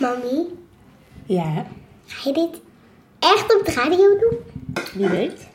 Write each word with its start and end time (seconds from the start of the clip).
Mami, 0.00 0.46
Ja, 1.26 1.66
ga 2.06 2.28
je 2.30 2.32
dit 2.34 2.60
echt 3.18 3.54
op 3.58 3.66
de 3.66 3.72
radio 3.72 4.18
doen? 4.18 4.38
wie 4.94 5.08
weet. 5.08 5.48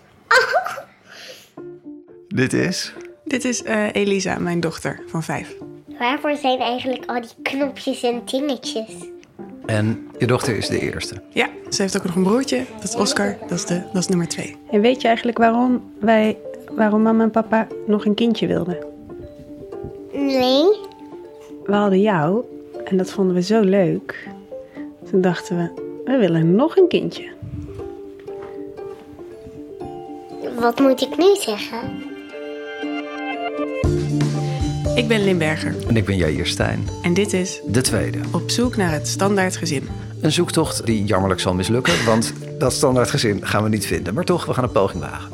Dit 2.27 2.53
is? 2.53 2.93
Dit 3.23 3.45
is 3.45 3.63
eh, 3.63 3.93
Elisa, 3.93 4.39
mijn 4.39 4.59
dochter 4.59 5.01
van 5.07 5.23
vijf. 5.23 5.55
Waarvoor 5.99 6.35
zijn 6.35 6.59
eigenlijk 6.59 7.03
al 7.05 7.21
die 7.21 7.29
knopjes 7.41 8.03
en 8.03 8.21
dingetjes? 8.25 8.93
En 9.65 10.07
je 10.17 10.27
dochter 10.27 10.57
is 10.57 10.67
de 10.67 10.79
eerste. 10.79 11.21
Ja, 11.29 11.49
ze 11.69 11.81
heeft 11.81 11.97
ook 11.97 12.03
nog 12.03 12.15
een 12.15 12.23
broertje. 12.23 12.63
Dat 12.75 12.83
is 12.83 12.95
Oscar. 12.95 13.37
Dat 13.41 13.51
is, 13.51 13.65
de, 13.65 13.81
dat 13.93 14.01
is 14.01 14.07
nummer 14.07 14.27
twee. 14.27 14.55
En 14.71 14.81
weet 14.81 15.01
je 15.01 15.07
eigenlijk 15.07 15.37
waarom 15.37 15.91
wij, 15.99 16.37
waarom 16.71 17.01
mama 17.01 17.23
en 17.23 17.31
papa 17.31 17.67
nog 17.87 18.05
een 18.05 18.13
kindje 18.15 18.47
wilden? 18.47 18.77
Nee. 20.13 20.63
We 21.65 21.73
hadden 21.73 22.01
jou 22.01 22.43
en 22.85 22.97
dat 22.97 23.11
vonden 23.11 23.35
we 23.35 23.41
zo 23.41 23.61
leuk. 23.61 24.27
Toen 25.09 25.21
dachten 25.21 25.57
we, 25.57 25.81
we 26.05 26.17
willen 26.17 26.55
nog 26.55 26.77
een 26.77 26.87
kindje. 26.87 27.33
Wat 30.59 30.79
moet 30.79 31.01
ik 31.01 31.17
nu 31.17 31.35
zeggen? 31.35 31.79
Ik 34.95 35.07
ben 35.07 35.23
Limberger 35.23 35.75
En 35.87 35.97
ik 35.97 36.05
ben 36.05 36.17
Jair 36.17 36.47
Stijn, 36.47 36.87
en 37.01 37.13
dit 37.13 37.33
is 37.33 37.61
de 37.67 37.81
tweede. 37.81 38.19
Op 38.31 38.49
zoek 38.49 38.75
naar 38.75 38.91
het 38.91 39.07
standaard 39.07 39.57
gezin. 39.57 39.87
Een 40.21 40.31
zoektocht 40.31 40.85
die 40.85 41.03
jammerlijk 41.03 41.39
zal 41.41 41.53
mislukken, 41.53 42.05
want 42.05 42.33
dat 42.59 42.73
standaard 42.73 43.09
gezin 43.09 43.47
gaan 43.47 43.63
we 43.63 43.69
niet 43.69 43.85
vinden. 43.85 44.13
Maar 44.13 44.23
toch, 44.23 44.45
we 44.45 44.53
gaan 44.53 44.63
een 44.63 44.71
poging 44.71 45.03
wagen. 45.03 45.31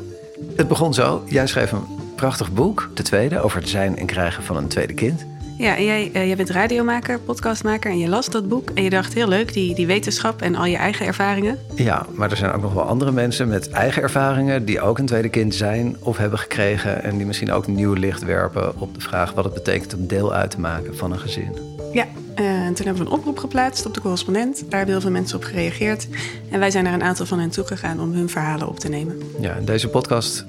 Het 0.56 0.68
begon 0.68 0.94
zo. 0.94 1.22
Jij 1.26 1.46
schreef 1.46 1.72
een 1.72 1.84
prachtig 2.16 2.52
boek, 2.52 2.90
de 2.94 3.02
tweede, 3.02 3.40
over 3.40 3.58
het 3.58 3.68
zijn 3.68 3.98
en 3.98 4.06
krijgen 4.06 4.42
van 4.42 4.56
een 4.56 4.68
tweede 4.68 4.94
kind. 4.94 5.26
Ja, 5.62 5.76
en 5.76 5.84
jij, 5.84 6.10
eh, 6.12 6.26
jij 6.26 6.36
bent 6.36 6.50
radiomaker, 6.50 7.18
podcastmaker 7.18 7.90
en 7.90 7.98
je 7.98 8.08
las 8.08 8.28
dat 8.28 8.48
boek. 8.48 8.70
En 8.74 8.82
je 8.82 8.90
dacht, 8.90 9.14
heel 9.14 9.28
leuk, 9.28 9.52
die, 9.52 9.74
die 9.74 9.86
wetenschap 9.86 10.42
en 10.42 10.54
al 10.54 10.64
je 10.64 10.76
eigen 10.76 11.06
ervaringen. 11.06 11.58
Ja, 11.74 12.06
maar 12.14 12.30
er 12.30 12.36
zijn 12.36 12.52
ook 12.52 12.62
nog 12.62 12.72
wel 12.72 12.82
andere 12.82 13.12
mensen 13.12 13.48
met 13.48 13.70
eigen 13.70 14.02
ervaringen 14.02 14.64
die 14.64 14.80
ook 14.80 14.98
een 14.98 15.06
tweede 15.06 15.28
kind 15.28 15.54
zijn 15.54 15.96
of 16.00 16.16
hebben 16.16 16.38
gekregen. 16.38 17.02
En 17.02 17.16
die 17.16 17.26
misschien 17.26 17.52
ook 17.52 17.66
nieuw 17.66 17.92
licht 17.92 18.24
werpen 18.24 18.80
op 18.80 18.94
de 18.94 19.00
vraag 19.00 19.32
wat 19.32 19.44
het 19.44 19.54
betekent 19.54 19.94
om 19.94 20.06
deel 20.06 20.34
uit 20.34 20.50
te 20.50 20.60
maken 20.60 20.96
van 20.96 21.12
een 21.12 21.18
gezin. 21.18 21.56
Ja, 21.92 22.06
eh, 22.34 22.44
en 22.44 22.74
toen 22.74 22.86
hebben 22.86 23.04
we 23.04 23.10
een 23.10 23.18
oproep 23.18 23.38
geplaatst 23.38 23.86
op 23.86 23.94
de 23.94 24.00
correspondent. 24.00 24.56
Daar 24.60 24.76
hebben 24.76 24.90
heel 24.90 25.00
veel 25.00 25.10
mensen 25.10 25.36
op 25.36 25.44
gereageerd. 25.44 26.08
En 26.50 26.58
wij 26.58 26.70
zijn 26.70 26.84
naar 26.84 26.94
een 26.94 27.02
aantal 27.02 27.26
van 27.26 27.38
hen 27.38 27.50
toegegaan 27.50 28.00
om 28.00 28.12
hun 28.12 28.28
verhalen 28.28 28.68
op 28.68 28.78
te 28.78 28.88
nemen. 28.88 29.22
Ja, 29.40 29.54
in 29.54 29.64
deze 29.64 29.88
podcast 29.88 30.44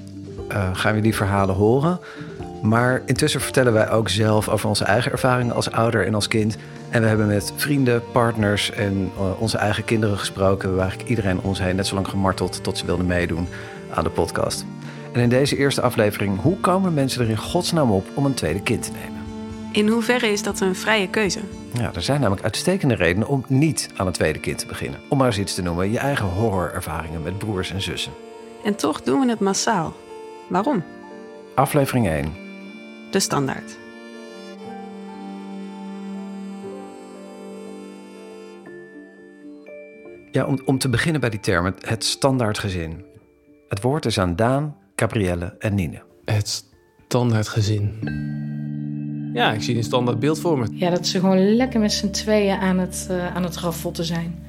eh, 0.48 0.68
gaan 0.72 0.94
we 0.94 1.00
die 1.00 1.14
verhalen 1.14 1.54
horen. 1.54 2.00
Maar 2.64 3.02
intussen 3.06 3.40
vertellen 3.40 3.72
wij 3.72 3.90
ook 3.90 4.08
zelf 4.08 4.48
over 4.48 4.68
onze 4.68 4.84
eigen 4.84 5.12
ervaringen 5.12 5.54
als 5.54 5.70
ouder 5.70 6.06
en 6.06 6.14
als 6.14 6.28
kind. 6.28 6.56
En 6.90 7.02
we 7.02 7.08
hebben 7.08 7.26
met 7.26 7.52
vrienden, 7.56 8.02
partners 8.12 8.70
en 8.70 9.10
eh, 9.16 9.40
onze 9.40 9.58
eigen 9.58 9.84
kinderen 9.84 10.18
gesproken. 10.18 10.58
We 10.58 10.64
hebben 10.64 10.80
eigenlijk 10.80 11.10
iedereen 11.10 11.38
om 11.38 11.44
ons 11.44 11.58
heen 11.58 11.76
net 11.76 11.86
zo 11.86 11.94
lang 11.94 12.08
gemarteld 12.08 12.62
tot 12.62 12.78
ze 12.78 12.86
wilden 12.86 13.06
meedoen 13.06 13.48
aan 13.94 14.04
de 14.04 14.10
podcast. 14.10 14.64
En 15.12 15.20
in 15.20 15.28
deze 15.28 15.56
eerste 15.56 15.80
aflevering, 15.80 16.40
hoe 16.40 16.56
komen 16.56 16.94
mensen 16.94 17.22
er 17.22 17.30
in 17.30 17.36
godsnaam 17.36 17.90
op 17.90 18.06
om 18.14 18.24
een 18.24 18.34
tweede 18.34 18.62
kind 18.62 18.82
te 18.82 18.90
nemen? 18.92 19.22
In 19.72 19.88
hoeverre 19.88 20.26
is 20.26 20.42
dat 20.42 20.60
een 20.60 20.74
vrije 20.74 21.08
keuze? 21.08 21.40
Ja, 21.72 21.90
er 21.94 22.02
zijn 22.02 22.20
namelijk 22.20 22.44
uitstekende 22.44 22.94
redenen 22.94 23.28
om 23.28 23.44
niet 23.48 23.90
aan 23.96 24.06
een 24.06 24.12
tweede 24.12 24.40
kind 24.40 24.58
te 24.58 24.66
beginnen. 24.66 25.00
Om 25.08 25.18
maar 25.18 25.26
eens 25.26 25.38
iets 25.38 25.54
te 25.54 25.62
noemen, 25.62 25.90
je 25.90 25.98
eigen 25.98 26.26
horrorervaringen 26.26 27.22
met 27.22 27.38
broers 27.38 27.72
en 27.72 27.82
zussen. 27.82 28.12
En 28.64 28.74
toch 28.74 29.02
doen 29.02 29.20
we 29.20 29.28
het 29.28 29.40
massaal. 29.40 29.94
Waarom? 30.48 30.84
Aflevering 31.54 32.08
1. 32.08 32.43
De 33.14 33.20
standaard. 33.20 33.76
Ja, 40.30 40.44
om, 40.44 40.58
om 40.64 40.78
te 40.78 40.88
beginnen 40.88 41.20
bij 41.20 41.30
die 41.30 41.40
term, 41.40 41.64
het, 41.64 41.88
het 41.88 42.04
standaard 42.04 42.58
gezin. 42.58 43.04
Het 43.68 43.82
woord 43.82 44.04
is 44.04 44.18
aan 44.18 44.36
Daan, 44.36 44.76
Gabrielle 44.96 45.54
en 45.58 45.74
Nine. 45.74 46.02
Het 46.24 46.64
standaard 47.06 47.48
gezin. 47.48 47.98
Ja, 49.34 49.52
ik 49.52 49.62
zie 49.62 49.76
een 49.76 49.84
standaard 49.84 50.18
beeld 50.18 50.40
voor 50.40 50.58
me. 50.58 50.66
Ja, 50.70 50.90
dat 50.90 51.06
ze 51.06 51.20
gewoon 51.20 51.54
lekker 51.54 51.80
met 51.80 51.92
z'n 51.92 52.10
tweeën 52.10 52.58
aan 52.58 52.78
het, 52.78 53.06
eh, 53.10 53.34
aan 53.34 53.42
het 53.42 53.56
ravotten 53.56 54.04
zijn. 54.04 54.44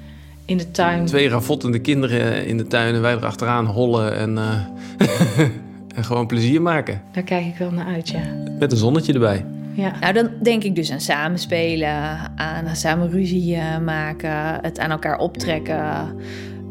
In 0.45 0.57
de 0.57 0.71
tuin. 0.71 1.05
Twee 1.05 1.29
ravottende 1.29 1.79
kinderen 1.79 2.45
in 2.45 2.57
de 2.57 2.67
tuin 2.67 2.95
en 2.95 3.01
wij 3.01 3.15
erachteraan 3.15 3.65
hollen 3.65 4.15
en, 4.15 4.37
eh, 4.37 5.39
en 5.95 6.03
gewoon 6.03 6.27
plezier 6.27 6.61
maken. 6.61 7.01
Daar 7.11 7.23
kijk 7.23 7.45
ik 7.45 7.57
wel 7.57 7.71
naar 7.71 7.85
uit, 7.85 8.09
ja. 8.09 8.21
Met 8.59 8.71
een 8.71 8.77
zonnetje 8.77 9.13
erbij. 9.13 9.45
ja. 9.73 9.99
Nou, 9.99 10.13
dan 10.13 10.29
denk 10.43 10.63
ik 10.63 10.75
dus 10.75 10.91
aan 10.91 11.01
samenspelen, 11.01 11.91
aan 12.35 12.75
samen 12.75 13.09
ruzie 13.09 13.55
eh, 13.55 13.79
maken, 13.79 14.59
het 14.61 14.79
aan 14.79 14.91
elkaar 14.91 15.17
optrekken, 15.17 16.15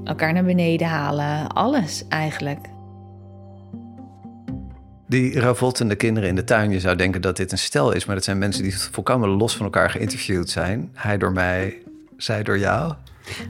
elkaar 0.04 0.32
naar 0.32 0.44
beneden 0.44 0.86
halen. 0.86 1.48
Alles 1.48 2.04
eigenlijk. 2.08 2.58
Die 5.06 5.40
ravottende 5.40 5.94
kinderen 5.94 6.28
in 6.28 6.34
de 6.34 6.44
tuin, 6.44 6.70
je 6.70 6.80
zou 6.80 6.96
denken 6.96 7.20
dat 7.20 7.36
dit 7.36 7.52
een 7.52 7.58
stel 7.58 7.92
is, 7.92 8.04
maar 8.04 8.14
dat 8.14 8.24
zijn 8.24 8.38
mensen 8.38 8.62
die 8.62 8.78
volkomen 8.78 9.28
los 9.28 9.56
van 9.56 9.64
elkaar 9.64 9.90
geïnterviewd 9.90 10.50
zijn. 10.50 10.90
Hij 10.94 11.18
door 11.18 11.32
mij, 11.32 11.82
zij 12.16 12.42
door 12.42 12.58
jou. 12.58 12.92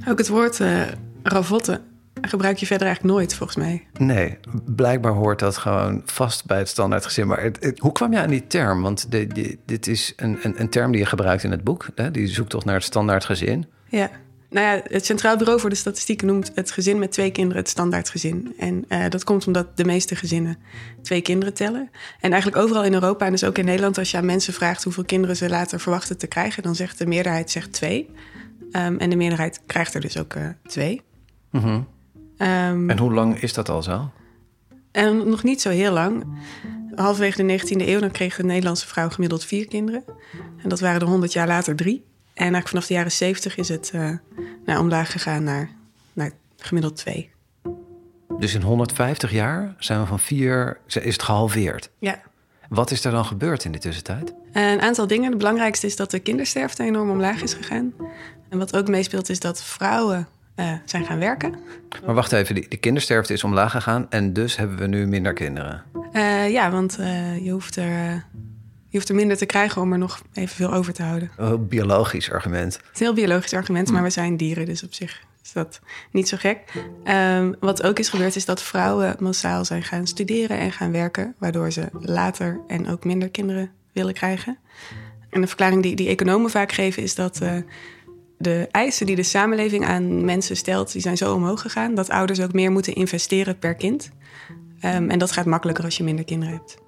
Ook 0.09 0.19
het 0.19 0.29
woord 0.29 0.61
eh 0.61 0.83
ravotten 1.23 1.81
gebruik 2.29 2.57
je 2.57 2.67
verder 2.67 2.87
eigenlijk 2.87 3.17
nooit, 3.17 3.35
volgens 3.35 3.59
mij. 3.59 3.87
Nee, 3.99 4.39
blijkbaar 4.67 5.12
hoort 5.12 5.39
dat 5.39 5.57
gewoon 5.57 6.03
vast 6.05 6.47
bij 6.47 6.59
het 6.59 6.69
standaard 6.69 7.05
gezin. 7.05 7.27
Maar 7.27 7.43
het, 7.43 7.65
het- 7.65 7.79
hoe 7.79 7.93
kwam 7.93 8.12
je 8.12 8.19
aan 8.19 8.29
die 8.29 8.47
term? 8.47 8.83
Want 8.83 9.11
de- 9.11 9.27
de- 9.27 9.59
dit 9.67 9.87
is 9.87 10.12
een, 10.17 10.39
een, 10.43 10.61
een 10.61 10.69
term 10.69 10.91
die 10.93 11.01
je 11.01 11.07
gebruikt 11.07 11.43
in 11.43 11.51
het 11.51 11.65
boek. 11.65 11.87
Hè? 11.95 12.11
Die 12.11 12.27
zoekt 12.27 12.51
toch 12.51 12.65
naar 12.65 12.75
het 12.75 12.84
standaard 12.84 13.25
gezin. 13.25 13.67
Ja. 13.89 14.11
Nou 14.51 14.67
ja, 14.77 14.83
het 14.84 15.05
Centraal 15.05 15.37
Bureau 15.37 15.61
voor 15.61 15.71
de 15.71 15.77
Statistieken 15.77 16.27
noemt 16.27 16.53
het 16.55 16.71
gezin 16.71 16.99
met 16.99 17.13
twee 17.13 17.31
kinderen 17.31 17.59
het 17.63 17.69
standaardgezin. 17.71 18.55
En 18.59 18.84
eh, 18.89 19.09
dat 19.09 19.25
komt 19.25 19.47
omdat 19.47 19.77
de 19.77 19.84
meeste 19.84 20.17
gezinnen 20.17 20.57
twee 21.03 21.21
kinderen 21.21 21.55
tellen. 21.55 21.91
En 22.21 22.33
eigenlijk 22.33 22.63
overal 22.63 22.84
in 22.84 22.95
Europa 22.95 23.25
en 23.27 23.31
dus 23.31 23.45
ook 23.45 23.59
in 23.59 23.65
Nederland, 23.65 23.99
als 23.99 24.11
je 24.11 24.17
aan 24.17 24.25
mensen 24.25 24.53
vraagt 24.53 24.84
hoeveel 24.84 25.05
kinderen 25.05 25.37
ze 25.37 25.49
later 25.49 25.81
verwachten 25.81 26.19
te 26.19 26.27
krijgen, 26.27 26.63
dan 26.63 26.75
zegt 26.75 26.99
de 26.99 27.07
meerderheid 27.07 27.51
zegt 27.51 27.73
twee. 27.73 28.11
Ehm, 28.73 28.97
en 28.97 29.11
de 29.11 29.17
meerderheid 29.17 29.61
krijgt 29.67 29.95
er 29.95 30.01
dus 30.01 30.19
ook 30.19 30.34
eh, 30.34 30.47
twee. 30.67 31.03
Ehm, 32.37 32.91
En 32.91 32.99
hoe 32.99 33.12
lang 33.12 33.41
is 33.41 33.53
dat 33.53 33.69
al 33.69 33.83
zo? 33.83 34.11
En 34.93 35.28
nog 35.28 35.43
niet 35.43 35.61
zo 35.61 35.71
heel 35.71 35.93
lang. 35.93 36.25
Halverwege 36.95 37.37
de 37.37 37.43
19e 37.43 37.89
eeuw 37.89 38.00
dan 38.00 38.11
kreeg 38.11 38.37
de 38.37 38.45
Nederlandse 38.45 38.87
vrouw 38.87 39.09
gemiddeld 39.09 39.45
vier 39.45 39.67
kinderen. 39.67 40.05
En 40.62 40.69
dat 40.69 40.81
waren 40.81 41.00
er 41.00 41.06
100 41.06 41.33
jaar 41.33 41.47
later 41.47 41.77
drie. 41.77 42.05
En 42.34 42.43
eigenlijk 42.43 42.69
vanaf 42.69 42.87
de 42.87 42.95
jaren 42.95 43.12
70 43.12 43.56
is 43.56 43.69
het 43.69 43.93
nou, 44.65 44.81
omlaag 44.81 45.12
gegaan 45.12 45.45
naar, 45.45 45.71
naar 46.12 46.31
gemiddeld 46.56 46.97
twee. 46.97 47.31
Dus 48.39 48.55
in 48.55 48.62
150 48.62 49.33
jaar 49.33 49.75
zijn 49.78 50.01
we 50.01 50.06
van 50.06 50.19
vier, 50.21 50.81
is 50.87 50.95
het 50.95 51.22
gehalveerd. 51.22 51.91
Ja. 51.99 52.22
Wat 52.69 52.91
is 52.91 53.05
er 53.05 53.12
dan 53.12 53.25
gebeurd 53.25 53.65
in 53.65 53.72
de 53.72 53.78
tussentijd? 53.78 54.34
Een 54.53 54.81
aantal 54.81 55.06
dingen. 55.06 55.28
Het 55.28 55.39
belangrijkste 55.39 55.87
is 55.87 55.97
dat 55.97 56.11
de 56.11 56.19
kindersterfte 56.19 56.83
enorm 56.83 57.11
omlaag 57.11 57.43
is 57.43 57.55
gegaan. 57.55 57.93
En 58.49 58.59
wat 58.59 58.77
ook 58.77 58.89
meespeelt 58.89 59.28
is 59.28 59.41
dat 59.41 59.62
vrouwen 59.62 60.28
eh, 60.54 60.72
zijn 60.84 61.04
gaan 61.04 61.19
werken. 61.19 61.54
Maar 62.06 62.15
wacht 62.15 62.32
even, 62.32 62.54
die 62.54 62.76
kindersterfte 62.76 63.32
is 63.32 63.44
omlaag 63.44 63.70
gegaan 63.70 64.06
en 64.10 64.32
dus 64.32 64.56
hebben 64.56 64.78
we 64.78 64.87
nu 64.87 65.06
minder 65.06 65.32
kinderen. 65.32 65.82
Eh, 66.12 66.50
ja, 66.50 66.70
want 66.70 66.98
eh, 66.98 67.44
je, 67.44 67.50
hoeft 67.50 67.76
er, 67.76 68.25
je 68.88 68.97
hoeft 68.97 69.09
er 69.09 69.15
minder 69.15 69.37
te 69.37 69.47
krijgen 69.47 69.82
om 69.82 69.92
er 69.92 69.98
nog 69.98 70.22
evenveel 70.32 70.72
over 70.72 70.92
te 70.92 71.03
houden. 71.03 71.31
Een 71.37 71.69
biologisch 71.69 72.31
argument. 72.31 72.75
Het 72.75 72.82
is 72.82 73.00
een 73.00 73.06
heel 73.06 73.15
biologisch 73.15 73.54
argument, 73.54 73.91
maar 73.91 74.03
we 74.03 74.10
zijn 74.10 74.37
dieren, 74.37 74.66
dus 74.66 74.82
op 74.82 74.94
zich 74.94 75.22
is 75.42 75.53
dat 75.53 75.81
niet 76.10 76.28
zo 76.28 76.37
gek. 76.37 76.59
Ehm, 77.04 77.53
wat 77.60 77.82
ook 77.82 77.98
is 77.98 78.09
gebeurd, 78.09 78.36
is 78.36 78.44
dat 78.44 78.62
vrouwen 78.62 79.16
massaal 79.19 79.65
zijn 79.65 79.82
gaan 79.82 80.06
studeren 80.06 80.59
en 80.59 80.72
gaan 80.72 80.92
werken, 80.92 81.34
waardoor 81.38 81.71
ze 81.71 81.88
later 81.92 82.60
en 82.66 82.88
ook 82.88 83.04
minder 83.04 83.31
kinderen 83.31 83.71
willen 83.92 84.15
krijgen. 84.15 84.59
En 85.31 85.41
de 85.41 85.47
verklaring 85.47 85.82
die, 85.82 85.97
die 85.97 86.09
economen 86.09 86.50
vaak 86.50 86.72
geven, 86.72 87.03
is 87.03 87.15
dat 87.15 87.41
de 88.39 88.69
eisen 88.71 89.06
die 89.06 89.17
de 89.17 89.22
samenleving 89.22 89.84
aan 89.84 90.25
mensen 90.25 90.57
stelt, 90.57 90.92
die 90.92 91.01
zijn 91.01 91.16
zo 91.16 91.34
omhoog 91.34 91.60
gegaan, 91.60 91.95
dat 91.95 92.10
ouders 92.10 92.41
ook 92.41 92.53
meer 92.53 92.72
moeten 92.72 92.95
investeren 92.95 93.59
per 93.59 93.75
kind. 93.75 94.10
Ehm, 94.81 95.10
en 95.10 95.19
dat 95.19 95.33
gaat 95.33 95.47
makkelijker 95.47 95.84
als 95.84 95.97
je 95.97 96.04
minder 96.04 96.25
kinderen 96.25 96.54
hebt. 96.54 96.83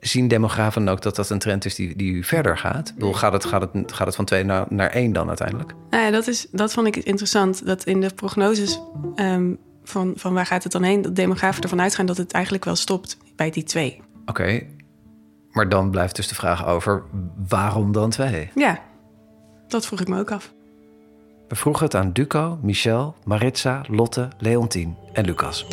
Zien 0.00 0.28
demografen 0.28 0.88
ook 0.88 1.02
dat 1.02 1.16
dat 1.16 1.30
een 1.30 1.38
trend 1.38 1.64
is 1.64 1.74
die, 1.74 1.96
die 1.96 2.26
verder 2.26 2.58
gaat? 2.58 2.88
Ik 2.88 2.94
bedoel, 2.94 3.12
gaat, 3.12 3.32
het, 3.32 3.44
gaat, 3.44 3.60
het, 3.72 3.92
gaat 3.92 4.06
het 4.06 4.16
van 4.16 4.24
twee 4.24 4.44
naar, 4.44 4.66
naar 4.68 4.90
één 4.90 5.12
dan 5.12 5.28
uiteindelijk? 5.28 5.74
Nou 5.90 6.04
ja, 6.04 6.10
dat, 6.10 6.26
is, 6.26 6.46
dat 6.50 6.72
vond 6.72 6.86
ik 6.86 6.96
interessant. 6.96 7.66
Dat 7.66 7.84
in 7.84 8.00
de 8.00 8.14
prognoses 8.14 8.80
ehm, 9.14 9.54
van, 9.84 10.12
van 10.16 10.34
waar 10.34 10.46
gaat 10.46 10.62
het 10.62 10.72
dan 10.72 10.82
heen... 10.82 11.02
dat 11.02 11.16
demografen 11.16 11.62
ervan 11.62 11.80
uitgaan 11.80 12.06
dat 12.06 12.16
het 12.16 12.32
eigenlijk 12.32 12.64
wel 12.64 12.76
stopt 12.76 13.18
bij 13.36 13.50
die 13.50 13.62
twee. 13.62 14.00
Oké, 14.26 14.62
maar 15.50 15.68
dan 15.68 15.90
blijft 15.90 16.16
dus 16.16 16.28
de 16.28 16.34
vraag 16.34 16.66
over 16.66 17.02
waarom 17.48 17.92
dan 17.92 18.10
twee? 18.10 18.50
Ja, 18.54 18.80
dat 19.70 19.86
vroeg 19.86 20.00
ik 20.00 20.08
me 20.08 20.18
ook 20.18 20.30
af. 20.30 20.52
We 21.48 21.56
vroegen 21.56 21.84
het 21.84 21.94
aan 21.94 22.12
Duco, 22.12 22.58
Michel, 22.62 23.14
Maritza, 23.24 23.82
Lotte, 23.88 24.28
Leontien 24.38 24.96
en 25.12 25.24
Lucas. 25.24 25.66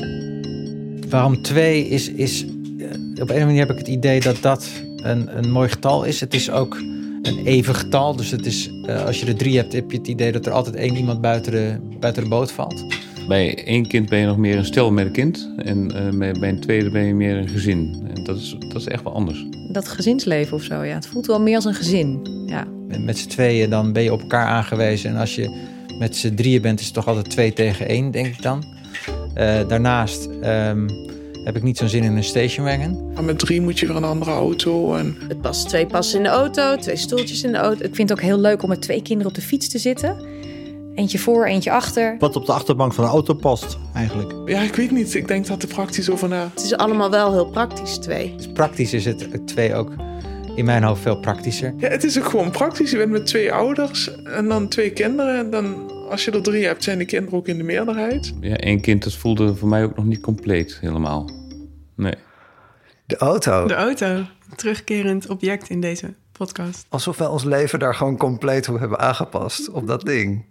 Waarom 1.09 1.41
twee 1.41 1.87
is, 1.87 2.09
is 2.09 2.45
eh, 2.45 3.21
op 3.21 3.29
een 3.29 3.45
manier 3.45 3.59
heb 3.59 3.69
ik 3.69 3.77
het 3.77 3.87
idee 3.87 4.19
dat 4.19 4.41
dat 4.41 4.69
een, 4.95 5.37
een 5.37 5.51
mooi 5.51 5.69
getal 5.69 6.03
is. 6.03 6.19
Het 6.19 6.33
is 6.33 6.51
ook 6.51 6.75
een 7.21 7.45
even 7.45 7.75
getal. 7.75 8.15
Dus 8.15 8.31
het 8.31 8.45
is, 8.45 8.69
eh, 8.85 9.05
als 9.05 9.19
je 9.19 9.25
er 9.25 9.35
drie 9.35 9.57
hebt, 9.57 9.73
heb 9.73 9.91
je 9.91 9.97
het 9.97 10.07
idee 10.07 10.31
dat 10.31 10.45
er 10.45 10.51
altijd 10.51 10.75
één 10.75 10.95
iemand 10.95 11.21
buiten 11.21 11.51
de, 11.51 11.77
buiten 11.99 12.23
de 12.23 12.29
boot 12.29 12.51
valt. 12.51 12.85
Bij 13.27 13.65
één 13.65 13.87
kind 13.87 14.09
ben 14.09 14.19
je 14.19 14.25
nog 14.25 14.37
meer 14.37 14.57
een 14.57 14.65
stel 14.65 14.91
met 14.91 15.05
een 15.05 15.11
kind. 15.11 15.51
En 15.57 15.91
eh, 15.91 16.39
bij, 16.39 16.49
een 16.49 16.59
tweede 16.59 16.89
ben 16.89 17.03
je 17.03 17.13
meer 17.13 17.37
een 17.37 17.47
gezin. 17.47 18.09
En 18.15 18.23
dat 18.23 18.37
is, 18.37 18.55
dat 18.59 18.81
is 18.81 18.87
echt 18.87 19.03
wel 19.03 19.13
anders. 19.13 19.45
Dat 19.71 19.87
gezinsleven 19.87 20.53
of 20.53 20.63
zo, 20.63 20.83
ja. 20.83 20.93
Het 20.93 21.07
voelt 21.07 21.25
wel 21.25 21.41
meer 21.41 21.55
als 21.55 21.65
een 21.65 21.73
gezin. 21.73 22.19
Ja. 22.45 22.67
Met 22.99 23.17
z'n 23.17 23.27
tweeën 23.27 23.69
dan 23.69 23.93
ben 23.93 24.03
je 24.03 24.13
op 24.13 24.21
elkaar 24.21 24.45
aangewezen. 24.45 25.09
En 25.09 25.15
als 25.15 25.35
je 25.35 25.75
met 25.99 26.15
z'n 26.15 26.33
drieën 26.33 26.61
bent, 26.61 26.79
is 26.79 26.85
het 26.85 26.93
toch 26.93 27.07
altijd 27.07 27.29
twee 27.29 27.53
tegen 27.53 27.87
één, 27.87 28.11
denk 28.11 28.25
ik 28.25 28.41
dan. 28.41 28.63
Eh, 29.33 29.67
daarnaast 29.67 30.29
ehm, 30.41 30.87
heb 31.43 31.55
ik 31.55 31.63
niet 31.63 31.77
zo'n 31.77 31.89
zin 31.89 32.03
in 32.03 32.15
een 32.15 32.23
stationwagon. 32.23 33.13
Maar 33.13 33.23
met 33.23 33.39
drie 33.39 33.61
moet 33.61 33.79
je 33.79 33.87
weer 33.87 33.95
een 33.95 34.03
andere 34.03 34.31
auto. 34.31 34.95
En... 34.95 35.15
Het 35.27 35.41
past 35.41 35.69
twee 35.69 35.85
passen 35.85 36.17
in 36.17 36.23
de 36.23 36.29
auto, 36.29 36.75
twee 36.75 36.95
stoeltjes 36.95 37.43
in 37.43 37.51
de 37.51 37.57
auto. 37.57 37.85
Ik 37.85 37.95
vind 37.95 38.09
het 38.09 38.19
ook 38.19 38.25
heel 38.25 38.39
leuk 38.39 38.63
om 38.63 38.69
met 38.69 38.81
twee 38.81 39.01
kinderen 39.01 39.31
op 39.31 39.37
de 39.37 39.41
fiets 39.41 39.69
te 39.69 39.79
zitten. 39.79 40.36
Eentje 40.97 41.19
voor, 41.19 41.45
eentje 41.45 41.71
achter. 41.71 42.15
Wat 42.19 42.35
op 42.35 42.45
de 42.45 42.51
achterbank 42.51 42.93
van 42.93 43.03
de 43.03 43.09
auto 43.09 43.33
past, 43.33 43.77
eigenlijk. 43.93 44.33
Ja, 44.45 44.61
ik 44.61 44.75
weet 44.75 44.91
niet. 44.91 45.13
Ik 45.13 45.27
denk 45.27 45.47
dat 45.47 45.61
er 45.61 45.67
praktisch 45.67 46.09
over 46.09 46.29
na. 46.29 46.49
Het 46.53 46.63
is 46.63 46.77
allemaal 46.77 47.09
wel 47.09 47.31
heel 47.31 47.49
praktisch, 47.49 47.97
twee. 47.97 48.35
Dus 48.35 48.47
praktisch 48.47 48.93
is 48.93 49.05
het 49.05 49.47
twee 49.47 49.75
ook 49.75 49.91
in 50.55 50.65
mijn 50.65 50.83
hoofd 50.83 51.01
veel 51.01 51.19
praktischer. 51.19 51.73
Ja, 51.77 51.87
het 51.87 52.03
is 52.03 52.19
ook 52.19 52.29
gewoon 52.29 52.51
praktisch. 52.51 52.91
Je 52.91 52.97
bent 52.97 53.11
met 53.11 53.25
twee 53.25 53.53
ouders 53.53 54.21
en 54.23 54.47
dan 54.47 54.67
twee 54.67 54.91
kinderen. 54.91 55.37
En 55.37 55.49
dan, 55.49 55.91
als 56.09 56.25
je 56.25 56.31
er 56.31 56.43
drie 56.43 56.65
hebt, 56.65 56.83
zijn 56.83 56.97
de 56.97 57.05
kinderen 57.05 57.39
ook 57.39 57.47
in 57.47 57.57
de 57.57 57.63
meerderheid. 57.63 58.33
Ja, 58.41 58.55
één 58.55 58.81
kind, 58.81 59.03
dat 59.03 59.13
voelde 59.13 59.55
voor 59.55 59.67
mij 59.67 59.83
ook 59.83 59.95
nog 59.95 60.05
niet 60.05 60.21
compleet 60.21 60.77
helemaal. 60.81 61.29
Nee. 61.95 62.15
De 63.05 63.17
auto. 63.17 63.67
De 63.67 63.73
auto. 63.73 64.23
Terugkerend 64.55 65.29
object 65.29 65.69
in 65.69 65.81
deze 65.81 66.13
podcast. 66.37 66.85
Alsof 66.89 67.17
wij 67.17 67.27
ons 67.27 67.43
leven 67.43 67.79
daar 67.79 67.95
gewoon 67.95 68.17
compleet 68.17 68.69
op 68.69 68.79
hebben 68.79 68.99
aangepast. 68.99 69.69
Op 69.69 69.87
dat 69.87 70.05
ding. 70.05 70.45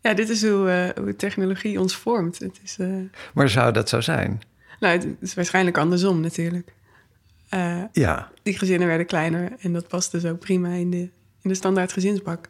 Ja, 0.00 0.14
dit 0.14 0.28
is 0.28 0.42
hoe, 0.42 0.92
uh, 0.96 1.04
hoe 1.04 1.16
technologie 1.16 1.80
ons 1.80 1.96
vormt. 1.96 2.38
Het 2.38 2.60
is, 2.62 2.76
uh... 2.80 3.10
Maar 3.34 3.48
zou 3.48 3.72
dat 3.72 3.88
zo 3.88 4.00
zijn? 4.00 4.40
Nou, 4.80 4.98
het 4.98 5.06
is 5.20 5.34
waarschijnlijk 5.34 5.78
andersom 5.78 6.20
natuurlijk. 6.20 6.72
Uh, 7.54 7.82
ja. 7.92 8.30
Die 8.42 8.58
gezinnen 8.58 8.88
werden 8.88 9.06
kleiner 9.06 9.52
en 9.58 9.72
dat 9.72 9.88
paste 9.88 10.20
zo 10.20 10.34
prima 10.34 10.68
in 10.68 10.90
de, 10.90 11.08
in 11.42 11.50
de 11.50 11.54
standaard 11.54 11.92
gezinsbak. 11.92 12.48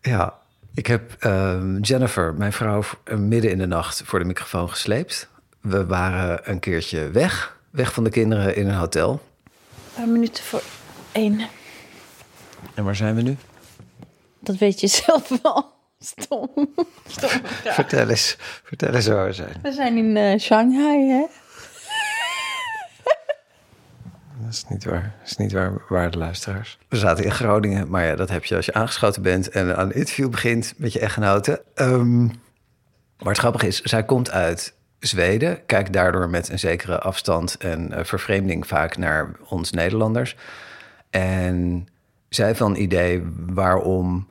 Ja, 0.00 0.38
ik 0.74 0.86
heb 0.86 1.16
uh, 1.20 1.62
Jennifer, 1.80 2.34
mijn 2.34 2.52
vrouw, 2.52 2.82
midden 3.16 3.50
in 3.50 3.58
de 3.58 3.66
nacht 3.66 4.02
voor 4.04 4.18
de 4.18 4.24
microfoon 4.24 4.70
gesleept. 4.70 5.28
We 5.60 5.86
waren 5.86 6.50
een 6.50 6.60
keertje 6.60 7.10
weg, 7.10 7.58
weg 7.70 7.92
van 7.92 8.04
de 8.04 8.10
kinderen 8.10 8.56
in 8.56 8.68
een 8.68 8.74
hotel. 8.74 9.10
Een 9.12 9.50
paar 9.94 10.08
minuten 10.08 10.44
voor 10.44 10.62
één. 11.12 11.40
En 12.74 12.84
waar 12.84 12.96
zijn 12.96 13.14
we 13.14 13.22
nu? 13.22 13.36
Dat 14.40 14.56
weet 14.56 14.80
je 14.80 14.86
zelf 15.04 15.28
wel. 15.42 15.76
Stom. 16.00 16.50
Stom 17.06 17.30
vertel 17.64 18.08
eens, 18.08 18.36
vertel 18.64 18.94
eens 18.94 19.06
waar 19.06 19.26
we 19.26 19.32
zijn. 19.32 19.56
We 19.62 19.72
zijn 19.72 19.96
in 19.96 20.16
uh, 20.16 20.38
Shanghai, 20.38 21.08
hè? 21.10 21.26
Dat 24.44 24.52
is 24.52 24.64
niet 24.68 24.84
waar. 24.84 25.14
Dat 25.18 25.30
is 25.30 25.36
niet 25.36 25.52
waar, 25.52 25.72
waarde 25.88 26.18
luisteraars. 26.18 26.78
We 26.88 26.96
zaten 26.96 27.24
in 27.24 27.32
Groningen, 27.32 27.90
maar 27.90 28.04
ja, 28.04 28.16
dat 28.16 28.28
heb 28.28 28.44
je 28.44 28.56
als 28.56 28.66
je 28.66 28.72
aangeschoten 28.72 29.22
bent 29.22 29.48
en 29.48 29.76
aan 29.76 29.86
een 29.86 29.94
interview 29.94 30.30
begint 30.30 30.74
met 30.76 30.92
je 30.92 30.98
echtgenote. 30.98 31.62
Um, 31.74 32.26
maar 33.18 33.32
het 33.32 33.38
grappige 33.38 33.66
is, 33.66 33.80
zij 33.80 34.04
komt 34.04 34.30
uit 34.30 34.74
Zweden, 34.98 35.66
kijkt 35.66 35.92
daardoor 35.92 36.28
met 36.28 36.48
een 36.48 36.58
zekere 36.58 36.98
afstand 36.98 37.56
en 37.56 37.90
uh, 37.92 38.04
vervreemding 38.04 38.66
vaak 38.66 38.96
naar 38.96 39.30
ons 39.48 39.70
Nederlanders. 39.70 40.36
En 41.10 41.88
zij 42.28 42.54
een 42.58 42.82
idee 42.82 43.22
waarom 43.46 44.28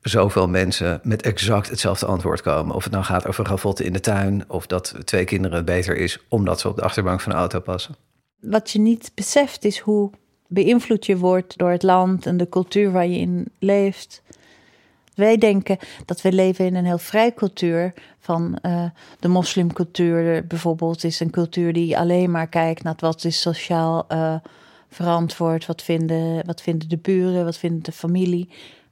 zoveel 0.00 0.48
mensen 0.48 1.00
met 1.02 1.22
exact 1.22 1.68
hetzelfde 1.68 2.06
antwoord 2.06 2.42
komen. 2.42 2.74
Of 2.74 2.84
het 2.84 2.92
nou 2.92 3.04
gaat 3.04 3.26
over 3.26 3.46
ravotten 3.46 3.84
in 3.84 3.92
de 3.92 4.00
tuin, 4.00 4.44
of 4.48 4.66
dat 4.66 4.94
twee 5.04 5.24
kinderen 5.24 5.64
beter 5.64 5.96
is 5.96 6.18
omdat 6.28 6.60
ze 6.60 6.68
op 6.68 6.76
de 6.76 6.82
achterbank 6.82 7.20
van 7.20 7.32
de 7.32 7.38
auto 7.38 7.60
passen. 7.60 7.96
Wat 8.40 8.70
je 8.70 8.78
niet 8.78 9.12
beseft 9.14 9.64
is 9.64 9.78
hoe 9.78 10.10
beïnvloed 10.46 11.06
je 11.06 11.16
wordt 11.16 11.58
door 11.58 11.70
het 11.70 11.82
land 11.82 12.26
en 12.26 12.36
de 12.36 12.48
cultuur 12.48 12.92
waar 12.92 13.06
je 13.06 13.18
in 13.18 13.46
leeft. 13.58 14.22
Wij 15.14 15.38
denken 15.38 15.78
dat 16.04 16.20
we 16.20 16.32
leven 16.32 16.66
in 16.66 16.74
een 16.74 16.84
heel 16.84 16.98
vrij 16.98 17.34
cultuur. 17.34 17.94
Van 18.18 18.58
uh, 18.62 18.84
de 19.18 19.28
moslimcultuur 19.28 20.46
bijvoorbeeld 20.46 21.04
is 21.04 21.20
een 21.20 21.30
cultuur 21.30 21.72
die 21.72 21.98
alleen 21.98 22.30
maar 22.30 22.46
kijkt 22.46 22.82
naar 22.82 22.94
wat 22.98 23.24
is 23.24 23.40
sociaal 23.40 24.06
uh, 24.12 24.34
verantwoord. 24.90 25.66
Wat 25.66 25.82
vinden, 25.82 26.46
wat 26.46 26.62
vinden 26.62 26.88
de 26.88 26.98
buren, 26.98 27.44
wat 27.44 27.56
vindt 27.56 27.84
de 27.84 27.92
familie. 27.92 28.48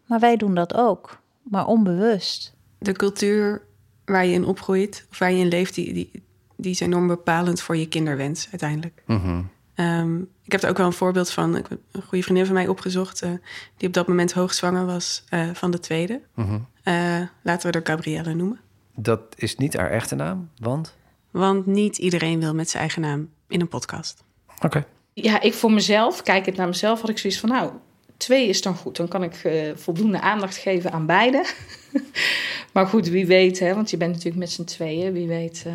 Maar 0.07 0.21
wij 0.21 0.37
doen 0.37 0.55
dat 0.55 0.75
ook, 0.75 1.21
maar 1.43 1.67
onbewust. 1.67 2.55
De 2.79 2.93
cultuur 2.93 3.63
waar 4.05 4.27
je 4.27 4.33
in 4.33 4.45
opgroeit, 4.45 5.07
of 5.11 5.19
waar 5.19 5.33
je 5.33 5.39
in 5.39 5.49
leeft, 5.49 5.75
die, 5.75 5.93
die, 5.93 6.23
die 6.57 6.71
is 6.71 6.81
enorm 6.81 7.07
bepalend 7.07 7.61
voor 7.61 7.77
je 7.77 7.89
kinderwens 7.89 8.49
uiteindelijk. 8.51 9.03
Mm 9.07 9.21
-hmm. 9.21 9.51
um, 9.87 10.29
ik 10.45 10.53
heb 10.53 10.63
er 10.63 10.69
ook 10.69 10.77
wel 10.77 10.87
een 10.87 10.93
voorbeeld 10.93 11.31
van. 11.31 11.57
Ik 11.57 11.67
heb 11.69 11.79
een 11.93 12.03
goede 12.03 12.25
vriendin 12.25 12.47
van 12.47 12.55
mij 12.55 12.69
opgezocht, 12.69 13.23
uh, 13.23 13.31
die 13.77 13.89
op 13.89 13.95
dat 13.95 14.09
moment 14.09 14.33
hoogzwanger 14.33 14.87
was 14.87 15.25
uh, 15.31 15.51
van 15.53 15.71
de 15.71 15.79
tweede. 15.79 16.21
Mm 16.35 16.47
-hmm. 16.47 16.67
uh, 16.85 17.27
laten 17.43 17.71
we 17.71 17.79
haar 17.79 17.87
Gabrielle 17.87 18.35
noemen. 18.35 18.61
Dat 18.95 19.21
is 19.37 19.57
niet 19.57 19.77
haar 19.77 19.91
echte 19.91 20.15
naam, 20.15 20.51
want? 20.57 20.97
Want 21.31 21.67
niet 21.67 21.99
iedereen 21.99 22.41
wil 22.41 22.55
met 22.55 22.71
zijn 22.71 22.83
eigen 22.83 23.03
naam 23.03 23.29
in 23.49 23.61
een 23.61 23.69
podcast. 23.69 24.25
Oké. 24.57 24.67
Okay. 24.67 24.87
Ja, 25.23 25.41
ik 25.41 25.55
voor 25.55 25.73
mezelf, 25.73 26.23
kijk 26.23 26.47
het 26.47 26.57
naar 26.57 26.67
mezelf, 26.69 27.01
had 27.01 27.11
ik 27.11 27.19
zoiets 27.19 27.41
van, 27.41 27.49
nou, 27.49 27.71
twee 28.17 28.49
is 28.49 28.63
dan 28.63 28.75
goed. 28.75 28.97
Dan 28.97 29.09
kan 29.09 29.23
ik 29.23 29.45
uh, 29.45 29.71
voldoende 29.75 30.21
aandacht 30.21 30.57
geven 30.57 30.93
aan 30.93 31.07
beide. 31.07 31.45
maar 32.73 32.87
goed, 32.87 33.09
wie 33.09 33.27
weet, 33.27 33.59
hè, 33.59 33.75
want 33.75 33.91
je 33.91 33.97
bent 33.97 34.11
natuurlijk 34.11 34.39
met 34.39 34.51
z'n 34.51 34.65
tweeën. 34.65 35.13
Wie 35.13 35.27
weet 35.27 35.65
uh, 35.67 35.73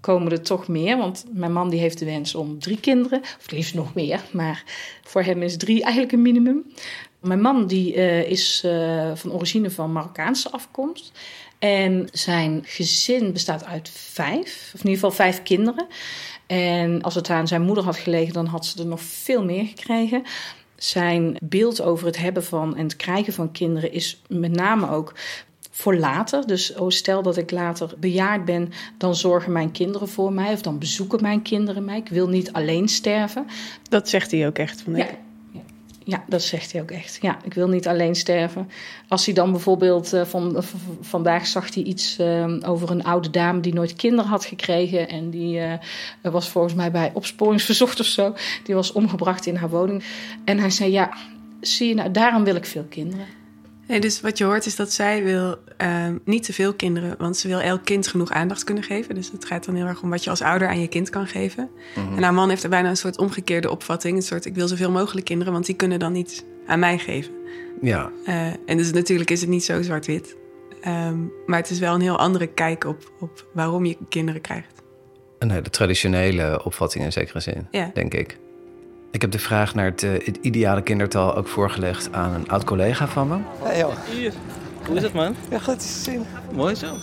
komen 0.00 0.32
er 0.32 0.42
toch 0.42 0.68
meer. 0.68 0.96
Want 0.96 1.24
mijn 1.32 1.52
man 1.52 1.70
die 1.70 1.80
heeft 1.80 1.98
de 1.98 2.04
wens 2.04 2.34
om 2.34 2.58
drie 2.58 2.80
kinderen. 2.80 3.20
Of 3.20 3.50
liefst 3.50 3.74
nog 3.74 3.94
meer, 3.94 4.20
maar 4.30 4.64
voor 5.02 5.22
hem 5.22 5.42
is 5.42 5.56
drie 5.56 5.82
eigenlijk 5.82 6.12
een 6.12 6.22
minimum. 6.22 6.72
Mijn 7.20 7.40
man 7.40 7.66
die 7.66 7.96
uh, 7.96 8.30
is 8.30 8.66
van 9.14 9.32
origine 9.32 9.70
van 9.70 9.92
Marokkaanse 9.92 10.50
afkomst. 10.50 11.12
En 11.58 12.08
zijn 12.12 12.62
gezin 12.64 13.32
bestaat 13.32 13.64
uit 13.64 13.90
vijf, 13.92 14.70
of 14.74 14.80
in 14.80 14.90
ieder 14.90 14.94
geval 14.94 15.10
vijf 15.10 15.42
kinderen. 15.42 15.86
En 16.46 17.02
als 17.02 17.14
het 17.14 17.30
aan 17.30 17.48
zijn 17.48 17.62
moeder 17.62 17.84
had 17.84 17.96
gelegen, 17.96 18.32
dan 18.32 18.46
had 18.46 18.66
ze 18.66 18.78
er 18.78 18.86
nog 18.86 19.00
veel 19.00 19.44
meer 19.44 19.66
gekregen 19.66 20.22
zijn 20.76 21.36
beeld 21.42 21.82
over 21.82 22.06
het 22.06 22.18
hebben 22.18 22.44
van 22.44 22.76
en 22.76 22.82
het 22.82 22.96
krijgen 22.96 23.32
van 23.32 23.52
kinderen 23.52 23.92
is 23.92 24.22
met 24.28 24.52
name 24.52 24.90
ook 24.90 25.14
voor 25.70 25.96
later. 25.96 26.46
Dus 26.46 26.74
oh, 26.74 26.90
stel 26.90 27.22
dat 27.22 27.36
ik 27.36 27.50
later 27.50 27.94
bejaard 27.98 28.44
ben, 28.44 28.72
dan 28.98 29.14
zorgen 29.14 29.52
mijn 29.52 29.70
kinderen 29.70 30.08
voor 30.08 30.32
mij 30.32 30.52
of 30.52 30.62
dan 30.62 30.78
bezoeken 30.78 31.22
mijn 31.22 31.42
kinderen 31.42 31.84
mij. 31.84 31.96
Ik 31.96 32.08
wil 32.08 32.28
niet 32.28 32.52
alleen 32.52 32.88
sterven. 32.88 33.46
Dat 33.88 34.08
zegt 34.08 34.30
hij 34.30 34.46
ook 34.46 34.58
echt. 34.58 34.82
Van 34.82 34.96
ja. 34.96 35.08
Ja, 36.06 36.24
dat 36.26 36.42
zegt 36.42 36.72
hij 36.72 36.80
ook 36.80 36.90
echt. 36.90 37.18
Ja, 37.20 37.38
ik 37.44 37.54
wil 37.54 37.68
niet 37.68 37.88
alleen 37.88 38.14
sterven. 38.14 38.70
Als 39.08 39.24
hij 39.24 39.34
dan 39.34 39.50
bijvoorbeeld 39.50 40.14
uh, 40.14 40.24
van, 40.24 40.62
vandaag 41.00 41.46
zag 41.46 41.74
hij 41.74 41.82
iets 41.82 42.18
uh, 42.20 42.56
over 42.66 42.90
een 42.90 43.04
oude 43.04 43.30
dame 43.30 43.60
die 43.60 43.74
nooit 43.74 43.94
kinderen 43.94 44.30
had 44.30 44.44
gekregen. 44.44 45.08
En 45.08 45.30
die 45.30 45.58
uh, 45.58 45.72
was 46.22 46.48
volgens 46.48 46.74
mij 46.74 46.90
bij 46.90 47.10
opsporingsverzocht 47.14 48.00
of 48.04 48.06
zo. 48.06 48.34
Die 48.64 48.74
was 48.74 48.92
omgebracht 48.92 49.46
in 49.46 49.56
haar 49.56 49.70
woning. 49.70 50.04
En 50.44 50.58
hij 50.58 50.70
zei: 50.70 50.90
Ja, 50.90 51.16
zie 51.60 51.88
je 51.88 51.94
nou, 51.94 52.10
daarom 52.10 52.44
wil 52.44 52.54
ik 52.54 52.66
veel 52.66 52.86
kinderen. 52.88 53.26
Nee, 53.88 54.00
dus 54.00 54.20
wat 54.20 54.38
je 54.38 54.44
hoort 54.44 54.66
is 54.66 54.76
dat 54.76 54.92
zij 54.92 55.24
wil 55.24 55.56
uh, 55.82 56.06
niet 56.24 56.42
te 56.42 56.52
veel 56.52 56.74
kinderen, 56.74 57.14
want 57.18 57.36
ze 57.36 57.48
wil 57.48 57.60
elk 57.60 57.84
kind 57.84 58.06
genoeg 58.06 58.30
aandacht 58.30 58.64
kunnen 58.64 58.84
geven. 58.84 59.14
Dus 59.14 59.30
het 59.30 59.44
gaat 59.44 59.64
dan 59.64 59.74
heel 59.74 59.86
erg 59.86 60.02
om 60.02 60.10
wat 60.10 60.24
je 60.24 60.30
als 60.30 60.42
ouder 60.42 60.68
aan 60.68 60.80
je 60.80 60.88
kind 60.88 61.10
kan 61.10 61.26
geven. 61.26 61.70
Mm-hmm. 61.94 62.16
En 62.16 62.22
haar 62.22 62.34
man 62.34 62.48
heeft 62.48 62.62
er 62.62 62.68
bijna 62.68 62.88
een 62.88 62.96
soort 62.96 63.18
omgekeerde 63.18 63.70
opvatting. 63.70 64.16
Een 64.16 64.22
soort, 64.22 64.44
ik 64.44 64.54
wil 64.54 64.68
zoveel 64.68 64.90
mogelijk 64.90 65.26
kinderen, 65.26 65.52
want 65.52 65.66
die 65.66 65.74
kunnen 65.74 65.98
dan 65.98 66.12
niet 66.12 66.44
aan 66.66 66.78
mij 66.78 66.98
geven. 66.98 67.32
Ja. 67.80 68.10
Uh, 68.28 68.46
en 68.66 68.76
dus 68.76 68.92
natuurlijk 68.92 69.30
is 69.30 69.40
het 69.40 69.50
niet 69.50 69.64
zo 69.64 69.82
zwart-wit. 69.82 70.36
Um, 70.86 71.32
maar 71.46 71.58
het 71.58 71.70
is 71.70 71.78
wel 71.78 71.94
een 71.94 72.00
heel 72.00 72.18
andere 72.18 72.46
kijk 72.46 72.84
op, 72.84 73.12
op 73.20 73.46
waarom 73.52 73.84
je 73.84 73.96
kinderen 74.08 74.40
krijgt. 74.40 74.82
Een 75.38 75.50
hele 75.50 75.70
traditionele 75.70 76.64
opvatting 76.64 77.04
in 77.04 77.12
zekere 77.12 77.40
zin, 77.40 77.66
ja. 77.70 77.90
denk 77.94 78.14
ik. 78.14 78.38
Ik 79.14 79.20
heb 79.20 79.30
de 79.30 79.38
vraag 79.38 79.74
naar 79.74 79.84
het, 79.84 80.02
uh, 80.02 80.12
het, 80.12 80.38
ideale 80.40 80.82
kindertal 80.82 81.36
ook 81.36 81.48
voorgelegd 81.48 82.12
aan 82.12 82.34
een 82.34 82.48
oud 82.48 82.64
collega 82.64 83.06
van 83.06 83.28
me. 83.28 83.36
Hey 83.62 83.78
joh. 83.78 83.94
Hier. 84.10 84.32
Hoe 84.86 84.96
is 84.96 85.02
het 85.02 85.12
man? 85.12 85.36
Ja, 85.50 85.58
goed 85.58 85.78
te 85.78 85.86
zien. 85.86 86.26
Mooi 86.52 86.74
zo. 86.74 86.94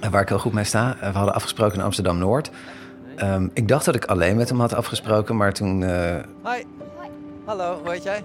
En 0.00 0.10
waar 0.10 0.22
ik 0.22 0.28
heel 0.28 0.38
goed 0.38 0.52
mee 0.52 0.64
sta. 0.64 0.96
We 1.00 1.06
hadden 1.06 1.34
afgesproken 1.34 1.78
in 1.78 1.84
Amsterdam-Noord. 1.84 2.50
Um, 3.18 3.50
ik 3.54 3.68
dacht 3.68 3.84
dat 3.84 3.94
ik 3.94 4.04
alleen 4.04 4.36
met 4.36 4.48
hem 4.48 4.60
had 4.60 4.74
afgesproken, 4.74 5.36
maar 5.36 5.52
toen... 5.52 5.80
Uh, 5.80 6.16
Hi. 6.44 6.62
Hallo, 7.44 7.80
hoe 7.82 7.92
heet 7.92 8.02
jij? 8.02 8.24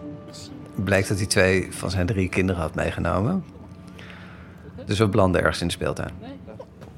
Bleek 0.75 1.07
dat 1.07 1.17
hij 1.17 1.27
twee 1.27 1.67
van 1.71 1.89
zijn 1.89 2.05
drie 2.05 2.29
kinderen 2.29 2.61
had 2.61 2.75
meegenomen. 2.75 3.45
Dus 4.85 4.97
we 4.97 5.07
belanden 5.07 5.41
ergens 5.41 5.61
in 5.61 5.67
de 5.67 5.73
speeltuin. 5.73 6.11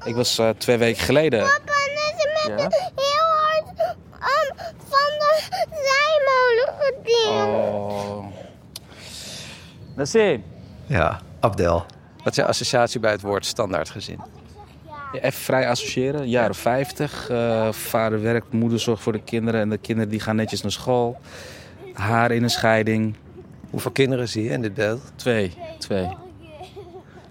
Ik 0.04 0.14
was 0.14 0.38
uh, 0.38 0.48
twee 0.48 0.76
weken 0.76 1.02
geleden... 1.02 1.40
Papa, 1.40 1.72
net 1.94 2.48
met 2.48 2.60
ja? 2.60 2.68
Um, 4.26 4.56
van 4.78 5.10
de 5.18 5.42
zijmolen 5.70 6.74
gediend. 6.80 7.48
Oh. 7.48 8.26
Nassim. 9.96 10.44
Ja, 10.86 11.20
Abdel. 11.40 11.84
Wat 12.16 12.32
is 12.32 12.36
je 12.36 12.44
associatie 12.46 13.00
bij 13.00 13.10
het 13.10 13.20
woord 13.20 13.46
standaardgezin? 13.46 14.20
Ja, 15.12 15.20
even 15.20 15.40
vrij 15.40 15.68
associëren. 15.68 16.28
Jaren 16.28 16.54
50. 16.54 17.28
eh, 17.28 17.72
vader 17.72 18.22
werkt, 18.22 18.52
moeder 18.52 18.80
zorgt 18.80 19.02
voor 19.02 19.12
de 19.12 19.22
kinderen. 19.22 19.60
En 19.60 19.70
de 19.70 19.78
kinderen 19.78 20.10
die 20.10 20.20
gaan 20.20 20.36
netjes 20.36 20.62
naar 20.62 20.72
school. 20.72 21.20
Haar 21.92 22.30
in 22.30 22.42
een 22.42 22.50
scheiding. 22.50 23.14
Hoeveel 23.70 23.90
kinderen 23.90 24.28
zie 24.28 24.44
je 24.44 24.50
in 24.50 24.62
dit 24.62 24.74
beeld? 24.74 25.12
Twee. 25.16 25.52
Twee. 25.78 26.08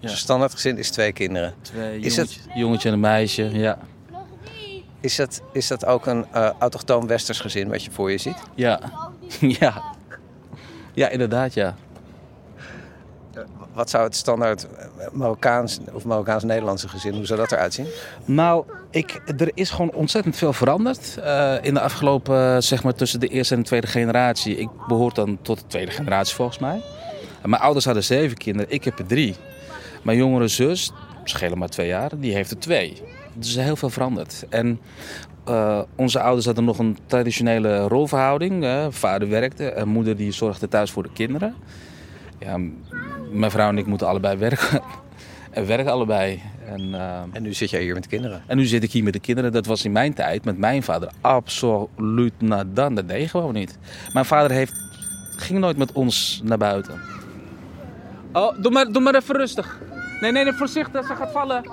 Dus 0.00 0.10
een 0.12 0.18
standaardgezin 0.18 0.78
is 0.78 0.90
twee 0.90 1.12
kinderen. 1.12 1.54
Twee 1.62 1.98
Is 2.00 2.14
jongetje, 2.14 2.40
jongetje 2.54 2.88
en 2.88 2.94
een 2.94 3.00
meisje, 3.00 3.50
ja. 3.58 3.78
Is 5.04 5.16
dat, 5.16 5.40
is 5.52 5.68
dat 5.68 5.86
ook 5.86 6.06
een 6.06 6.26
eh, 6.32 6.50
autochtoon 6.58 7.06
westers 7.06 7.40
gezin 7.40 7.68
wat 7.68 7.84
je 7.84 7.90
voor 7.90 8.10
je 8.10 8.18
ziet? 8.18 8.36
Ja. 8.54 8.80
ja. 9.60 9.82
Ja, 10.92 11.08
inderdaad, 11.08 11.54
ja. 11.54 11.74
Wat 13.72 13.90
zou 13.90 14.04
het 14.04 14.16
standaard 14.16 14.66
eh, 14.76 14.86
Marokkaans 15.12 15.80
of 15.92 16.04
Marokkaans-Nederlandse 16.04 16.88
gezin, 16.88 17.14
hoe 17.14 17.26
zou 17.26 17.40
dat 17.40 17.52
eruit 17.52 17.74
zien? 17.74 17.86
Nou, 18.24 18.64
ik, 18.90 19.22
er 19.38 19.50
is 19.54 19.70
gewoon 19.70 19.92
ontzettend 19.92 20.36
veel 20.36 20.52
veranderd 20.52 21.18
eh, 21.18 21.54
in 21.62 21.74
de 21.74 21.80
afgelopen, 21.80 22.54
eh, 22.54 22.60
zeg 22.60 22.82
maar, 22.82 22.94
tussen 22.94 23.20
de 23.20 23.28
eerste 23.28 23.54
en 23.54 23.60
de 23.60 23.66
tweede 23.66 23.86
generatie. 23.86 24.56
Ik 24.56 24.68
behoor 24.88 25.14
dan 25.14 25.38
tot 25.42 25.58
de 25.58 25.66
tweede 25.66 25.90
generatie 25.90 26.34
volgens 26.34 26.58
mij. 26.58 26.80
Mijn 27.42 27.62
ouders 27.62 27.84
hadden 27.84 28.04
zeven 28.04 28.36
kinderen, 28.36 28.72
ik 28.72 28.84
heb 28.84 28.98
er 28.98 29.06
drie. 29.06 29.36
Mijn 30.02 30.18
jongere 30.18 30.48
zus, 30.48 30.92
schelen 31.24 31.58
maar 31.58 31.68
twee 31.68 31.86
jaar, 31.86 32.10
die 32.16 32.34
heeft 32.34 32.50
er 32.50 32.58
twee. 32.58 33.02
Dus 33.34 33.52
er 33.52 33.58
is 33.58 33.64
heel 33.64 33.76
veel 33.76 33.90
veranderd. 33.90 34.46
En 34.48 34.80
eh, 35.44 35.80
onze 35.96 36.20
ouders 36.20 36.46
hadden 36.46 36.64
nog 36.64 36.78
een 36.78 36.98
traditionele 37.06 37.78
rolverhouding. 37.78 38.66
vader 38.90 39.28
werkte 39.28 39.70
en 39.70 39.88
moeder 39.88 40.16
die 40.16 40.32
zorgde 40.32 40.68
thuis 40.68 40.90
voor 40.90 41.02
de 41.02 41.12
kinderen. 41.12 41.54
Ja, 42.38 42.58
mijn 43.32 43.50
vrouw 43.50 43.68
en 43.68 43.78
ik 43.78 43.86
moeten 43.86 44.06
allebei 44.06 44.36
werken. 44.36 44.80
en 45.50 45.66
werken 45.66 45.92
allebei. 45.92 46.42
En, 46.66 46.94
eh, 46.94 47.20
En 47.32 47.42
nu 47.42 47.54
zit 47.54 47.70
jij 47.70 47.82
hier 47.82 47.94
met 47.94 48.02
de 48.02 48.08
kinderen. 48.08 48.42
en 48.46 48.56
nu 48.56 48.64
zit 48.64 48.82
ik 48.82 48.92
hier 48.92 49.04
met 49.04 49.12
de 49.12 49.20
kinderen. 49.20 49.52
Dat 49.52 49.66
was 49.66 49.84
in 49.84 49.92
mijn 49.92 50.14
tijd 50.14 50.44
met 50.44 50.58
mijn 50.58 50.82
vader 50.82 51.10
absoluut 51.20 52.40
nadan. 52.40 52.94
Dat 52.94 53.08
deed 53.08 53.20
je 53.20 53.28
gewoon 53.28 53.52
niet. 53.54 53.78
Mijn 54.12 54.24
vader 54.24 54.50
heeft, 54.50 54.74
ging 55.36 55.58
nooit 55.58 55.76
met 55.76 55.92
ons 55.92 56.40
naar 56.44 56.58
buiten. 56.58 57.00
Oh, 58.32 58.62
doe 58.62 58.72
maar, 58.72 58.92
doe 58.92 59.02
maar 59.02 59.14
even 59.14 59.36
rustig. 59.36 59.78
Nee, 60.20 60.32
nee, 60.32 60.44
nee, 60.44 60.52
voorzichtig. 60.52 61.06
Ze 61.06 61.14
gaat 61.14 61.32
vallen. 61.32 61.64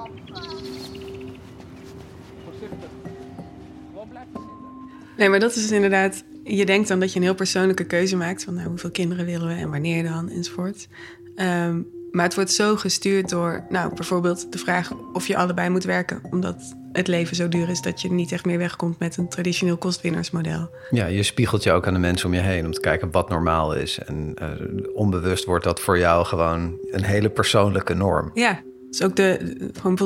Nee, 5.17 5.29
maar 5.29 5.39
dat 5.39 5.55
is 5.55 5.61
dus 5.61 5.71
inderdaad. 5.71 6.23
Je 6.43 6.65
denkt 6.65 6.87
dan 6.87 6.99
dat 6.99 7.13
je 7.13 7.19
een 7.19 7.25
heel 7.25 7.35
persoonlijke 7.35 7.83
keuze 7.83 8.15
maakt 8.15 8.43
van 8.43 8.53
nou, 8.53 8.67
hoeveel 8.67 8.91
kinderen 8.91 9.25
willen 9.25 9.47
we 9.47 9.53
en 9.53 9.69
wanneer 9.69 10.03
dan 10.03 10.29
enzovoort. 10.29 10.87
Ehm, 11.35 11.81
maar 12.11 12.25
het 12.25 12.35
wordt 12.35 12.51
zo 12.51 12.75
gestuurd 12.75 13.29
door, 13.29 13.65
nou, 13.69 13.95
bijvoorbeeld 13.95 14.51
de 14.51 14.57
vraag 14.57 14.91
of 15.13 15.27
je 15.27 15.37
allebei 15.37 15.69
moet 15.69 15.83
werken, 15.83 16.21
omdat 16.29 16.75
het 16.91 17.07
leven 17.07 17.35
zo 17.35 17.47
duur 17.47 17.69
is 17.69 17.81
dat 17.81 18.01
je 18.01 18.11
niet 18.11 18.31
echt 18.31 18.45
meer 18.45 18.57
wegkomt 18.57 18.99
met 18.99 19.17
een 19.17 19.29
traditioneel 19.29 19.77
kostwinnersmodel. 19.77 20.69
Ja, 20.89 21.05
je 21.05 21.23
spiegelt 21.23 21.63
je 21.63 21.71
ook 21.71 21.87
aan 21.87 21.93
de 21.93 21.99
mensen 21.99 22.27
om 22.27 22.33
je 22.33 22.41
heen 22.41 22.65
om 22.65 22.71
te 22.71 22.79
kijken 22.79 23.11
wat 23.11 23.29
normaal 23.29 23.73
is. 23.75 23.99
En 23.99 24.33
eh, 24.35 24.49
onbewust 24.93 25.45
wordt 25.45 25.63
dat 25.63 25.79
voor 25.79 25.97
jou 25.97 26.25
gewoon 26.25 26.77
een 26.91 27.03
hele 27.03 27.29
persoonlijke 27.29 27.93
norm. 27.93 28.31
Ja, 28.33 28.61
dus 28.91 29.01
ook 29.01 29.15
de, 29.15 29.55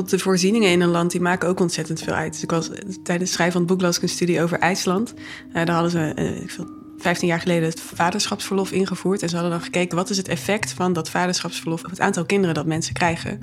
de 0.06 0.18
voorzieningen 0.18 0.70
in 0.70 0.80
een 0.80 0.88
land, 0.88 1.10
die 1.10 1.20
maken 1.20 1.48
ook 1.48 1.60
ontzettend 1.60 2.02
veel 2.02 2.12
uit. 2.12 2.32
Dus 2.32 2.42
ik 2.42 2.50
was 2.50 2.66
tijdens 3.02 3.04
het 3.06 3.28
schrijven 3.28 3.52
van 3.52 3.60
het 3.60 3.70
boek 3.70 3.80
las 3.80 3.96
ik 3.96 4.02
een 4.02 4.08
studie 4.08 4.42
over 4.42 4.58
IJsland. 4.58 5.14
Eh, 5.52 5.64
daar 5.64 5.74
hadden 5.74 5.90
ze, 5.90 6.12
eh, 6.14 6.40
ik 6.42 6.50
veel, 6.50 6.66
15 6.98 7.28
jaar 7.28 7.40
geleden 7.40 7.68
het 7.68 7.80
vaderschapsverlof 7.80 8.72
ingevoerd. 8.72 9.22
En 9.22 9.28
ze 9.28 9.34
hadden 9.34 9.52
dan 9.52 9.62
gekeken 9.62 9.96
wat 9.96 10.10
is 10.10 10.16
het 10.16 10.28
effect 10.28 10.72
van 10.72 10.92
dat 10.92 11.10
vaderschapsverlof 11.10 11.84
op 11.84 11.90
het 11.90 12.00
aantal 12.00 12.24
kinderen 12.24 12.54
dat 12.54 12.66
mensen 12.66 12.94
krijgen. 12.94 13.40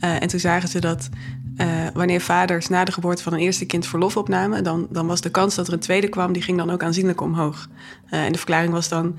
Eh, 0.00 0.22
en 0.22 0.28
toen 0.28 0.40
zagen 0.40 0.68
ze 0.68 0.80
dat 0.80 1.08
wanneer 1.94 2.20
vaders 2.20 2.68
na 2.68 2.84
de 2.84 2.92
geboorte 2.92 3.22
van 3.22 3.32
een 3.32 3.38
eerste 3.38 3.66
kind 3.66 3.86
verlof 3.86 4.16
opnamen, 4.16 4.64
dan, 4.64 4.86
dan 4.90 5.06
was 5.06 5.20
de 5.20 5.30
kans 5.30 5.54
dat 5.54 5.66
er 5.66 5.72
een 5.72 5.78
tweede 5.78 6.08
kwam, 6.08 6.32
die 6.32 6.42
ging 6.42 6.58
dan 6.58 6.70
ook 6.70 6.82
aanzienlijk 6.82 7.20
omhoog. 7.20 7.68
En 8.10 8.32
de 8.32 8.38
verklaring 8.38 8.72
was 8.72 8.88
dan 8.88 9.16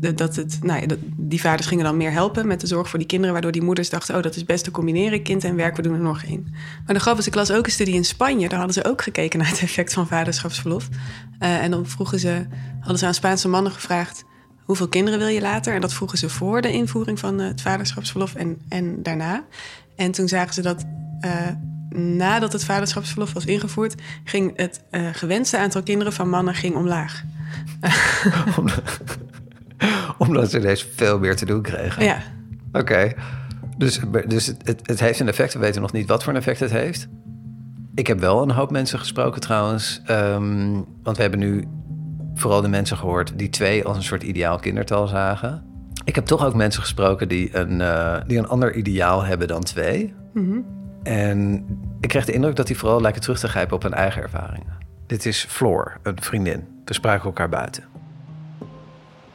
dat 0.00 0.36
het, 0.36 0.58
nou 0.62 0.80
ja, 0.80 0.86
dat, 0.86 0.98
die 1.16 1.40
vaders 1.40 1.66
gingen 1.66 1.84
dan 1.84 1.96
meer 1.96 2.12
helpen 2.12 2.46
met 2.46 2.60
de 2.60 2.66
zorg 2.66 2.88
voor 2.88 2.98
die 2.98 3.08
kinderen, 3.08 3.32
waardoor 3.32 3.52
die 3.52 3.62
moeders 3.62 3.90
dachten, 3.90 4.16
oh, 4.16 4.22
dat 4.22 4.36
is 4.36 4.44
best 4.44 4.64
te 4.64 4.70
combineren, 4.70 5.22
kind 5.22 5.44
en 5.44 5.56
werk, 5.56 5.76
we 5.76 5.82
doen 5.82 5.94
er 5.94 6.00
nog 6.00 6.22
één. 6.22 6.54
Maar 6.86 6.94
de 6.94 7.00
grap 7.00 7.18
is, 7.18 7.26
ik 7.26 7.34
las 7.34 7.50
ook 7.50 7.66
een 7.66 7.72
studie 7.72 7.94
in 7.94 8.04
Spanje, 8.04 8.48
daar 8.48 8.58
hadden 8.58 8.82
ze 8.82 8.90
ook 8.90 9.02
gekeken 9.02 9.38
naar 9.38 9.48
het 9.48 9.60
effect 9.68 9.92
van 9.92 10.06
vaderschapsverlof. 10.06 10.88
Eh, 11.38 11.62
en 11.62 11.70
dan 11.70 11.86
vroegen 11.86 12.18
ze, 12.18 12.46
hadden 12.78 12.98
ze 12.98 13.06
aan 13.06 13.14
Spaanse 13.14 13.48
mannen 13.48 13.72
gevraagd, 13.72 14.24
hoeveel 14.64 14.88
kinderen 14.88 15.18
wil 15.18 15.28
je 15.28 15.40
later? 15.40 15.74
En 15.74 15.80
dat 15.80 15.94
vroegen 15.94 16.18
ze 16.18 16.28
voor 16.28 16.60
de 16.60 16.72
invoering 16.72 17.18
van 17.18 17.40
eh, 17.40 17.46
het 17.46 17.60
vaderschapsverlof 17.60 18.34
en, 18.34 18.58
en 18.68 19.02
daarna. 19.02 19.44
En 19.96 20.10
toen 20.10 20.28
zagen 20.28 20.54
ze 20.54 20.62
dat 20.62 20.84
eh, 21.20 21.30
nadat 21.98 22.52
het 22.52 22.64
vaderschapsverlof 22.64 23.32
was 23.32 23.44
ingevoerd, 23.44 23.94
ging 24.24 24.56
het 24.56 24.82
gewenste 25.12 25.58
aantal 25.58 25.82
kinderen 25.82 26.12
van 26.12 26.28
mannen 26.28 26.54
ging 26.54 26.74
omlaag. 26.74 27.24
Omdat 30.36 30.50
ze 30.50 30.58
ineens 30.58 30.86
veel 30.94 31.18
meer 31.18 31.36
te 31.36 31.46
doen 31.46 31.62
kregen. 31.62 32.04
Ja. 32.04 32.18
Oké. 32.72 33.12
Dus, 33.76 34.00
dus 34.26 34.46
het, 34.46 34.56
het, 34.64 34.80
het 34.82 35.00
heeft 35.00 35.20
een 35.20 35.28
effect. 35.28 35.52
We 35.52 35.58
weten 35.58 35.80
nog 35.80 35.92
niet 35.92 36.08
wat 36.08 36.22
voor 36.22 36.32
een 36.32 36.38
effect 36.38 36.60
het 36.60 36.70
heeft. 36.70 37.08
Ik 37.94 38.06
heb 38.06 38.20
wel 38.20 38.42
een 38.42 38.50
hoop 38.50 38.70
mensen 38.70 38.98
gesproken 38.98 39.40
trouwens. 39.40 40.02
ehm, 40.04 40.72
want 41.02 41.16
we 41.16 41.22
hebben 41.22 41.40
nu 41.40 41.64
vooral 42.34 42.60
de 42.60 42.68
mensen 42.68 42.96
gehoord 42.96 43.32
die 43.38 43.48
twee 43.48 43.84
als 43.84 43.96
een 43.96 44.02
soort 44.02 44.22
ideaal 44.22 44.58
kindertal 44.58 45.06
zagen. 45.06 45.64
Ik 46.04 46.14
heb 46.14 46.24
toch 46.24 46.44
ook 46.44 46.54
mensen 46.54 46.82
gesproken 46.82 47.28
die 47.28 47.56
een, 47.56 47.80
eh, 47.80 48.16
die 48.26 48.38
een 48.38 48.48
ander 48.48 48.74
ideaal 48.74 49.24
hebben 49.24 49.48
dan 49.48 49.62
twee. 49.62 50.14
Mhm. 50.34 50.58
En 51.02 51.64
ik 52.00 52.08
kreeg 52.08 52.24
de 52.24 52.32
indruk 52.32 52.56
dat 52.56 52.66
die 52.66 52.78
vooral 52.78 53.00
lijken 53.00 53.20
terug 53.20 53.38
te 53.38 53.48
grijpen 53.48 53.76
op 53.76 53.82
hun 53.82 53.94
eigen 53.94 54.22
ervaringen. 54.22 54.78
Dit 55.06 55.26
is 55.26 55.44
Floor, 55.48 55.98
een 56.02 56.22
vriendin. 56.22 56.68
We 56.84 56.94
spraken 56.94 57.24
elkaar 57.24 57.48
buiten. 57.48 57.84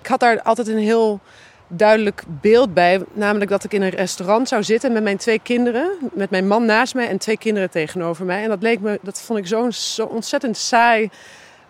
Ik 0.05 0.11
had 0.11 0.19
daar 0.19 0.41
altijd 0.41 0.67
een 0.67 0.77
heel 0.77 1.19
duidelijk 1.67 2.23
beeld 2.27 2.73
bij. 2.73 3.03
Namelijk 3.13 3.51
dat 3.51 3.63
ik 3.63 3.73
in 3.73 3.81
een 3.81 3.89
restaurant 3.89 4.47
zou 4.47 4.63
zitten 4.63 4.91
met 4.91 5.03
mijn 5.03 5.17
twee 5.17 5.39
kinderen. 5.39 5.91
Met 6.13 6.29
mijn 6.29 6.47
man 6.47 6.65
naast 6.65 6.95
mij 6.95 7.07
en 7.07 7.17
twee 7.17 7.37
kinderen 7.37 7.69
tegenover 7.69 8.25
mij. 8.25 8.43
En 8.43 8.49
dat, 8.49 8.61
leek 8.61 8.79
me, 8.79 8.99
dat 9.01 9.21
vond 9.21 9.39
ik 9.39 9.47
zo'n 9.47 9.71
zo 9.71 10.05
ontzettend 10.05 10.57
saai, 10.57 11.09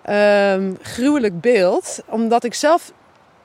ehm, 0.01 0.73
gruwelijk 0.81 1.41
beeld. 1.41 2.01
Omdat 2.05 2.43
ik 2.43 2.53
zelf 2.53 2.91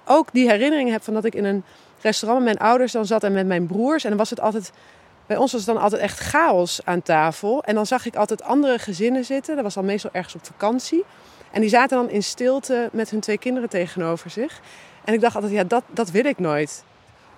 ook 0.05 0.29
die 0.33 0.51
herinnering 0.51 0.91
heb 0.91 1.03
van 1.03 1.15
dat 1.15 1.25
ik 1.25 1.35
in 1.35 1.45
een 1.45 1.65
restaurant 2.01 2.45
met 2.45 2.55
mijn 2.55 2.69
ouders 2.69 2.93
dan 2.93 3.07
zat 3.07 3.25
en 3.25 3.33
met 3.33 3.47
mijn 3.47 3.67
broers. 3.67 4.03
En 4.03 4.09
dan 4.09 4.19
was 4.19 4.31
het 4.31 4.41
altijd... 4.41 4.73
Bij 5.27 5.37
ons 5.37 5.53
was 5.53 5.67
het 5.67 5.75
dan 5.75 5.83
altijd 5.83 6.03
echt 6.03 6.19
chaos 6.19 6.81
aan 6.85 7.03
tafel. 7.03 7.63
En 7.63 7.75
dan 7.75 7.87
zag 7.87 8.07
ik 8.07 8.17
altijd 8.17 8.43
andere 8.43 8.79
gezinnen 8.79 9.25
zitten. 9.25 9.55
Dat 9.55 9.65
was 9.65 9.75
dan 9.75 9.85
meestal 9.85 10.11
ergens 10.13 10.35
op 10.35 10.45
vakantie. 10.45 11.05
En 11.51 11.61
die 11.61 11.71
zaten 11.71 11.97
dan 11.97 12.11
in 12.11 12.23
stilte 12.23 12.89
met 12.93 13.11
hun 13.11 13.21
twee 13.21 13.39
kinderen 13.39 13.69
tegenover 13.69 14.31
zich. 14.31 14.61
En 15.05 15.15
ik 15.15 15.21
dacht 15.21 15.35
altijd, 15.35 15.53
ja, 15.53 15.65
dat, 15.65 15.83
dat 15.91 16.11
wil 16.11 16.25
ik 16.25 16.39
nooit. 16.39 16.85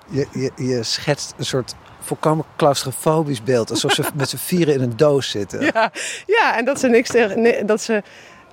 Je, 0.09 0.27
je, 0.33 0.65
je 0.65 0.83
schetst 0.83 1.35
een 1.37 1.45
soort 1.45 1.75
volkomen 2.01 2.45
claustrofobisch 2.57 3.43
beeld. 3.43 3.71
Alsof 3.71 3.93
ze 3.93 4.05
met 4.15 4.29
z'n 4.29 4.37
vieren 4.37 4.75
in 4.75 4.81
een 4.81 4.97
doos 4.97 5.31
zitten. 5.31 5.61
Ja, 5.61 5.93
ja 6.27 6.59
en 6.59 6.65
dat 6.65 6.81
ze, 6.81 6.89
niks 6.89 7.09
te, 7.09 7.33
nee, 7.37 7.65
dat, 7.65 7.83
ze, 7.83 8.03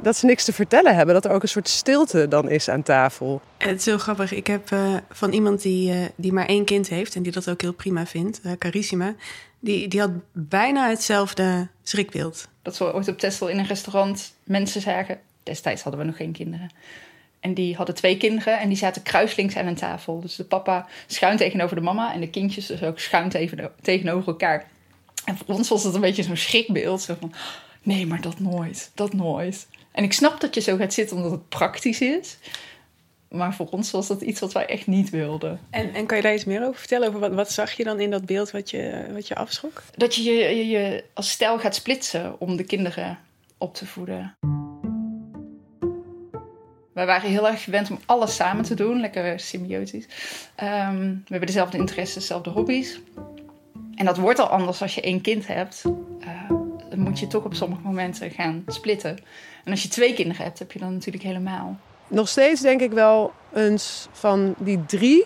dat 0.01 0.15
ze 0.15 0.25
niks 0.25 0.43
te 0.43 0.53
vertellen 0.53 0.95
hebben. 0.95 1.13
Dat 1.13 1.25
er 1.25 1.31
ook 1.31 1.41
een 1.41 1.47
soort 1.47 1.69
stilte 1.69 2.27
dan 2.27 2.49
is 2.49 2.69
aan 2.69 2.83
tafel. 2.83 3.41
Het 3.57 3.79
is 3.79 3.85
heel 3.85 3.97
grappig. 3.97 4.33
Ik 4.33 4.47
heb 4.47 4.71
eh, 4.71 4.95
van 5.09 5.31
iemand 5.31 5.61
die, 5.61 5.91
eh, 5.91 5.97
die 6.15 6.33
maar 6.33 6.45
één 6.45 6.65
kind 6.65 6.89
heeft 6.89 7.15
en 7.15 7.23
die 7.23 7.31
dat 7.31 7.49
ook 7.49 7.61
heel 7.61 7.73
prima 7.73 8.05
vindt, 8.05 8.41
eh, 8.41 8.51
Carissima, 8.57 9.15
die, 9.59 9.87
die 9.87 9.99
had 9.99 10.11
bijna 10.31 10.89
hetzelfde 10.89 11.67
schrikbeeld. 11.83 12.47
Dat 12.61 12.77
we 12.77 12.93
ooit 12.93 13.07
op 13.07 13.17
Texel 13.17 13.47
in 13.47 13.59
een 13.59 13.67
restaurant 13.67 14.33
mensen 14.43 14.81
zagen. 14.81 15.19
Destijds 15.49 15.81
hadden 15.81 16.01
we 16.01 16.07
nog 16.07 16.17
geen 16.17 16.31
kinderen. 16.31 16.69
En 17.39 17.53
die 17.53 17.75
hadden 17.75 17.95
twee 17.95 18.17
kinderen 18.17 18.59
en 18.59 18.67
die 18.67 18.77
zaten 18.77 19.01
kruislinks 19.01 19.55
aan 19.55 19.67
een 19.67 19.75
tafel. 19.75 20.19
Dus 20.19 20.35
de 20.35 20.43
papa 20.43 20.87
schuin 21.07 21.37
tegenover 21.37 21.75
de 21.75 21.81
mama 21.81 22.13
en 22.13 22.19
de 22.19 22.29
kindjes 22.29 22.65
dus 22.65 22.83
ook 22.83 22.99
schuin 22.99 23.29
tegen- 23.29 23.71
tegenover 23.81 24.27
elkaar. 24.27 24.67
En 25.25 25.37
voor 25.37 25.55
ons 25.55 25.69
was 25.69 25.83
dat 25.83 25.95
een 25.95 26.01
beetje 26.01 26.23
zo'n 26.23 26.37
schrikbeeld. 26.37 27.01
Zo 27.01 27.15
van, 27.19 27.33
nee, 27.83 28.05
maar 28.07 28.21
dat 28.21 28.39
nooit, 28.39 28.91
dat 28.95 29.13
nooit. 29.13 29.67
En 29.91 30.03
ik 30.03 30.13
snap 30.13 30.41
dat 30.41 30.55
je 30.55 30.61
zo 30.61 30.77
gaat 30.77 30.93
zitten 30.93 31.15
omdat 31.15 31.31
het 31.31 31.49
praktisch 31.49 32.01
is. 32.01 32.37
Maar 33.29 33.53
voor 33.53 33.67
ons 33.69 33.91
was 33.91 34.07
dat 34.07 34.21
iets 34.21 34.39
wat 34.39 34.53
wij 34.53 34.65
echt 34.65 34.87
niet 34.87 35.09
wilden. 35.09 35.59
En, 35.69 35.93
en 35.93 36.05
kan 36.05 36.17
je 36.17 36.23
daar 36.23 36.33
iets 36.33 36.45
meer 36.45 36.61
over 36.63 36.79
vertellen? 36.79 37.07
Over 37.07 37.19
wat, 37.19 37.33
wat 37.33 37.51
zag 37.51 37.71
je 37.71 37.83
dan 37.83 37.99
in 37.99 38.09
dat 38.09 38.25
beeld 38.25 38.51
wat 38.51 38.69
je, 38.69 39.05
wat 39.13 39.27
je 39.27 39.35
afschrok? 39.35 39.83
Dat 39.95 40.15
je 40.15 40.23
je, 40.23 40.55
je 40.55 40.67
je 40.67 41.03
als 41.13 41.29
stijl 41.29 41.59
gaat 41.59 41.75
splitsen 41.75 42.39
om 42.39 42.55
de 42.55 42.63
kinderen 42.63 43.19
op 43.57 43.75
te 43.75 43.85
voeden. 43.85 44.35
Wij 46.99 47.07
waren 47.07 47.29
heel 47.29 47.47
erg 47.47 47.63
gewend 47.63 47.91
om 47.91 47.99
alles 48.05 48.35
samen 48.35 48.63
te 48.63 48.73
doen, 48.73 48.99
lekker 48.99 49.39
symbiotisch. 49.39 50.05
Ehm, 50.55 50.99
we 50.99 51.27
hebben 51.27 51.47
dezelfde 51.47 51.77
interesses, 51.77 52.13
dezelfde 52.13 52.49
hobby's. 52.49 52.99
En 53.95 54.05
dat 54.05 54.17
wordt 54.17 54.39
al 54.39 54.47
anders 54.47 54.81
als 54.81 54.95
je 54.95 55.01
één 55.01 55.21
kind 55.21 55.47
hebt. 55.47 55.83
Eh, 56.19 56.49
dan 56.89 56.99
moet 56.99 57.19
je 57.19 57.27
toch 57.27 57.43
op 57.43 57.53
sommige 57.53 57.81
momenten 57.81 58.31
gaan 58.31 58.63
splitten. 58.67 59.17
En 59.63 59.71
als 59.71 59.83
je 59.83 59.89
twee 59.89 60.13
kinderen 60.13 60.43
hebt, 60.43 60.59
heb 60.59 60.71
je 60.71 60.79
dan 60.79 60.93
natuurlijk 60.93 61.23
helemaal. 61.23 61.79
Nog 62.07 62.27
steeds 62.27 62.61
denk 62.61 62.81
ik 62.81 62.91
wel 62.91 63.33
eens 63.53 64.07
van 64.11 64.55
die 64.57 64.85
drie 64.85 65.25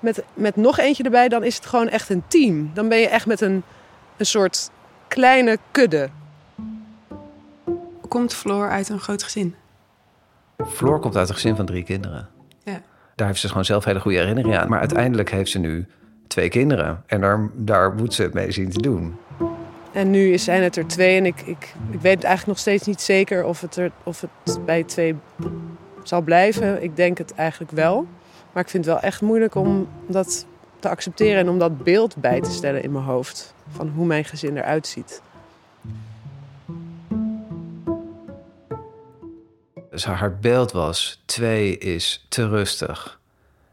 met, 0.00 0.24
met 0.34 0.56
nog 0.56 0.78
eentje 0.78 1.02
erbij, 1.02 1.28
dan 1.28 1.44
is 1.44 1.56
het 1.56 1.66
gewoon 1.66 1.88
echt 1.88 2.08
een 2.08 2.22
team. 2.28 2.70
Dan 2.74 2.88
ben 2.88 2.98
je 2.98 3.08
echt 3.08 3.26
met 3.26 3.40
een, 3.40 3.62
een 4.16 4.26
soort 4.26 4.70
kleine 5.08 5.58
kudde. 5.70 6.08
Komt 8.08 8.34
Floor 8.34 8.70
uit 8.70 8.88
een 8.88 9.00
groot 9.00 9.22
gezin? 9.22 9.54
Floor 10.66 11.00
komt 11.00 11.16
uit 11.16 11.28
een 11.28 11.34
gezin 11.34 11.56
van 11.56 11.66
drie 11.66 11.84
kinderen. 11.84 12.28
Ja. 12.64 12.80
Daar 13.14 13.26
heeft 13.26 13.40
ze 13.40 13.48
gewoon 13.48 13.64
zelf 13.64 13.84
hele 13.84 14.00
goede 14.00 14.18
herinneringen 14.18 14.60
aan. 14.60 14.68
Maar 14.68 14.78
uiteindelijk 14.78 15.30
heeft 15.30 15.50
ze 15.50 15.58
nu 15.58 15.86
twee 16.26 16.48
kinderen. 16.48 17.02
En 17.06 17.20
daar, 17.20 17.50
daar 17.54 17.94
moet 17.94 18.14
ze 18.14 18.22
het 18.22 18.34
mee 18.34 18.52
zien 18.52 18.70
te 18.70 18.80
doen. 18.80 19.16
En 19.92 20.10
nu 20.10 20.38
zijn 20.38 20.62
het 20.62 20.76
er 20.76 20.86
twee 20.86 21.16
en 21.16 21.26
ik, 21.26 21.40
ik, 21.40 21.74
ik 21.90 22.00
weet 22.00 22.24
eigenlijk 22.24 22.46
nog 22.46 22.58
steeds 22.58 22.86
niet 22.86 23.00
zeker 23.00 23.44
of 23.44 23.60
het, 23.60 23.76
er, 23.76 23.90
of 24.02 24.20
het 24.20 24.64
bij 24.64 24.82
twee 24.82 25.16
zal 26.02 26.20
blijven. 26.20 26.82
Ik 26.82 26.96
denk 26.96 27.18
het 27.18 27.34
eigenlijk 27.34 27.72
wel. 27.72 28.06
Maar 28.52 28.62
ik 28.62 28.68
vind 28.68 28.84
het 28.84 28.94
wel 28.94 29.02
echt 29.02 29.20
moeilijk 29.22 29.54
om 29.54 29.88
dat 30.06 30.46
te 30.78 30.88
accepteren 30.88 31.38
en 31.38 31.48
om 31.48 31.58
dat 31.58 31.84
beeld 31.84 32.16
bij 32.16 32.40
te 32.40 32.50
stellen 32.50 32.82
in 32.82 32.92
mijn 32.92 33.04
hoofd. 33.04 33.54
Van 33.68 33.88
hoe 33.88 34.06
mijn 34.06 34.24
gezin 34.24 34.56
eruit 34.56 34.86
ziet. 34.86 35.22
Dus 39.94 40.04
haar 40.04 40.38
beeld 40.38 40.72
was: 40.72 41.22
twee 41.24 41.78
is 41.78 42.26
te 42.28 42.48
rustig. 42.48 43.20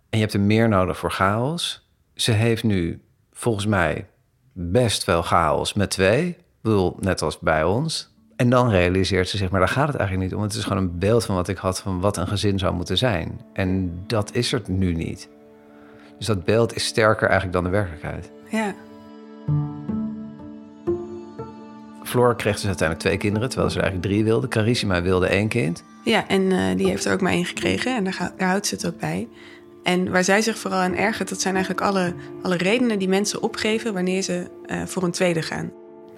En 0.10 0.18
je 0.18 0.24
hebt 0.24 0.34
er 0.34 0.40
meer 0.40 0.70
nodig 0.70 0.98
voor 0.98 1.12
chaos. 1.12 1.88
Ze 2.14 2.32
heeft 2.32 2.64
nu 2.64 3.02
volgens 3.34 3.66
mij 3.66 4.08
best 4.54 5.04
wel 5.04 5.22
chaos 5.22 5.74
met 5.74 5.90
twee. 5.90 6.28
Ik 6.28 6.38
bedoel, 6.62 6.98
net 7.00 7.22
als 7.22 7.40
bij 7.40 7.64
ons. 7.64 8.10
En 8.36 8.50
dan 8.50 8.70
realiseert 8.70 9.30
ze 9.30 9.38
zich, 9.38 9.50
maar 9.50 9.60
daar 9.60 9.70
gaat 9.70 9.88
het 9.88 9.96
eigenlijk 9.96 10.30
niet 10.30 10.40
om. 10.40 10.46
Het 10.46 10.54
is 10.54 10.64
gewoon 10.64 10.84
een 10.84 11.00
beeld 11.00 11.26
van 11.26 11.36
wat 11.36 11.48
ik 11.48 11.58
had 11.58 11.80
van 11.80 12.00
wat 12.00 12.18
een 12.18 12.28
gezin 12.28 12.60
zou 12.60 12.74
moeten 12.74 12.98
zijn. 12.98 13.42
En 13.54 14.04
dat 14.08 14.36
is 14.36 14.54
er 14.54 14.62
nu 14.68 14.94
niet. 14.94 15.30
Dus 16.18 16.26
dat 16.26 16.44
beeld 16.44 16.76
is 16.76 16.86
sterker 16.86 17.30
eigenlijk 17.30 17.54
dan 17.54 17.64
de 17.64 17.70
werkelijkheid. 17.70 18.32
Ja. 18.50 18.76
Floor 22.04 22.36
kreeg 22.36 22.56
dus 22.56 22.66
uiteindelijk 22.66 23.08
twee 23.08 23.18
kinderen, 23.18 23.50
terwijl 23.50 23.72
ze 23.72 23.78
er 23.78 23.84
eigenlijk 23.84 24.14
drie 24.14 24.24
wilde. 24.24 24.48
Carissima 24.48 25.02
wilde 25.02 25.28
één 25.28 25.48
kind. 25.48 25.84
Ja, 26.04 26.28
en 26.28 26.52
eh, 26.52 26.60
die 26.78 26.88
heeft 26.88 27.06
er 27.06 27.14
ook 27.14 27.22
maar 27.22 27.32
één 27.32 27.46
gekregen 27.46 27.96
en 27.96 28.04
daar, 28.04 28.14
ga- 28.14 28.34
daar 28.38 28.48
houdt 28.50 28.68
ze 28.68 28.76
het 28.76 28.86
ook 28.86 29.00
bij. 29.00 29.28
En 29.84 30.12
waar 30.12 30.24
zij 30.24 30.42
zich 30.42 30.58
vooral 30.58 30.80
aan 30.80 30.96
ergert, 30.96 31.30
dat 31.30 31.42
zijn 31.42 31.56
eigenlijk 31.56 31.86
alle, 31.86 32.14
alle 32.42 32.58
redenen 32.58 33.00
die 33.00 33.08
mensen 33.08 33.42
opgeven 33.44 33.94
wanneer 33.94 34.22
ze 34.22 34.48
eh, 34.66 34.86
voor 34.86 35.04
een 35.04 35.12
tweede 35.12 35.42
gaan. 35.42 35.72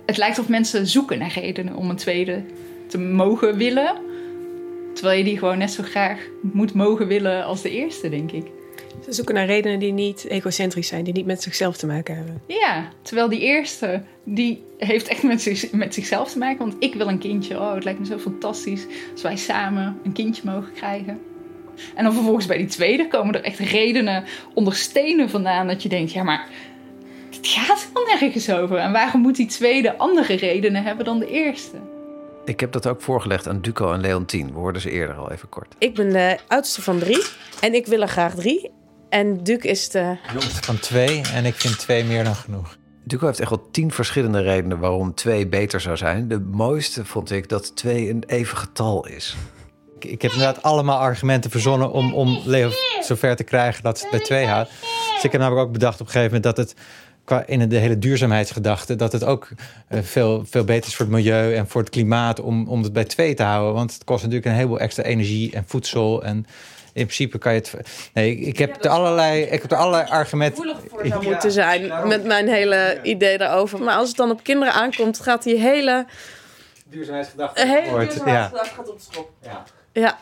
Het 0.06 0.18
lijkt 0.18 0.40
of 0.40 0.48
mensen 0.50 0.88
zoeken 0.88 1.20
naar 1.20 1.32
redenen 1.34 1.76
om 1.76 1.90
een 1.90 1.96
tweede 1.96 2.44
te 2.88 2.98
mogen 3.00 3.58
willen. 3.58 3.96
Terwijl 4.94 5.18
je 5.18 5.24
die 5.24 5.38
gewoon 5.38 5.58
net 5.58 5.72
zo 5.72 5.84
graag 5.84 6.20
moet 6.42 6.74
mogen 6.74 7.08
willen 7.08 7.44
als 7.46 7.62
de 7.62 7.70
eerste, 7.70 8.10
denk 8.10 8.32
ik. 8.32 8.46
Ze 9.06 9.12
zoeken 9.12 9.36
naar 9.36 9.46
redenen 9.46 9.80
die 9.80 9.92
niet 9.92 10.26
egocentrisch 10.28 10.88
zijn, 10.88 11.04
die 11.04 11.14
niet 11.14 11.26
met 11.26 11.42
zichzelf 11.42 11.78
te 11.78 11.88
maken 11.88 12.16
hebben. 12.16 12.42
Ja, 12.48 12.90
terwijl 13.02 13.30
die 13.30 13.40
eerste, 13.40 14.02
die 14.24 14.64
heeft 14.78 15.08
echt 15.08 15.24
met, 15.24 15.42
zich, 15.42 15.72
met 15.72 15.94
zichzelf 15.94 16.32
te 16.32 16.38
maken. 16.38 16.58
Want 16.58 16.76
ik 16.80 16.94
wil 16.94 17.08
een 17.08 17.18
kindje. 17.18 17.60
Oh, 17.60 17.74
het 17.74 17.84
lijkt 17.84 18.00
me 18.00 18.06
zo 18.06 18.18
fantastisch 18.18 18.86
als 19.12 19.22
wij 19.22 19.36
samen 19.36 20.00
een 20.04 20.14
kindje 20.14 20.42
mogen 20.46 20.74
krijgen. 20.74 21.20
En 21.96 22.04
dan 22.04 22.14
vervolgens 22.14 22.46
bij 22.46 22.58
die 22.58 22.68
tweede 22.68 23.08
komen 23.08 23.34
er 23.34 23.44
echt 23.44 23.60
redenen 23.60 24.24
onder 24.54 24.76
stenen 24.76 25.30
vandaan. 25.30 25.68
Dat 25.68 25.84
je 25.84 25.90
denkt, 25.90 26.12
ja 26.12 26.24
maar 26.24 26.48
het 27.36 27.48
gaat 27.48 27.82
helemaal 27.82 28.20
nergens 28.20 28.50
over. 28.50 28.78
En 28.78 28.92
waarom 28.92 29.22
moet 29.22 29.36
die 29.36 29.46
tweede 29.46 29.98
andere 29.98 30.36
redenen 30.36 30.84
hebben 30.84 31.06
dan 31.06 31.20
de 31.20 31.28
eerste? 31.28 31.78
Ik 32.46 32.60
heb 32.60 32.72
dat 32.72 32.88
ook 32.88 33.02
voorgelegd 33.02 33.48
aan 33.48 33.62
Duco 33.62 33.94
en 33.94 34.02
Leontien. 34.02 34.48
We 34.48 34.60
hoorden 34.60 34.82
ze 34.82 34.90
eerder 34.92 35.16
al 35.16 35.32
even 35.32 35.50
kort. 35.50 35.76
Ik 35.78 35.94
ben 35.94 36.10
de 36.10 36.38
oudste 36.48 36.82
van 36.82 37.00
drie 37.00 37.24
en 37.62 37.74
ik 37.74 37.86
wil 37.86 38.02
er 38.02 38.08
graag 38.08 38.36
drie. 38.36 38.72
En 39.14 39.44
Duke 39.44 39.68
is 39.68 39.90
de... 39.90 40.18
Jongste 40.32 40.62
van 40.62 40.80
twee 40.80 41.22
en 41.34 41.46
ik 41.46 41.54
vind 41.56 41.80
twee 41.80 42.04
meer 42.04 42.24
dan 42.24 42.36
genoeg. 42.36 42.78
Duco 43.04 43.26
heeft 43.26 43.40
echt 43.40 43.50
wel 43.50 43.68
tien 43.72 43.92
verschillende 43.92 44.42
redenen 44.42 44.80
waarom 44.80 45.14
twee 45.14 45.48
beter 45.48 45.82
zou 45.82 45.98
zijn. 45.98 46.28
De 46.28 46.40
mooiste 46.40 47.06
vond 47.06 47.32
ik 47.32 47.50
dat 47.50 47.76
twee 47.76 48.10
een 48.10 48.24
even 48.28 48.58
getal 48.58 49.08
is. 49.08 49.36
Ik, 50.00 50.06
ik 50.06 50.22
heb 50.22 50.32
inderdaad 50.32 50.64
allemaal 50.64 51.00
argumenten 51.00 51.52
verzonnen 51.52 51.92
om, 51.92 52.14
om 52.14 52.42
Leo 52.46 52.70
zover 53.02 53.36
te 53.36 53.44
krijgen 53.44 53.84
dat 53.84 53.98
ze 53.98 54.04
het 54.04 54.12
bij 54.12 54.26
twee 54.26 54.46
houdt. 54.46 54.70
Dus 55.14 55.24
ik 55.24 55.32
heb 55.32 55.42
namelijk 55.42 55.68
ook 55.68 55.74
bedacht 55.74 56.02
op 56.02 56.06
een 56.06 56.12
gegeven 56.12 56.36
moment 56.36 56.56
dat 56.56 56.66
het 56.66 56.76
qua 57.24 57.46
in 57.46 57.70
de 57.70 57.78
hele 57.78 58.00
duurzaamheidsgedachte, 58.00 58.96
dat 58.96 59.12
het 59.12 59.24
ook 59.24 59.50
eh, 59.88 60.02
veel, 60.02 60.46
veel 60.50 60.64
beter 60.64 60.90
is 60.90 60.96
voor 60.96 61.06
het 61.06 61.16
milieu 61.16 61.56
en 61.56 61.68
voor 61.68 61.82
het 61.82 61.90
klimaat 61.90 62.40
om, 62.40 62.68
om 62.68 62.84
het 62.84 62.94
bij 62.94 63.06
twee 63.06 63.34
te 63.34 63.44
houden. 63.44 63.74
Want 63.74 63.94
het 63.94 64.04
kost 64.04 64.22
natuurlijk 64.22 64.50
een 64.50 64.56
heleboel 64.56 64.80
extra 64.80 65.04
energie 65.04 65.52
en 65.52 65.64
voedsel. 65.68 66.24
En 66.24 66.46
in 66.94 67.06
principe 67.06 67.38
kan 67.38 67.54
je 67.54 67.60
het. 67.60 67.74
Nee, 68.14 68.36
ik, 68.38 68.58
heb 68.58 68.84
er 68.84 68.90
allerlei, 68.90 69.42
ik 69.42 69.62
heb 69.62 69.72
er 69.72 69.78
allerlei 69.78 70.10
argumenten. 70.10 70.76
zou 71.04 71.24
moeten 71.24 71.52
zijn 71.52 72.08
met 72.08 72.24
mijn 72.24 72.48
hele 72.48 73.00
idee 73.04 73.38
daarover. 73.38 73.82
Maar 73.82 73.96
als 73.96 74.08
het 74.08 74.18
dan 74.18 74.32
op 74.32 74.44
kinderen 74.44 74.74
aankomt, 74.74 75.20
gaat 75.20 75.44
die 75.44 75.60
hele... 75.60 76.06
Duurzaamheidsgedachte. 76.86 77.68
Hele 77.68 77.98
duurzaamheidsgedachte 78.00 78.74
gaat 78.76 78.90
op 78.90 79.00
schop. 79.00 79.32
Ja. 79.42 79.64
Ja. 79.92 80.18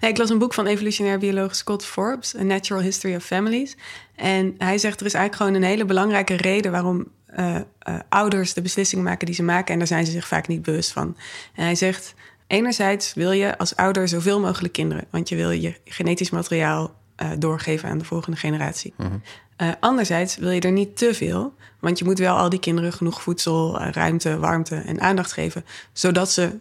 Ja, 0.00 0.08
ik 0.08 0.18
las 0.18 0.30
een 0.30 0.38
boek 0.38 0.54
van 0.54 0.66
evolutionair 0.66 1.18
bioloog 1.18 1.56
Scott 1.56 1.84
Forbes, 1.84 2.36
A 2.36 2.42
Natural 2.42 2.82
History 2.82 3.14
of 3.14 3.24
Families. 3.24 3.76
En 4.16 4.54
hij 4.58 4.78
zegt 4.78 5.00
er 5.00 5.06
is 5.06 5.14
eigenlijk 5.14 5.42
gewoon 5.44 5.62
een 5.62 5.68
hele 5.68 5.84
belangrijke 5.84 6.36
reden 6.36 6.72
waarom 6.72 7.06
eh, 7.26 7.56
eh, 7.78 7.94
ouders 8.08 8.54
de 8.54 8.62
beslissingen 8.62 9.04
maken 9.04 9.26
die 9.26 9.34
ze 9.34 9.42
maken. 9.42 9.72
En 9.72 9.78
daar 9.78 9.88
zijn 9.88 10.06
ze 10.06 10.12
zich 10.12 10.26
vaak 10.26 10.48
niet 10.48 10.62
bewust 10.62 10.92
van. 10.92 11.16
En 11.54 11.64
hij 11.64 11.74
zegt, 11.74 12.14
enerzijds 12.46 13.14
wil 13.14 13.30
je 13.30 13.58
als 13.58 13.76
ouder 13.76 14.08
zoveel 14.08 14.40
mogelijk 14.40 14.72
kinderen. 14.72 15.04
Want 15.10 15.28
je 15.28 15.36
wil 15.36 15.50
je 15.50 15.74
genetisch 15.84 16.30
materiaal 16.30 16.94
eh, 17.16 17.30
doorgeven 17.38 17.88
aan 17.88 17.98
de 17.98 18.04
volgende 18.04 18.36
generatie. 18.38 18.94
Eh, 19.56 19.68
anderzijds 19.80 20.36
wil 20.36 20.50
je 20.50 20.60
er 20.60 20.72
niet 20.72 20.96
te 20.96 21.14
veel, 21.14 21.54
want 21.80 21.98
je 21.98 22.04
moet 22.04 22.18
wel 22.18 22.36
al 22.36 22.48
die 22.48 22.58
kinderen 22.60 22.92
genoeg 22.92 23.22
voedsel, 23.22 23.80
eh, 23.80 23.92
ruimte, 23.92 24.38
warmte 24.38 24.76
en 24.76 25.00
aandacht 25.00 25.32
geven, 25.32 25.64
zodat 25.92 26.30
ze 26.30 26.58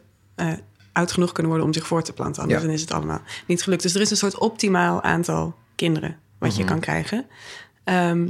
oud 0.93 1.12
genoeg 1.12 1.32
kunnen 1.32 1.52
worden 1.52 1.67
om 1.69 1.74
zich 1.76 1.88
voor 1.88 2.04
te 2.04 2.13
planten. 2.13 2.41
Anders 2.43 2.63
Ja. 2.63 2.69
is 2.69 2.82
het 2.82 2.91
allemaal 2.91 3.22
niet 3.48 3.63
gelukt. 3.63 3.82
Dus 3.82 3.96
er 3.96 4.02
is 4.02 4.12
een 4.12 4.17
soort 4.17 4.38
optimaal 4.39 5.02
aantal 5.02 5.56
kinderen 5.76 6.17
wat 6.39 6.56
je 6.56 6.62
Mhm. 6.63 6.72
kan 6.72 6.80
krijgen. 6.80 7.26
Ehm, 7.84 8.28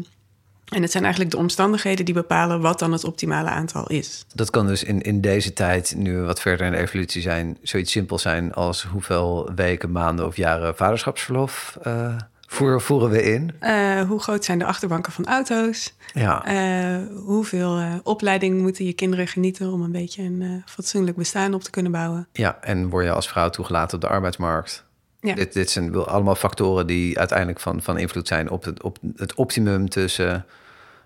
en 0.70 0.82
het 0.82 0.92
zijn 0.92 1.04
eigenlijk 1.04 1.34
de 1.34 1.40
omstandigheden 1.40 2.06
die 2.06 2.14
bepalen 2.14 2.62
wat 2.62 2.80
dan 2.80 2.92
het 2.92 3.04
optimale 3.04 3.50
aantal 3.50 3.88
is. 3.88 4.26
Dat 4.34 4.50
kan 4.50 4.68
dus 4.68 4.84
in, 4.84 5.02
in 5.02 5.22
deze 5.22 5.54
tijd, 5.54 5.94
nu 5.98 6.16
we 6.18 6.26
wat 6.26 6.42
verder 6.42 6.66
in 6.66 6.72
de 6.72 6.78
evolutie 6.78 7.22
zijn, 7.22 7.58
zoiets 7.62 7.92
simpels 7.92 8.22
zijn 8.22 8.54
als 8.54 8.84
hoeveel 8.84 9.52
weken, 9.56 9.92
maanden 9.92 10.26
of 10.26 10.36
jaren 10.36 10.76
vaderschapsverlof 10.76 11.78
eh, 11.82 12.16
voeren, 12.48 12.82
voeren 12.82 13.10
we 13.10 13.24
in. 13.24 13.52
Eh, 13.60 14.02
hoe 14.02 14.20
groot 14.20 14.46
zijn 14.46 14.60
de 14.60 14.66
achterbanken 14.66 15.12
van 15.12 15.26
auto's? 15.26 15.94
Ja. 16.14 16.46
Eh, 16.46 17.08
hoeveel 17.26 17.84
opleiding 18.04 18.62
moeten 18.62 18.86
je 18.86 18.94
kinderen 18.94 19.28
genieten 19.28 19.72
om 19.72 19.82
een 19.82 19.92
beetje 19.92 20.24
een 20.24 20.64
fatsoenlijk 20.66 21.18
bestaan 21.18 21.54
op 21.54 21.64
te 21.64 21.70
kunnen 21.70 21.92
bouwen? 21.92 22.28
Ja, 22.32 22.58
en 22.62 22.90
word 22.90 23.06
je 23.06 23.12
als 23.12 23.28
vrouw 23.28 23.50
toegelaten 23.50 23.96
op 23.96 24.02
de 24.02 24.08
arbeidsmarkt? 24.08 24.86
Ja. 25.24 25.36
Dit, 25.36 25.54
dit 25.54 25.70
zijn 25.70 25.96
allemaal 25.96 26.36
factoren 26.36 26.88
die 26.88 27.20
uiteindelijk 27.20 27.60
van, 27.60 27.82
van 27.82 27.98
invloed 27.98 28.28
zijn 28.28 28.50
op 28.50 28.64
het, 28.64 28.84
op 28.84 28.98
het 29.16 29.34
optimum 29.34 29.90
tussen 29.90 30.46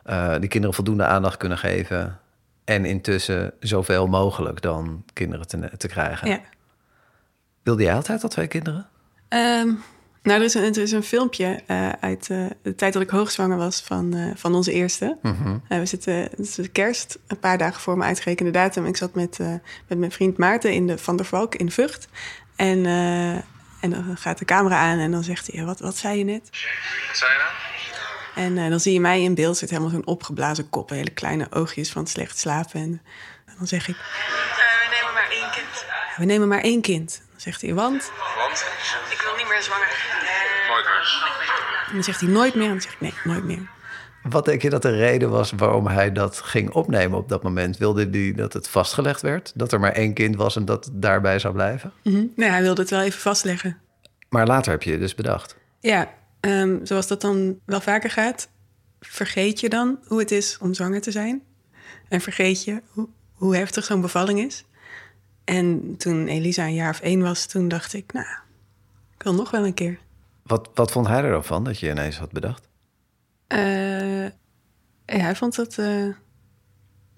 eh 0.04 0.36
die 0.40 0.50
kinderen 0.50 0.76
voldoende 0.76 1.06
aandacht 1.06 1.38
kunnen 1.38 1.58
geven 1.58 2.20
en 2.64 2.86
intussen 2.86 3.54
zoveel 3.60 4.08
mogelijk 4.08 4.62
dan 4.62 5.04
kinderen 5.14 5.48
te, 5.48 5.70
te 5.78 5.88
krijgen. 5.88 6.28
Ja. 6.28 6.42
Wilde 7.64 7.84
jij 7.84 7.94
altijd 7.94 8.24
al 8.24 8.30
twee 8.30 8.48
kinderen? 8.48 8.88
Ehm, 9.28 9.68
nou, 10.24 10.40
er 10.40 10.44
is 10.44 10.54
een, 10.54 10.64
er 10.64 10.82
is 10.82 10.92
een 10.92 11.04
filmpje 11.04 11.62
eh, 11.66 11.90
uit 11.90 12.30
eh, 12.30 12.46
de 12.62 12.76
tijd 12.76 12.94
dat 12.94 13.02
ik 13.02 13.10
hoogzwanger 13.10 13.58
was 13.58 13.82
van, 13.82 14.34
van 14.36 14.56
onze 14.56 14.72
eerste. 14.72 15.18
Mhm. 15.22 15.58
We 15.68 15.86
zitten, 15.86 16.14
het 16.14 16.40
is 16.40 16.56
de 16.56 16.68
kerst, 16.68 17.20
een 17.28 17.40
paar 17.40 17.58
dagen 17.58 17.82
voor 17.82 17.98
mijn 17.98 18.10
uitgerekende 18.10 18.52
datum. 18.52 18.86
Ik 18.86 18.98
zat 18.98 19.14
met, 19.14 19.38
met 19.88 19.98
mijn 19.98 20.12
vriend 20.12 20.38
Maarten 20.38 20.74
in 20.74 20.88
de 20.88 20.98
Van 20.98 21.18
der 21.18 21.26
Valk 21.26 21.56
in 21.56 21.72
Vught. 21.72 22.08
En, 22.56 22.86
en 23.93 24.06
dan 24.06 24.17
gaat 24.17 24.38
de 24.38 24.45
camera 24.45 24.78
aan 24.78 25.00
en 25.00 25.12
dan 25.12 25.23
zegt 25.23 25.52
hij, 25.52 25.65
wat, 25.65 25.80
wat 25.80 25.97
zei 25.97 26.17
je 26.17 26.23
net? 26.23 26.50
Wat 27.08 27.17
zei 27.17 27.32
je 27.32 27.38
nou? 27.38 27.52
En 28.36 28.58
eh, 28.58 28.69
dan 28.69 28.80
zie 28.80 28.93
je 28.93 29.00
mij 29.00 29.21
in 29.21 29.36
beeld, 29.36 29.58
zit 29.58 29.69
helemaal 29.69 29.89
zo'n 29.89 30.06
opgeblazen 30.06 30.69
kop, 30.69 30.89
hele 30.89 31.10
kleine 31.10 31.47
oogjes 31.50 31.91
van 31.91 32.02
het 32.02 32.12
slecht 32.12 32.38
slapen. 32.38 32.82
En, 32.82 33.02
en 33.45 33.54
dan 33.58 33.67
zeg 33.67 33.88
ik, 33.88 33.95
we 33.95 34.95
nemen 34.95 35.13
maar 35.13 35.30
één 35.30 35.52
kind. 35.52 35.86
we 36.17 36.26
nemen 36.26 36.47
maar 36.47 36.62
één 36.62 36.82
kind. 36.82 37.21
Dan 37.32 37.41
zegt 37.41 37.62
hij, 37.62 37.73
want? 37.73 38.12
Want? 38.38 38.65
Ik 39.10 39.21
wil 39.21 39.36
niet 39.36 39.47
meer 39.47 39.62
zwanger. 39.62 40.06
Nooit 40.67 40.86
meer. 40.86 41.86
En 41.88 41.93
dan 41.93 42.04
zegt 42.04 42.19
hij, 42.19 42.30
nooit 42.30 42.56
meer. 42.56 42.65
En 42.65 42.71
dan 42.71 42.82
zeg 42.82 42.93
ik, 42.93 43.02
nee, 43.02 43.13
nooit 43.23 43.43
meer. 43.43 43.67
Wat 44.30 44.46
denk 44.46 44.62
je 44.62 44.70
dat 44.70 44.82
de 44.82 44.98
reden 44.98 45.30
was 45.30 45.52
waarom 45.52 45.88
hij 45.88 46.12
dat 46.12 46.38
ging 46.38 46.72
opnemen 46.72 47.18
op 47.18 47.30
dat 47.30 47.44
moment? 47.44 47.78
Wilde 47.78 48.08
hij 48.12 48.34
dat 48.36 48.54
het 48.54 48.68
vastgelegd 48.68 49.22
werd? 49.22 49.52
Dat 49.56 49.72
er 49.72 49.80
maar 49.80 49.92
één 49.92 50.13
kind 50.13 50.36
was 50.36 50.56
en 50.56 50.66
dat 50.66 50.86
het 50.86 51.02
daarbij 51.02 51.40
zou 51.40 51.54
blijven? 51.54 51.92
Mhm. 52.04 52.26
Nee, 52.36 52.50
hij 52.50 52.62
wilde 52.62 52.82
het 52.82 52.90
wel 52.90 53.02
even 53.02 53.20
vastleggen. 53.20 53.78
Maar 54.30 54.48
later 54.48 54.72
heb 54.72 54.84
je 54.84 54.92
je 54.92 54.98
dus 54.98 55.16
bedacht. 55.16 55.56
Ja, 55.80 56.13
ehm, 56.40 56.86
zoals 56.86 57.08
dat 57.08 57.22
dan 57.22 57.60
wel 57.66 57.82
vaker 57.82 58.10
gaat, 58.10 58.50
vergeet 59.00 59.60
je 59.60 59.70
dan 59.70 60.00
hoe 60.06 60.20
het 60.20 60.32
is 60.32 60.58
om 60.62 60.74
zwanger 60.74 61.02
te 61.02 61.12
zijn. 61.12 61.42
En 62.08 62.22
vergeet 62.22 62.63
je 62.63 62.82
hoe, 62.88 63.08
hoe 63.34 63.56
heftig 63.56 63.86
zo'n 63.86 64.02
bevalling 64.02 64.40
is. 64.40 64.66
En 65.44 65.96
toen 65.98 66.28
Elisa 66.28 66.63
een 66.63 66.74
jaar 66.74 66.90
of 66.90 67.00
één 67.00 67.22
was, 67.22 67.46
toen 67.46 67.68
dacht 67.68 67.94
ik, 67.94 68.13
nou, 68.13 68.28
ik 69.18 69.24
wil 69.24 69.34
nog 69.34 69.52
wel 69.52 69.66
een 69.66 69.74
keer. 69.74 70.00
Wat, 70.44 70.70
wat 70.74 70.92
vond 70.92 71.08
hij 71.08 71.24
er 71.24 71.32
dan 71.32 71.44
van 71.44 71.63
dat 71.63 71.80
je 71.80 71.90
ineens 71.90 72.18
had 72.18 72.32
bedacht? 72.32 72.67
Eh, 73.48 74.24
ja, 74.26 74.30
hij 75.06 75.36
vond 75.36 75.56
het 75.56 75.78
eh, 75.78 76.08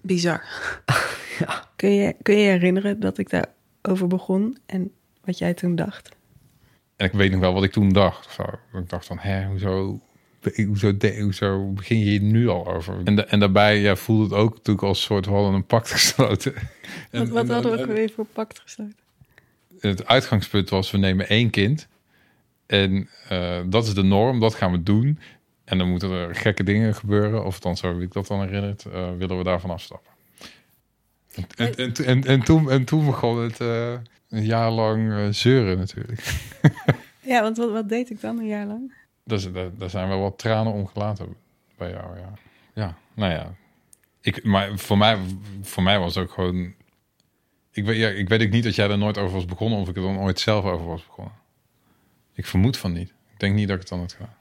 bizar. 0.00 0.44
Kun 1.76 1.94
je 1.94 2.14
kun 2.22 2.36
je 2.36 2.48
herinneren 2.48 3.00
dat 3.00 3.18
ik 3.18 3.30
daarover 3.30 4.06
begon 4.06 4.58
en 4.66 4.92
wat 5.24 5.38
jij 5.38 5.54
toen 5.54 5.74
dacht? 5.76 6.08
En 6.96 7.06
ik 7.06 7.12
weet 7.12 7.30
nog 7.30 7.40
wel 7.40 7.52
wat 7.52 7.62
ik 7.64 7.72
toen 7.72 7.92
dacht. 7.92 8.32
Zo. 8.32 8.42
Ik 8.78 8.88
dacht 8.88 9.06
van, 9.06 9.18
hè, 9.18 9.46
hoezo, 9.46 10.00
hoezo, 10.66 10.96
de- 10.96 11.20
hoezo 11.20 11.72
begin 11.72 11.98
je 11.98 12.04
hier 12.04 12.20
nu 12.20 12.48
al 12.48 12.66
over? 12.74 13.00
En, 13.04 13.28
en 13.28 13.40
daarbij 13.40 13.78
ja, 13.80 13.96
voelde 13.96 14.22
het 14.24 14.32
ook 14.32 14.50
natuurlijk 14.54 14.86
als 14.86 14.98
een 14.98 15.04
soort 15.04 15.26
we 15.26 15.32
hadden 15.32 15.54
een 15.54 15.66
pact 15.66 15.90
gesloten. 15.96 16.54
Wat, 17.10 17.28
wat 17.28 17.48
hadden 17.48 17.72
we 17.72 17.78
ook 17.78 17.86
weer 17.86 18.10
voor 18.10 18.26
pact 18.32 18.60
gesloten? 18.60 18.96
het 19.80 20.06
uitgangspunt 20.06 20.68
was, 20.68 20.90
we 20.90 20.98
nemen 20.98 21.28
één 21.28 21.50
kind. 21.50 21.88
En 22.66 23.08
eh, 23.28 23.60
dat 23.66 23.86
is 23.86 23.94
de 23.94 24.02
norm, 24.02 24.40
dat 24.40 24.54
gaan 24.54 24.72
we 24.72 24.82
doen. 24.82 25.18
En 25.70 25.78
dan 25.78 25.90
moeten 25.90 26.10
er 26.10 26.34
gekke 26.34 26.62
dingen 26.62 26.94
gebeuren. 26.94 27.44
Of 27.44 27.60
dan 27.60 27.76
zo 27.76 27.98
ik 27.98 28.12
dat 28.12 28.26
dan 28.26 28.40
herinnerd. 28.40 28.84
eh, 28.84 29.16
willen 29.18 29.38
we 29.38 29.44
daarvan 29.44 29.70
afstappen. 29.70 30.10
En, 31.34 31.46
en, 31.56 31.74
en, 31.76 31.94
en, 32.04 32.24
en 32.24 32.40
toen, 32.42 32.70
en 32.70 32.84
toen 32.84 33.06
begon 33.06 33.38
het 33.38 33.60
eh, 33.60 33.92
een 34.28 34.44
jaar 34.44 34.70
lang 34.70 35.12
eh, 35.12 35.28
zeuren 35.30 35.78
natuurlijk. 35.78 36.22
Ja, 37.22 37.42
want 37.42 37.56
wat, 37.56 37.70
wat 37.70 37.88
deed 37.88 38.10
ik 38.10 38.20
dan 38.20 38.38
een 38.38 38.46
jaar 38.46 38.66
lang? 38.66 38.92
Dus, 39.24 39.52
daar, 39.52 39.76
daar 39.76 39.90
zijn 39.90 40.08
wel 40.08 40.20
wat 40.20 40.38
tranen 40.38 40.72
om 40.72 40.86
gelaten 40.86 41.36
bij 41.76 41.90
jou, 41.90 42.18
ja. 42.18 42.32
Ja, 42.74 42.94
nou 43.14 43.32
ja. 43.32 43.54
Ik, 44.20 44.44
maar 44.44 44.78
voor 44.78 44.98
mij, 44.98 45.18
voor 45.62 45.82
mij 45.82 45.98
was 45.98 46.14
het 46.14 46.24
ook 46.24 46.30
gewoon... 46.30 46.74
Ik 47.70 47.84
weet, 47.84 47.96
ja, 47.96 48.08
ik 48.08 48.28
weet 48.28 48.42
ook 48.42 48.50
niet 48.50 48.64
dat 48.64 48.74
jij 48.74 48.90
er 48.90 48.98
nooit 48.98 49.18
over 49.18 49.34
was 49.34 49.44
begonnen... 49.44 49.78
of 49.78 49.88
ik 49.88 49.96
er 49.96 50.02
dan 50.02 50.18
ooit 50.18 50.40
zelf 50.40 50.64
over 50.64 50.86
was 50.86 51.06
begonnen. 51.06 51.34
Ik 52.34 52.46
vermoed 52.46 52.76
van 52.76 52.92
niet. 52.92 53.08
Ik 53.08 53.40
denk 53.40 53.54
niet 53.54 53.66
dat 53.66 53.74
ik 53.76 53.80
het 53.80 53.90
dan 53.90 54.00
had 54.00 54.12
gedaan. 54.12 54.36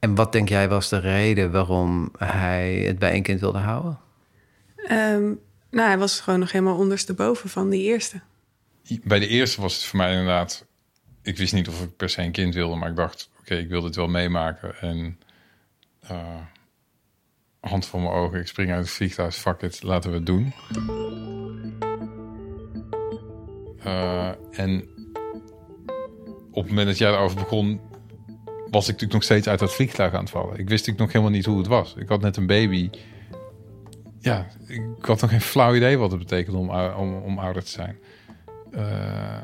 En 0.00 0.14
wat 0.14 0.32
denk 0.32 0.48
jij 0.48 0.68
was 0.68 0.88
de 0.88 0.98
reden 0.98 1.50
waarom 1.50 2.12
hij 2.18 2.74
het 2.74 2.98
bij 2.98 3.10
één 3.10 3.22
kind 3.22 3.40
wilde 3.40 3.58
houden? 3.58 3.98
Ehm, 4.76 5.34
nou, 5.70 5.88
hij 5.88 5.98
was 5.98 6.20
gewoon 6.20 6.38
nog 6.38 6.52
helemaal 6.52 6.76
ondersteboven 6.76 7.50
van 7.50 7.70
die 7.70 7.82
eerste. 7.82 8.20
Bij 9.02 9.18
de 9.18 9.26
eerste 9.26 9.60
was 9.60 9.74
het 9.74 9.84
voor 9.84 9.98
mij 9.98 10.10
inderdaad... 10.10 10.68
Ik 11.22 11.36
wist 11.36 11.52
niet 11.52 11.68
of 11.68 11.82
ik 11.82 11.96
per 11.96 12.08
se 12.08 12.22
een 12.22 12.32
kind 12.32 12.54
wilde... 12.54 12.76
maar 12.76 12.90
ik 12.90 12.96
dacht, 12.96 13.30
oké, 13.40 13.54
ik 13.54 13.68
wil 13.68 13.80
dit 13.80 13.96
wel 13.96 14.08
meemaken. 14.08 14.74
En 14.80 15.18
eh, 16.00 16.40
hand 17.60 17.86
voor 17.86 18.00
mijn 18.00 18.12
ogen, 18.12 18.40
ik 18.40 18.46
spring 18.46 18.70
uit 18.70 18.84
het 18.84 18.94
vliegtuig... 18.94 19.34
fuck 19.34 19.60
it, 19.62 19.82
laten 19.82 20.10
we 20.10 20.16
het 20.16 20.26
doen. 20.26 20.52
Eh, 23.82 24.32
en 24.50 24.88
op 26.50 26.62
het 26.62 26.68
moment 26.68 26.86
dat 26.86 26.98
jij 26.98 27.12
erover 27.12 27.36
begon... 27.36 27.89
was 28.70 28.82
ik 28.82 28.92
natuurlijk 28.92 29.12
nog 29.12 29.22
steeds 29.22 29.48
uit 29.48 29.58
dat 29.58 29.74
vliegtuig 29.74 30.12
aan 30.12 30.20
het 30.20 30.30
vallen. 30.30 30.58
Ik 30.58 30.68
wist 30.68 30.86
natuurlijk 30.86 30.98
nog 30.98 31.12
helemaal 31.12 31.32
niet 31.32 31.44
hoe 31.44 31.58
het 31.58 31.66
was. 31.66 31.94
Ik 31.96 32.08
had 32.08 32.20
net 32.20 32.36
een 32.36 32.46
baby. 32.46 32.90
Ja, 34.20 34.46
ik 34.66 34.82
had 35.00 35.20
nog 35.20 35.30
geen 35.30 35.40
flauw 35.40 35.74
idee 35.74 35.98
wat 35.98 36.10
het 36.10 36.20
betekende 36.20 36.58
om, 36.58 36.70
om, 37.14 37.38
ouder 37.38 37.64
te 37.64 37.70
zijn. 37.70 37.96
Eh, 38.72 39.40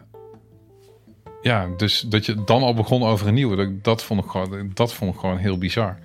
ja, 1.43 1.69
dus 1.77 2.01
dat 2.01 2.27
je 2.27 2.45
dan 2.45 2.63
al 2.63 2.75
begon 2.75 3.03
over 3.03 3.27
een 3.27 3.35
nieuwe, 3.35 3.57
dat, 3.57 3.85
dat, 3.85 4.05
vond, 4.05 4.25
ik 4.25 4.31
gewoon, 4.31 4.71
dat 4.75 4.95
vond 4.95 5.15
ik 5.15 5.21
gewoon 5.21 5.37
heel 5.37 5.59
bizar. 5.59 5.99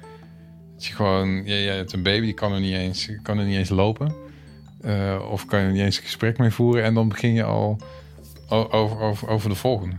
Dat 0.74 0.86
je 0.86 0.94
gewoon, 0.94 1.46
je, 1.46 1.54
hebt 1.54 1.94
een 1.94 2.04
baby, 2.04 2.26
die 2.26 2.34
kan 2.34 2.54
er 2.54 2.60
niet 2.60 2.76
eens, 2.76 3.10
kan 3.22 3.38
er 3.38 3.46
niet 3.46 3.58
eens 3.58 3.70
lopen. 3.70 4.16
Eh, 4.82 5.28
of 5.32 5.46
kan 5.46 5.62
je 5.62 5.72
niet 5.72 5.82
eens 5.82 5.98
een 5.98 6.04
gesprek 6.04 6.38
mee 6.38 6.52
voeren. 6.52 6.84
En 6.84 6.94
dan 6.94 7.08
begin 7.08 7.34
je 7.34 7.44
al 7.44 7.78
over, 8.50 9.00
over, 9.00 9.28
over 9.28 9.50
de 9.50 9.56
volgende. 9.56 9.96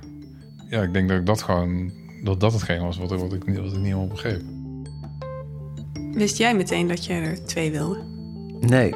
Ja, 0.69 0.83
ik 0.83 0.93
denk 0.93 1.09
dat 1.09 1.19
ik 1.19 1.27
dat 1.27 1.43
gewoon, 1.43 1.93
dat 2.23 2.41
dat 2.41 2.53
hetgeen 2.53 2.81
was 2.83 2.99
wat, 2.99 3.13
ik- 3.13 3.19
wat, 3.19 3.33
ik, 3.33 3.47
niet- 3.47 3.57
wat 3.57 3.67
ik 3.67 3.73
niet 3.73 3.85
helemaal 3.85 4.07
begreep. 4.07 4.41
Wist 6.13 6.37
jij 6.37 6.55
meteen 6.55 6.89
dat 6.89 7.05
jij 7.05 7.23
er 7.23 7.45
twee 7.45 7.71
wilde? 7.71 8.03
Nee, 8.61 8.95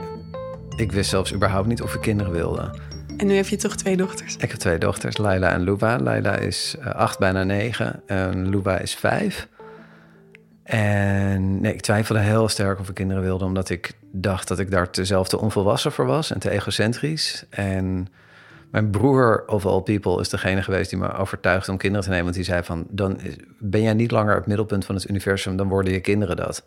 ik 0.76 0.92
wist 0.92 1.10
zelfs 1.10 1.34
überhaupt 1.34 1.66
niet 1.66 1.82
of 1.82 1.94
ik 1.94 2.00
kinderen 2.00 2.32
wilde. 2.32 2.78
En 3.16 3.26
nu 3.26 3.34
heb 3.34 3.46
je 3.46 3.56
toch 3.56 3.76
twee 3.76 3.96
dochters? 3.96 4.36
Ik 4.36 4.50
heb 4.50 4.58
twee 4.60 4.78
dochters, 4.78 5.16
Laila 5.16 5.50
en 5.52 5.60
Luba. 5.60 5.98
Laila 5.98 6.36
is 6.36 6.76
eh, 6.80 6.86
acht, 6.94 7.18
bijna 7.18 7.44
negen. 7.44 8.02
En 8.06 8.48
Luba 8.48 8.78
is 8.78 8.94
vijf. 8.94 9.48
En 10.62 11.60
nee, 11.60 11.72
ik 11.74 11.80
twijfelde 11.80 12.20
heel 12.20 12.48
sterk 12.48 12.78
of 12.80 12.88
ik 12.88 12.94
kinderen 12.94 13.22
wilde... 13.22 13.44
omdat 13.44 13.68
ik 13.68 13.92
dacht 14.12 14.48
dat 14.48 14.58
ik 14.58 14.70
daar 14.70 14.90
tezelfde 14.90 15.38
onvolwassen 15.40 15.92
voor 15.92 16.06
was... 16.06 16.32
en 16.32 16.38
te 16.38 16.50
egocentrisch. 16.50 17.44
En 17.50 18.08
mijn 18.76 18.90
broer, 18.90 19.44
of 19.46 19.66
all 19.66 19.80
people, 19.80 20.20
is 20.20 20.28
degene 20.28 20.62
geweest... 20.62 20.90
die 20.90 20.98
me 20.98 21.12
overtuigde 21.12 21.70
om 21.70 21.76
kinderen 21.76 22.04
te 22.04 22.08
nemen. 22.10 22.24
Want 22.24 22.36
die 22.36 22.44
zei 22.44 22.62
van, 22.62 22.86
dan 22.88 23.20
ben 23.58 23.82
jij 23.82 23.94
niet 23.94 24.10
langer 24.10 24.34
het 24.34 24.46
middelpunt 24.46 24.84
van 24.84 24.94
het 24.94 25.08
universum... 25.08 25.56
dan 25.56 25.68
worden 25.68 25.92
je 25.92 26.00
kinderen 26.00 26.36
dat. 26.36 26.64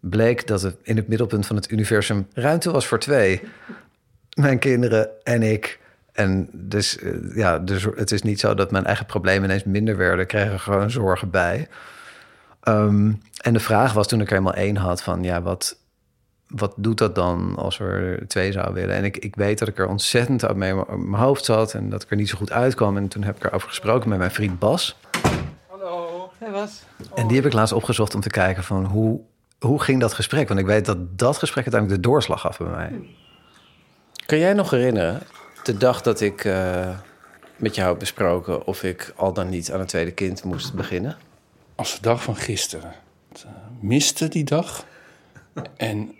Bleek 0.00 0.46
dat 0.46 0.62
er 0.62 0.74
in 0.82 0.96
het 0.96 1.08
middelpunt 1.08 1.46
van 1.46 1.56
het 1.56 1.70
universum 1.70 2.26
ruimte 2.32 2.70
was 2.70 2.86
voor 2.86 2.98
twee 2.98 3.42
mijn 4.34 4.58
kinderen 4.58 5.08
en 5.22 5.42
ik. 5.42 5.80
En 6.12 6.48
dus, 6.52 6.98
eh, 6.98 7.12
ja, 7.34 7.58
dus 7.58 7.86
het 7.96 8.10
is 8.10 8.22
niet 8.22 8.40
zo 8.40 8.54
dat 8.54 8.70
mijn 8.70 8.86
eigen 8.86 9.06
problemen 9.06 9.44
ineens 9.44 9.64
minder 9.64 9.96
werden. 9.96 10.24
Ik 10.28 10.60
gewoon 10.60 10.90
zorgen 10.90 11.30
bij. 11.30 11.68
Ehm, 12.60 13.12
en 13.40 13.52
de 13.52 13.60
vraag 13.60 13.92
was 13.92 14.08
toen 14.08 14.20
ik 14.20 14.30
er 14.30 14.36
eenmaal 14.36 14.54
één 14.54 14.76
had 14.76 15.02
van... 15.02 15.22
ja, 15.22 15.42
wat, 15.42 15.76
wat 16.54 16.74
doet 16.76 16.98
dat 16.98 17.14
dan 17.14 17.56
als 17.56 17.78
we 17.78 17.84
er 17.84 18.28
twee 18.28 18.52
zouden 18.52 18.74
willen? 18.74 18.94
En 18.94 19.04
ik, 19.04 19.16
ik 19.16 19.34
weet 19.36 19.58
dat 19.58 19.68
ik 19.68 19.78
er 19.78 19.88
ontzettend 19.88 20.44
uit 20.44 20.56
mee 20.56 20.70
in 20.70 21.10
mijn- 21.10 21.22
hoofd 21.22 21.44
zat... 21.44 21.74
en 21.74 21.88
dat 21.88 22.02
ik 22.02 22.10
er 22.10 22.16
niet 22.16 22.28
zo 22.28 22.36
goed 22.36 22.52
uitkwam. 22.52 22.96
En 22.96 23.08
toen 23.08 23.22
heb 23.22 23.36
ik 23.36 23.44
erover 23.44 23.68
gesproken 23.68 24.08
met 24.08 24.18
mijn 24.18 24.30
vriend 24.30 24.58
Bas. 24.58 24.96
Hey, 26.38 26.50
was. 26.50 26.82
En 27.14 27.26
die 27.26 27.36
heb 27.36 27.46
ik 27.46 27.52
laatst 27.52 27.74
opgezocht 27.74 28.14
om 28.14 28.20
te 28.20 28.30
kijken 28.30 28.64
van 28.64 28.84
hoe, 28.84 29.20
hoe 29.58 29.82
ging 29.82 30.00
dat 30.00 30.12
gesprek? 30.12 30.48
Want 30.48 30.60
ik 30.60 30.66
weet 30.66 30.84
dat 30.84 31.18
dat 31.18 31.38
gesprek 31.38 31.64
uiteindelijk 31.64 32.02
de 32.02 32.08
doorslag 32.08 32.40
gaf 32.40 32.58
bij 32.58 32.68
mij. 32.68 33.00
Kun 34.26 34.38
jij 34.38 34.52
nog 34.52 34.70
herinneren, 34.70 35.22
de 35.62 35.76
dag 35.76 36.02
dat 36.02 36.20
ik 36.20 36.44
eh, 36.44 36.88
met 37.56 37.74
jou 37.74 37.88
heb 37.88 37.98
besproken... 37.98 38.66
of 38.66 38.82
ik 38.82 39.12
al 39.16 39.32
dan 39.32 39.48
niet 39.48 39.72
aan 39.72 39.80
een 39.80 39.86
tweede 39.86 40.12
kind 40.12 40.44
moest 40.44 40.74
beginnen? 40.74 41.16
Als 41.74 41.94
de 41.94 42.00
dag 42.00 42.22
van 42.22 42.36
gisteren. 42.36 42.92
Het, 43.28 43.46
miste 43.80 44.28
die 44.28 44.44
dag. 44.44 44.84
En 45.76 46.14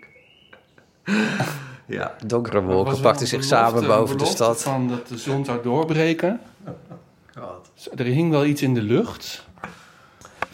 Ja, 1.87 2.15
donkere 2.27 2.61
wolken 2.63 3.01
pakten 3.01 3.27
zich 3.27 3.45
samen 3.45 3.87
boven 3.87 4.19
de 4.19 4.25
stad. 4.25 4.63
Van 4.63 4.89
dat 4.89 5.09
de 5.09 5.19
zon 5.19 5.45
zou 5.45 5.63
doorbreken. 5.63 6.41
Er 7.97 8.05
hing 8.05 8.31
wel 8.31 8.45
iets 8.45 8.63
in 8.63 8.75
de 8.75 8.83
lucht. 8.83 9.47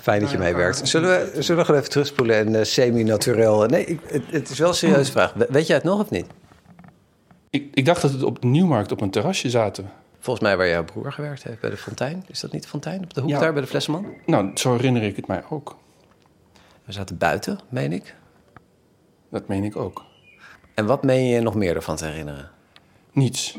Fijn 0.01 0.21
dat 0.21 0.31
je 0.31 0.39
meewerkt. 0.39 0.89
Zullen 0.89 1.09
we, 1.11 1.43
zullen 1.43 1.57
we 1.61 1.65
gewoon 1.65 1.81
even 1.81 1.93
terugspoelen 1.93 2.37
en 2.37 2.55
eh, 2.55 2.65
semi-naturel... 2.65 3.67
Nee, 3.67 3.85
ik, 3.85 4.01
het, 4.07 4.23
het 4.31 4.49
is 4.51 4.59
wel 4.59 4.69
een 4.69 4.75
serieuze 4.75 5.13
vraag. 5.13 5.33
We- 5.33 5.47
Weet 5.51 5.67
jij 5.67 5.77
het 5.77 5.85
nog 5.85 6.01
of 6.01 6.11
niet? 6.11 6.27
Ik, 7.51 7.69
ik 7.75 7.85
dacht 7.85 8.03
dat 8.03 8.11
het 8.13 8.23
op 8.23 8.41
de 8.41 8.47
Nieuwmarkt 8.47 8.93
op 8.93 9.01
een 9.01 9.11
terrasje 9.11 9.51
zaten. 9.51 9.91
Volgens 10.19 10.45
mij 10.47 10.57
waar 10.57 10.69
jouw 10.69 10.85
broer 10.85 11.13
gewerkt 11.13 11.43
heeft, 11.43 11.61
bij 11.61 11.71
de 11.71 11.77
Fontein. 11.77 12.25
Is 12.27 12.41
dat 12.41 12.53
niet 12.53 12.63
de 12.63 12.69
Fontein? 12.69 13.03
Op 13.03 13.15
de 13.15 13.21
hoek 13.21 13.31
Ja. 13.31 13.39
daar, 13.39 13.53
bij 13.53 13.63
de 13.63 13.69
Flessenman? 13.69 14.07
Nou, 14.27 14.51
zo 14.55 14.73
herinner 14.73 15.03
ik 15.03 15.17
het 15.17 15.27
mij 15.27 15.43
ook. 15.51 15.77
We 16.85 16.93
zaten 16.93 17.19
buiten, 17.19 17.59
meen 17.69 17.93
ik. 17.93 18.15
Dat 19.31 19.49
meen 19.49 19.65
ik 19.65 19.77
ook. 19.77 20.05
En 20.79 20.87
wat 20.87 21.03
meen 21.03 21.25
je 21.25 21.35
je 21.35 21.41
nog 21.41 21.55
meer 21.55 21.77
ervan 21.77 21.97
te 21.97 22.05
herinneren? 22.05 22.51
Niets. 23.13 23.59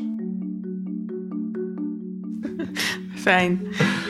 Fijn. 3.14 3.60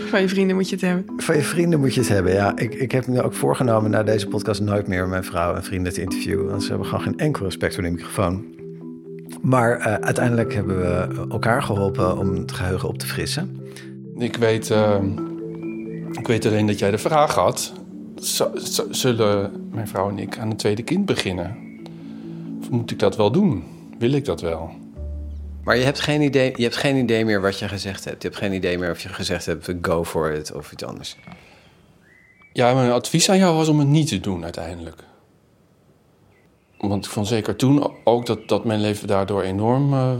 Van 0.08 0.20
je 0.20 0.28
vrienden 0.28 0.56
moet 0.56 0.68
je 0.68 0.74
het 0.74 0.84
hebben. 0.84 1.22
Van 1.22 1.36
je 1.36 1.42
vrienden 1.42 1.80
moet 1.80 1.94
je 1.94 2.00
het 2.00 2.08
hebben, 2.08 2.32
ja. 2.32 2.56
Ik, 2.56 2.74
ik 2.74 2.92
heb 2.92 3.06
me 3.06 3.22
ook 3.22 3.34
voorgenomen 3.34 3.90
na 3.90 4.02
deze 4.02 4.26
podcast 4.26 4.60
nooit 4.60 4.86
meer 4.86 5.08
mijn 5.08 5.24
vrouw 5.24 5.54
en 5.54 5.64
vrienden 5.64 5.92
te 5.92 6.00
interviewen. 6.00 6.46
Want 6.46 6.62
ze 6.62 6.68
hebben 6.68 6.86
gewoon 6.86 7.02
geen 7.02 7.18
enkel 7.18 7.44
respect 7.44 7.74
voor 7.74 7.82
de 7.82 7.90
microfoon. 7.90 8.44
Maar 9.40 9.78
eh, 9.78 9.94
uiteindelijk 9.94 10.54
hebben 10.54 10.80
we 10.80 11.26
elkaar 11.30 11.62
geholpen 11.62 12.18
om 12.18 12.34
het 12.34 12.52
geheugen 12.52 12.88
op 12.88 12.98
te 12.98 13.06
frissen. 13.06 13.60
Ik 14.18 14.36
weet, 14.36 14.70
eh, 14.70 15.02
ik 16.12 16.26
weet 16.26 16.46
alleen 16.46 16.66
dat 16.66 16.78
jij 16.78 16.90
de 16.90 16.98
vraag 16.98 17.34
had. 17.34 17.72
Zullen 18.90 19.50
mijn 19.70 19.88
vrouw 19.88 20.08
en 20.08 20.18
ik 20.18 20.38
aan 20.38 20.50
een 20.50 20.56
tweede 20.56 20.82
kind 20.82 21.06
beginnen? 21.06 21.69
Moet 22.70 22.90
ik 22.90 22.98
dat 22.98 23.16
wel 23.16 23.30
doen? 23.32 23.64
Wil 23.98 24.12
ik 24.12 24.24
dat 24.24 24.40
wel? 24.40 24.70
Maar 25.64 25.76
je 25.76 25.84
hebt, 25.84 26.00
geen 26.00 26.20
idee, 26.20 26.52
je 26.56 26.62
hebt 26.62 26.76
geen 26.76 26.96
idee 26.96 27.24
meer 27.24 27.40
wat 27.40 27.58
je 27.58 27.68
gezegd 27.68 28.04
hebt. 28.04 28.22
Je 28.22 28.28
hebt 28.28 28.40
geen 28.40 28.52
idee 28.52 28.78
meer 28.78 28.90
of 28.90 29.00
je 29.00 29.08
gezegd 29.08 29.46
hebt, 29.46 29.72
go 29.82 30.04
for 30.04 30.32
it 30.32 30.52
of 30.52 30.72
iets 30.72 30.84
anders. 30.84 31.16
Ja, 32.52 32.74
mijn 32.74 32.90
advies 32.90 33.30
aan 33.30 33.38
jou 33.38 33.56
was 33.56 33.68
om 33.68 33.78
het 33.78 33.88
niet 33.88 34.08
te 34.08 34.20
doen 34.20 34.44
uiteindelijk. 34.44 35.02
Want 36.78 37.04
ik 37.04 37.10
vond 37.10 37.26
zeker 37.26 37.56
toen 37.56 37.92
ook 38.04 38.26
dat, 38.26 38.48
dat 38.48 38.64
mijn 38.64 38.80
leven 38.80 39.08
daardoor 39.08 39.42
enorm 39.42 39.92
eh, 39.92 40.12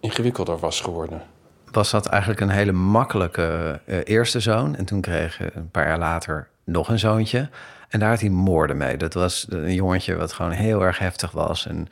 ingewikkelder 0.00 0.58
was 0.58 0.80
geworden. 0.80 1.22
Was 1.70 1.90
dat 1.90 2.06
eigenlijk 2.06 2.40
een 2.40 2.50
hele 2.50 2.72
makkelijke 2.72 3.80
eh, 3.86 3.98
eerste 4.04 4.40
zoon. 4.40 4.76
En 4.76 4.84
toen 4.84 5.00
kreeg 5.00 5.38
je 5.38 5.50
een 5.54 5.70
paar 5.70 5.86
jaar 5.86 5.98
later 5.98 6.48
nog 6.64 6.88
een 6.88 6.98
zoontje. 6.98 7.48
En 7.90 8.00
daar 8.00 8.08
had 8.10 8.20
hij 8.20 8.28
moorden 8.30 8.76
mee. 8.76 8.96
Dat 8.96 9.14
was 9.14 9.46
een 9.48 9.74
jongetje 9.74 10.16
wat 10.16 10.32
gewoon 10.32 10.50
heel 10.50 10.82
erg 10.82 10.98
heftig 10.98 11.30
was. 11.30 11.66
En 11.66 11.88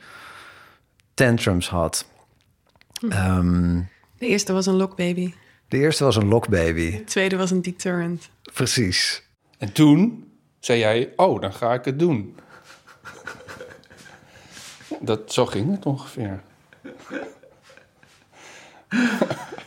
tantrums 1.13 1.69
had. 1.69 2.05
Ehm, 3.09 3.81
De 4.17 4.27
eerste 4.27 4.53
was 4.53 4.65
een 4.65 4.75
lokbaby. 4.75 5.33
de 5.67 5.77
eerste 5.77 6.03
was 6.03 6.15
een 6.15 6.27
lokbaby. 6.27 6.91
De 6.91 7.03
tweede 7.03 7.37
was 7.37 7.51
een 7.51 7.61
deterrent. 7.61 8.29
Precies. 8.53 9.23
En 9.57 9.71
toen 9.71 10.27
zei 10.59 10.79
jij, 10.79 11.13
oh, 11.15 11.41
dan 11.41 11.53
ga 11.53 11.73
ik 11.73 11.85
het 11.85 11.99
doen. 11.99 12.35
Dat, 15.01 15.33
zo 15.33 15.45
ging 15.45 15.71
het 15.71 15.85
ongeveer. 15.85 16.41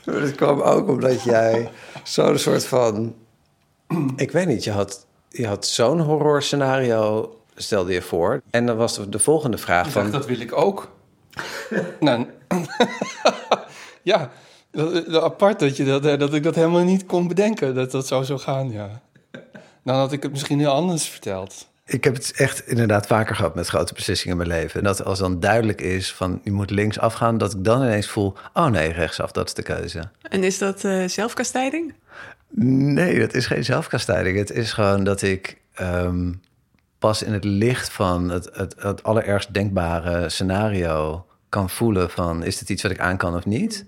Maar 0.05 0.21
dat 0.21 0.35
kwam 0.35 0.61
ook 0.61 0.89
omdat 0.89 1.23
jij 1.23 1.71
zo'n 2.03 2.39
soort 2.39 2.67
van... 2.67 3.15
Ik 4.17 4.31
weet 4.31 4.47
niet, 4.47 4.65
je 4.65 4.71
had, 4.71 5.07
je 5.33 5.47
had 5.47 5.67
zo'n 5.67 6.01
horror 6.01 6.43
scenario, 6.43 7.31
stelde 7.55 7.93
je 7.93 8.03
voor. 8.03 8.43
En 8.51 8.67
dan 8.67 8.77
was 8.77 8.95
de, 8.95 9.09
de 9.09 9.19
volgende 9.19 9.59
vraag 9.59 9.87
Ik 9.87 9.93
van... 9.93 10.03
dacht, 10.03 10.15
dat 10.15 10.27
wil 10.27 10.41
ik 10.41 10.57
ook. 10.57 10.93
nou, 12.01 12.27
ja, 14.03 14.31
dat, 14.71 15.07
dat 15.07 15.23
apart 15.23 15.61
dat, 15.61 15.77
je 15.77 15.85
dat, 15.85 16.05
eh, 16.05 16.19
dat 16.19 16.35
ik 16.35 16.43
dat 16.43 16.55
helemaal 16.55 16.85
niet 16.85 17.07
kon 17.07 17.29
bedenken, 17.29 17.75
dat 17.75 17.91
dat 17.91 18.07
zou 18.07 18.25
zo 18.25 18.39
gaan, 18.39 18.71
ja. 18.71 19.01
Dan 19.85 19.97
had 19.97 20.13
ik 20.13 20.23
het 20.23 20.33
misschien 20.33 20.59
heel 20.59 20.73
anders 20.73 21.09
verteld. 21.09 21.71
Ik 21.85 22.05
heb 22.05 22.15
het 22.15 22.33
echt 22.37 22.67
inderdaad 22.67 23.07
vaker 23.07 23.37
gehad 23.37 23.55
met 23.55 23.69
grote 23.69 23.95
beslissingen 23.95 24.41
in 24.41 24.47
mijn 24.47 24.61
leven. 24.61 24.79
En 24.79 24.87
dat 24.87 25.05
als 25.05 25.19
dan 25.19 25.41
duidelijk 25.41 25.81
is 25.81 26.13
van 26.13 26.41
je 26.45 26.53
moet 26.53 26.71
links 26.71 26.99
afgaan, 26.99 27.39
dat 27.39 27.55
ik 27.55 27.65
dan 27.65 27.83
ineens 27.83 28.09
voel: 28.09 28.35
oh 28.55 28.67
nee, 28.67 28.93
rechtsaf, 28.93 29.33
dat 29.33 29.47
is 29.47 29.55
de 29.55 29.63
keuze. 29.63 30.09
En 30.23 30.45
is 30.45 30.59
dat 30.59 30.85
eh, 30.85 31.09
zelfkastijding? 31.09 31.95
Nee, 32.55 33.19
dat 33.19 33.35
is 33.35 33.47
geen 33.47 33.65
zelfkastijding. 33.65 34.39
Het 34.39 34.51
is 34.51 34.73
gewoon 34.73 35.05
dat 35.05 35.23
ik 35.23 35.61
ehm, 35.75 36.33
pas 36.99 37.23
in 37.23 37.33
het 37.33 37.45
licht 37.45 37.93
van 37.93 38.29
het, 38.29 38.51
het, 38.53 38.75
het 38.79 39.03
allerergst 39.03 39.55
denkbare 39.55 40.29
scenario 40.29 41.27
kan 41.49 41.71
voelen 41.71 42.11
van 42.11 42.45
is 42.45 42.59
dit 42.59 42.69
iets 42.69 42.83
wat 42.83 42.93
ik 42.93 43.01
aan 43.01 43.17
kan 43.17 43.35
of 43.35 43.47
niet. 43.47 43.87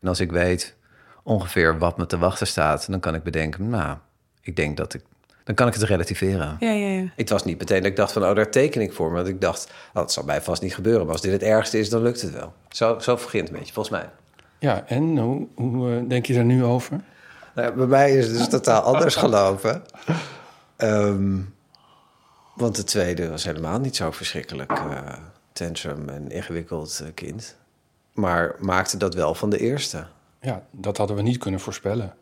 En 0.00 0.08
als 0.08 0.20
ik 0.20 0.32
weet 0.32 0.76
ongeveer 1.22 1.78
wat 1.78 1.98
me 1.98 2.06
te 2.06 2.18
wachten 2.18 2.46
staat, 2.46 2.90
dan 2.90 3.00
kan 3.00 3.14
ik 3.14 3.22
bedenken, 3.22 3.68
nou, 3.68 3.96
ik 4.40 4.56
denk 4.56 4.76
dat 4.76 4.94
ik, 4.94 5.02
dan 5.44 5.54
kan 5.54 5.66
ik 5.66 5.74
het 5.74 5.82
relativeren. 5.82 6.56
Ja, 6.60 6.70
ja, 6.70 6.86
ja. 6.86 7.04
Het 7.16 7.28
was 7.28 7.44
niet 7.44 7.58
meteen 7.58 7.80
dat 7.80 7.90
ik 7.90 7.96
dacht 7.96 8.12
van, 8.12 8.24
oh, 8.24 8.34
daar 8.34 8.50
teken 8.50 8.80
ik 8.80 8.92
voor. 8.92 9.08
Maar 9.10 9.18
dat 9.18 9.28
ik 9.28 9.40
dacht, 9.40 9.70
oh, 9.88 9.94
dat 9.94 10.12
zal 10.12 10.24
mij 10.24 10.42
vast 10.42 10.62
niet 10.62 10.74
gebeuren. 10.74 11.02
Maar 11.02 11.12
als 11.12 11.22
dit 11.22 11.32
het 11.32 11.42
ergste 11.42 11.78
is, 11.78 11.90
dan 11.90 12.02
lukt 12.02 12.22
het 12.22 12.32
wel. 12.32 12.52
Zo, 12.68 12.98
zo 12.98 13.14
begint 13.14 13.42
het 13.42 13.52
een 13.52 13.58
beetje, 13.58 13.72
volgens 13.72 13.98
mij. 14.00 14.10
Ja, 14.58 14.84
en 14.86 15.18
hoe, 15.18 15.46
hoe 15.54 15.94
eh, 15.94 16.08
denk 16.08 16.26
je 16.26 16.34
daar 16.34 16.44
nu 16.44 16.64
over? 16.64 17.00
Nou, 17.56 17.72
bij 17.72 17.86
mij 17.86 18.16
is 18.16 18.26
het 18.26 18.36
dus 18.36 18.48
totaal 18.48 18.82
anders 18.82 19.14
gelopen. 19.14 19.82
Ehm, 20.76 21.38
want 22.54 22.76
de 22.76 22.84
tweede 22.84 23.28
was 23.28 23.44
helemaal 23.44 23.78
niet 23.78 23.96
zo 23.96 24.10
verschrikkelijk 24.10 24.72
eh, 24.72 24.98
tantrum 25.52 26.08
en 26.08 26.30
ingewikkeld 26.30 27.00
eh, 27.04 27.08
kind. 27.14 27.56
Maar 28.12 28.54
maakte 28.58 28.96
dat 28.96 29.14
wel 29.14 29.34
van 29.34 29.50
de 29.50 29.58
eerste. 29.58 30.06
Ja, 30.40 30.62
dat 30.70 30.96
hadden 30.96 31.16
we 31.16 31.22
niet 31.22 31.38
kunnen 31.38 31.60
voorspellen. 31.60 32.14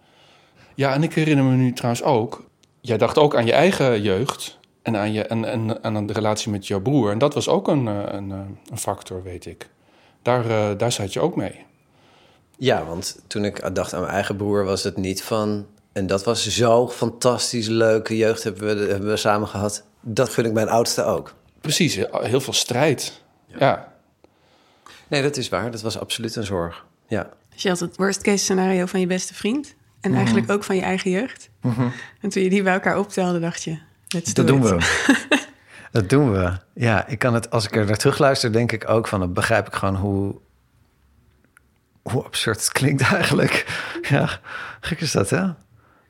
Ja, 0.75 0.93
en 0.93 1.03
ik 1.03 1.15
herinner 1.15 1.45
me 1.45 1.55
nu 1.55 1.73
trouwens 1.73 2.03
ook... 2.03 2.45
Jij 2.81 2.99
dacht 2.99 3.19
ook 3.19 3.37
aan 3.37 3.47
je 3.47 3.53
eigen 3.53 4.03
jeugd 4.03 4.59
en 4.83 4.97
aan, 4.97 5.13
je, 5.13 5.23
en, 5.23 5.45
en, 5.45 5.85
aan 5.85 6.07
de 6.07 6.13
relatie 6.13 6.51
met 6.51 6.67
jouw 6.67 6.81
broer. 6.81 7.11
En 7.11 7.19
dat 7.19 7.35
was 7.35 7.49
ook 7.49 7.69
een, 7.69 7.89
eh, 7.89 8.03
een, 8.07 8.31
een 8.31 8.79
factor, 8.79 9.23
weet 9.23 9.47
ik. 9.47 9.69
Daar, 10.23 10.51
eh, 10.51 10.79
daar 10.79 10.93
zat 10.93 11.13
je 11.13 11.21
ook 11.21 11.37
mee. 11.37 11.65
Ja, 12.59 12.85
want 12.85 13.19
toen 13.27 13.45
ik 13.45 13.75
dacht 13.75 13.93
aan 13.95 14.01
mijn 14.01 14.13
eigen 14.13 14.37
broer, 14.37 14.65
was 14.65 14.83
het 14.83 14.97
niet 14.97 15.23
van. 15.23 15.67
En 15.93 16.07
dat 16.07 16.25
was 16.25 16.49
zo 16.49 16.89
fantastisch 16.89 17.67
leuke 17.67 18.17
jeugd 18.17 18.43
hebben 18.43 18.77
we, 18.77 18.91
hebben 18.91 19.09
we 19.09 19.17
samen 19.17 19.49
gehad. 19.49 19.85
Dat 20.01 20.29
gun 20.29 20.45
ik 20.45 20.53
mijn 20.53 20.69
oudste 20.69 21.03
ook. 21.05 21.35
Precies, 21.61 21.95
heel 22.11 22.41
veel 22.41 22.53
strijd. 22.53 23.23
Ja. 23.47 23.93
Nee, 25.09 25.23
dat 25.23 25.37
is 25.37 25.49
waar. 25.49 25.71
Dat 25.71 25.83
was 25.83 25.99
absoluut 25.99 26.37
een 26.37 26.45
zorg. 26.45 26.85
Ja. 27.09 27.29
Dus 27.53 27.63
je 27.63 27.69
had 27.69 27.81
het 27.81 27.97
worst 27.97 28.23
case 28.23 28.45
scenario 28.45 28.87
van 28.87 29.01
je 29.01 29.07
beste 29.07 29.35
vriend. 29.35 29.75
En 30.01 30.11
Mhm. 30.11 30.19
eigenlijk 30.19 30.51
ook 30.51 30.65
van 30.65 30.77
je 30.77 30.83
eigen 30.83 31.11
jeugd. 31.11 31.49
Mhm. 31.61 31.89
En 32.21 32.29
toen 32.29 32.43
je 32.43 32.51
die 32.51 32.63
bij 32.63 32.73
elkaar 32.73 32.99
optelde, 32.99 33.41
dacht 33.41 33.63
je... 33.63 33.79
Let's 34.09 34.35
Dat 34.35 34.47
do 34.47 34.53
doen 34.53 34.63
we. 34.63 34.79
dat 35.93 36.09
doen 36.09 36.33
we. 36.33 36.53
Ja, 36.75 37.07
ik 37.07 37.19
kan 37.19 37.35
het, 37.35 37.51
als 37.51 37.65
ik 37.65 37.77
er 37.77 37.87
naar 37.87 37.97
terug 37.97 38.19
luister, 38.19 38.53
denk 38.53 38.73
ik 38.73 38.89
ook 38.89 39.09
van, 39.09 39.21
dan 39.21 39.33
begrijp 39.33 39.67
ik 39.67 39.75
gewoon 39.75 39.97
hoe, 39.97 40.35
hoe 42.13 42.25
absurd 42.25 42.61
het 42.61 42.73
klinkt 42.73 43.03
eigenlijk. 43.03 43.83
Ja, 44.09 44.41
gek 44.81 45.01
is 45.01 45.13
dat, 45.13 45.31
hè? 45.31 45.47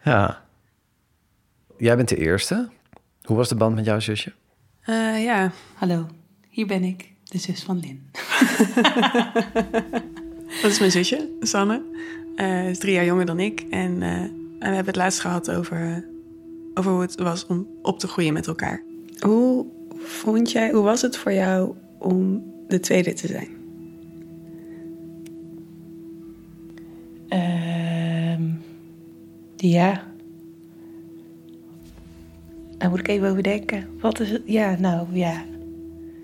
Ja. 0.05 0.43
Jij 1.79 1.97
bent 1.97 2.09
de 2.09 2.17
eerste. 2.17 2.69
Hoe 3.23 3.37
was 3.37 3.49
de 3.49 3.55
band 3.55 3.75
met 3.75 3.85
jouw 3.85 4.01
zusje? 4.01 4.33
Eh, 4.85 5.25
ja. 5.25 5.53
Hallo, 5.75 6.07
hier 6.49 6.67
ben 6.67 6.83
ik, 6.83 7.13
de 7.25 7.39
zus 7.39 7.63
van 7.63 7.81
Lin. 7.81 8.11
Dat 10.63 10.71
is 10.71 10.79
mijn 10.79 10.91
zusje, 10.91 11.29
Sanne. 11.41 11.83
Eh, 12.37 12.47
Ze 12.47 12.69
is 12.71 12.79
drie 12.79 12.95
jaar 12.95 13.05
jonger 13.05 13.27
dan 13.27 13.41
ik. 13.41 13.61
En, 13.61 14.03
eh, 14.03 14.11
en 14.11 14.31
we 14.59 14.67
hebben 14.67 14.87
het 14.87 14.97
laatst 14.97 15.21
gehad 15.21 15.51
over, 15.51 16.05
over 16.75 16.91
hoe 16.91 17.01
het 17.01 17.15
was 17.15 17.47
om 17.47 17.67
op 17.83 17.99
te 17.99 18.07
groeien 18.09 18.33
met 18.33 18.47
elkaar. 18.47 18.83
Hoe 19.19 19.67
vond 19.99 20.51
jij, 20.51 20.71
hoe 20.71 20.83
was 20.83 21.03
het 21.03 21.17
voor 21.17 21.33
jou 21.33 21.75
om 21.99 22.43
de 22.69 22.81
tweede 22.81 23.13
te 23.13 23.27
zijn? 23.27 23.64
Ehm, 27.29 28.43
ja. 29.57 30.13
Daar 32.79 32.91
moet 32.91 32.99
ik 32.99 33.09
even 33.09 33.31
over 33.31 33.43
denken. 33.43 33.87
Wat 34.01 34.21
is 34.21 34.31
het? 34.31 34.43
Ja, 34.45 34.77
nou 34.79 35.07
ja. 35.13 35.45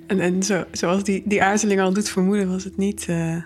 En, 0.06 0.20
en 0.20 0.42
zo, 0.42 0.64
zoals 0.72 1.04
die, 1.04 1.22
die 1.24 1.42
aarzeling 1.42 1.80
al 1.80 1.92
doet 1.92 2.08
vermoeden, 2.08 2.50
was 2.50 2.64
het 2.64 2.76
niet, 2.76 3.06
eh, 3.08 3.36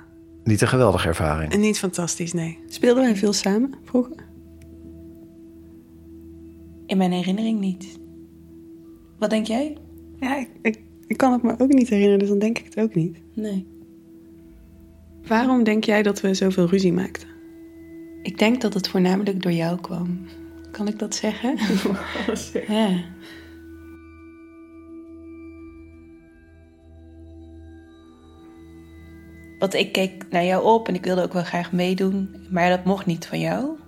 Niet 0.44 0.60
een 0.60 0.68
geweldige 0.68 1.08
ervaring. 1.08 1.56
niet 1.56 1.78
fantastisch, 1.78 2.32
nee. 2.32 2.58
Speelden 2.68 3.02
wij 3.02 3.16
veel 3.16 3.32
samen 3.32 3.74
vroeger? 3.84 4.14
In 6.86 6.96
mijn 6.96 7.12
herinnering 7.12 7.60
niet. 7.60 7.98
Wat 9.18 9.30
denk 9.30 9.46
jij? 9.46 9.76
Ja, 10.20 10.36
ik, 10.38 10.48
ik, 10.62 10.80
ik 11.06 11.16
kan 11.16 11.32
het 11.32 11.42
me 11.42 11.54
ook 11.58 11.72
niet 11.72 11.88
herinneren, 11.88 12.18
dus 12.18 12.28
dan 12.28 12.38
denk 12.38 12.58
ik 12.58 12.64
het 12.64 12.80
ook 12.80 12.94
niet. 12.94 13.18
Nee. 13.34 13.66
Waarom 15.26 15.64
denk 15.64 15.84
jij 15.84 16.02
dat 16.02 16.20
we 16.20 16.34
zoveel 16.34 16.66
ruzie 16.66 16.92
maakten? 16.92 17.28
Ik 18.24 18.38
denk 18.38 18.60
dat 18.60 18.74
het 18.74 18.88
voornamelijk 18.88 19.42
door 19.42 19.52
jou 19.52 19.80
kwam. 19.80 20.26
Kan 20.70 20.88
ik 20.88 20.98
dat 20.98 21.14
zeggen? 21.14 21.58
ja. 22.76 23.04
Want 29.58 29.74
ik 29.74 29.92
keek 29.92 30.24
naar 30.30 30.44
jou 30.44 30.64
op 30.64 30.88
en 30.88 30.94
ik 30.94 31.04
wilde 31.04 31.22
ook 31.22 31.32
wel 31.32 31.44
graag 31.44 31.72
meedoen. 31.72 32.46
Maar 32.50 32.68
dat 32.70 32.84
mocht 32.84 33.06
niet 33.06 33.26
van 33.26 33.40
jou. 33.40 33.78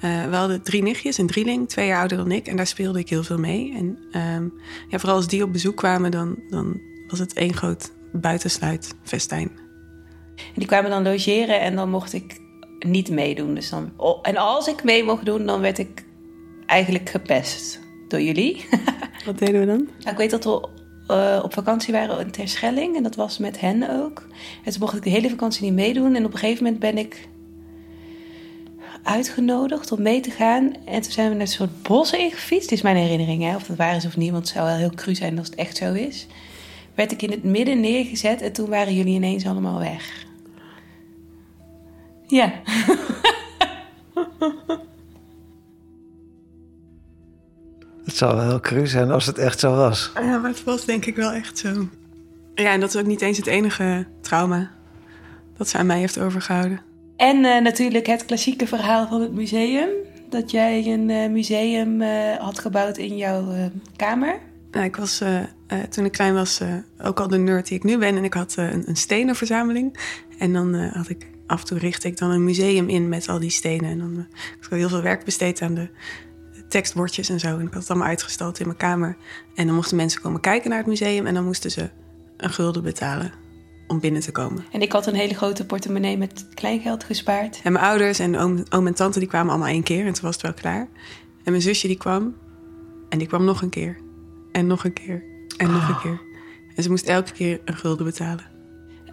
Eh, 0.00 0.24
we 0.24 0.36
hadden 0.36 0.62
drie 0.62 0.82
nichtjes, 0.82 1.18
een 1.18 1.26
drieling, 1.26 1.68
twee 1.68 1.86
jaar 1.86 1.98
ouder 1.98 2.16
dan 2.16 2.32
ik. 2.32 2.46
En 2.46 2.56
daar 2.56 2.66
speelde 2.66 2.98
ik 2.98 3.08
heel 3.08 3.24
veel 3.24 3.38
mee. 3.38 3.74
En 3.74 3.98
ehm, 4.10 4.48
ja, 4.88 4.98
vooral 4.98 5.16
als 5.16 5.28
die 5.28 5.42
op 5.42 5.52
bezoek 5.52 5.76
kwamen, 5.76 6.10
dan, 6.10 6.42
dan 6.48 6.80
was 7.08 7.18
het 7.18 7.32
één 7.32 7.54
groot 7.54 7.92
buitensluitfestijn. 8.12 9.50
En 10.36 10.54
die 10.54 10.66
kwamen 10.66 10.90
dan 10.90 11.02
logeren 11.02 11.60
en 11.60 11.76
dan 11.76 11.90
mocht 11.90 12.12
ik 12.12 12.41
niet 12.84 13.10
meedoen. 13.10 13.54
Dus 13.54 13.68
dan, 13.68 13.92
oh, 13.96 14.18
en 14.22 14.36
als 14.36 14.68
ik 14.68 14.84
mee 14.84 15.04
mocht 15.04 15.24
doen, 15.24 15.46
dan 15.46 15.60
werd 15.60 15.78
ik 15.78 16.04
eigenlijk 16.66 17.08
gepest 17.08 17.80
door 18.08 18.20
jullie. 18.20 18.64
Wat 19.26 19.38
deden 19.38 19.60
we 19.60 19.66
dan? 19.66 19.88
Nou, 19.98 20.10
ik 20.10 20.16
weet 20.16 20.30
dat 20.30 20.44
we 20.44 20.68
eh, 21.06 21.40
op 21.44 21.52
vakantie 21.52 21.92
waren 21.92 22.20
in 22.20 22.30
Terschelling 22.30 22.96
en 22.96 23.02
dat 23.02 23.14
was 23.14 23.38
met 23.38 23.60
hen 23.60 24.02
ook. 24.02 24.26
En 24.64 24.70
toen 24.70 24.80
mocht 24.80 24.96
ik 24.96 25.02
de 25.02 25.10
hele 25.10 25.30
vakantie 25.30 25.64
niet 25.64 25.72
meedoen. 25.72 26.14
En 26.14 26.24
op 26.24 26.32
een 26.32 26.38
gegeven 26.38 26.64
moment 26.64 26.80
ben 26.80 26.98
ik 26.98 27.28
uitgenodigd 29.02 29.92
om 29.92 30.02
mee 30.02 30.20
te 30.20 30.30
gaan. 30.30 30.74
En 30.84 31.02
toen 31.02 31.12
zijn 31.12 31.28
we 31.28 31.32
naar 31.32 31.42
een 31.42 31.48
soort 31.48 31.82
bos 31.82 32.12
ingefietst. 32.12 32.68
Dit 32.68 32.78
is 32.78 32.84
mijn 32.84 32.96
herinnering, 32.96 33.42
hè? 33.42 33.54
of 33.54 33.66
dat 33.66 33.76
waar 33.76 33.96
is 33.96 34.06
of 34.06 34.16
niet. 34.16 34.30
Want 34.30 34.42
het 34.42 34.54
zou 34.56 34.66
wel 34.66 34.76
heel 34.76 34.94
cru 34.94 35.14
zijn 35.14 35.38
als 35.38 35.46
het 35.46 35.56
echt 35.56 35.76
zo 35.76 35.92
is. 35.92 36.26
Werd 36.94 37.12
ik 37.12 37.22
in 37.22 37.30
het 37.30 37.44
midden 37.44 37.80
neergezet 37.80 38.40
en 38.40 38.52
toen 38.52 38.68
waren 38.68 38.94
jullie 38.94 39.14
ineens 39.14 39.46
allemaal 39.46 39.78
weg. 39.78 40.26
Ja. 42.32 42.52
Het 48.04 48.16
zou 48.16 48.36
wel 48.36 48.44
heel 48.48 48.60
cru 48.60 48.86
zijn 48.86 49.10
als 49.10 49.26
het 49.26 49.38
echt 49.38 49.60
zo 49.60 49.74
was. 49.74 50.12
Ja, 50.14 50.38
maar 50.38 50.50
het 50.50 50.64
was 50.64 50.84
denk 50.84 51.06
ik 51.06 51.16
wel 51.16 51.32
echt 51.32 51.58
zo. 51.58 51.88
Ja, 52.54 52.72
en 52.72 52.80
dat 52.80 52.94
is 52.94 53.00
ook 53.00 53.06
niet 53.06 53.20
eens 53.20 53.36
het 53.36 53.46
enige 53.46 54.06
trauma 54.20 54.70
dat 55.56 55.68
ze 55.68 55.78
aan 55.78 55.86
mij 55.86 55.98
heeft 55.98 56.18
overgehouden. 56.18 56.80
En 57.16 57.44
eh, 57.44 57.62
natuurlijk 57.62 58.06
het 58.06 58.24
klassieke 58.24 58.66
verhaal 58.66 59.08
van 59.08 59.20
het 59.20 59.32
museum. 59.32 59.88
Dat 60.28 60.50
jij 60.50 60.86
een 60.86 61.10
eh, 61.10 61.30
museum 61.30 62.00
eh, 62.02 62.36
had 62.38 62.58
gebouwd 62.58 62.96
in 62.96 63.16
jouw 63.16 63.50
eh, 63.52 63.64
kamer. 63.96 64.38
Nou, 64.70 64.84
ik 64.84 64.96
was 64.96 65.20
eh, 65.20 65.38
eh, 65.40 65.46
toen 65.90 66.04
ik 66.04 66.12
klein 66.12 66.34
was 66.34 66.60
eh, 66.60 66.74
ook 67.02 67.20
al 67.20 67.28
de 67.28 67.38
nerd 67.38 67.66
die 67.68 67.76
ik 67.76 67.84
nu 67.84 67.98
ben. 67.98 68.16
En 68.16 68.24
ik 68.24 68.34
had 68.34 68.54
eh, 68.58 68.72
een, 68.72 68.82
een 68.86 68.96
stenenverzameling. 68.96 69.98
En 70.38 70.52
dan 70.52 70.74
eh, 70.74 70.92
had 70.92 71.08
ik 71.08 71.26
af 71.46 71.60
en 71.60 71.66
toe 71.66 71.78
richtte 71.78 72.08
ik 72.08 72.16
dan 72.16 72.30
een 72.30 72.44
museum 72.44 72.88
in 72.88 73.08
met 73.08 73.28
al 73.28 73.38
die 73.38 73.50
stenen. 73.50 73.90
En 73.90 73.98
dan 73.98 74.12
eh, 74.16 74.38
ik 74.58 74.66
had 74.70 74.78
heel 74.78 74.88
veel 74.88 75.02
werk 75.02 75.24
besteed 75.24 75.62
aan 75.62 75.74
de 75.74 75.88
tekstbordjes 76.68 77.28
en 77.28 77.40
zo. 77.40 77.48
En 77.48 77.66
ik 77.66 77.72
had 77.72 77.82
het 77.82 77.90
allemaal 77.90 78.08
uitgestald 78.08 78.60
in 78.60 78.66
mijn 78.66 78.78
kamer. 78.78 79.16
En 79.54 79.66
dan 79.66 79.74
mochten 79.74 79.96
mensen 79.96 80.20
komen 80.20 80.40
kijken 80.40 80.70
naar 80.70 80.78
het 80.78 80.88
museum. 80.88 81.26
En 81.26 81.34
dan 81.34 81.44
moesten 81.44 81.70
ze 81.70 81.90
een 82.36 82.50
gulden 82.50 82.82
betalen 82.82 83.32
om 83.86 84.00
binnen 84.00 84.22
te 84.22 84.32
komen. 84.32 84.64
En 84.70 84.82
ik 84.82 84.92
had 84.92 85.06
een 85.06 85.14
hele 85.14 85.34
grote 85.34 85.66
portemonnee 85.66 86.18
met 86.18 86.46
kleingeld 86.54 87.04
gespaard. 87.04 87.60
En 87.62 87.72
mijn 87.72 87.84
ouders 87.84 88.18
en 88.18 88.38
oom, 88.38 88.62
oom 88.70 88.86
en 88.86 88.94
tante 88.94 89.18
die 89.18 89.28
kwamen 89.28 89.50
allemaal 89.50 89.68
één 89.68 89.82
keer. 89.82 90.06
En 90.06 90.12
toen 90.12 90.24
was 90.24 90.34
het 90.34 90.42
wel 90.42 90.54
klaar. 90.54 90.88
En 91.44 91.50
mijn 91.50 91.62
zusje 91.62 91.86
die 91.86 91.96
kwam 91.96 92.34
En 93.08 93.18
die 93.18 93.26
kwam 93.26 93.44
nog 93.44 93.62
een 93.62 93.70
keer. 93.70 93.96
En 94.52 94.66
nog 94.66 94.84
een 94.84 94.92
keer. 94.92 95.24
En 95.56 95.72
nog 95.72 95.88
een 95.88 96.00
keer. 96.00 96.20
En 96.74 96.82
ze 96.82 96.90
moest 96.90 97.06
elke 97.06 97.32
keer 97.32 97.60
een 97.64 97.76
gulden 97.76 98.06
betalen. 98.06 98.51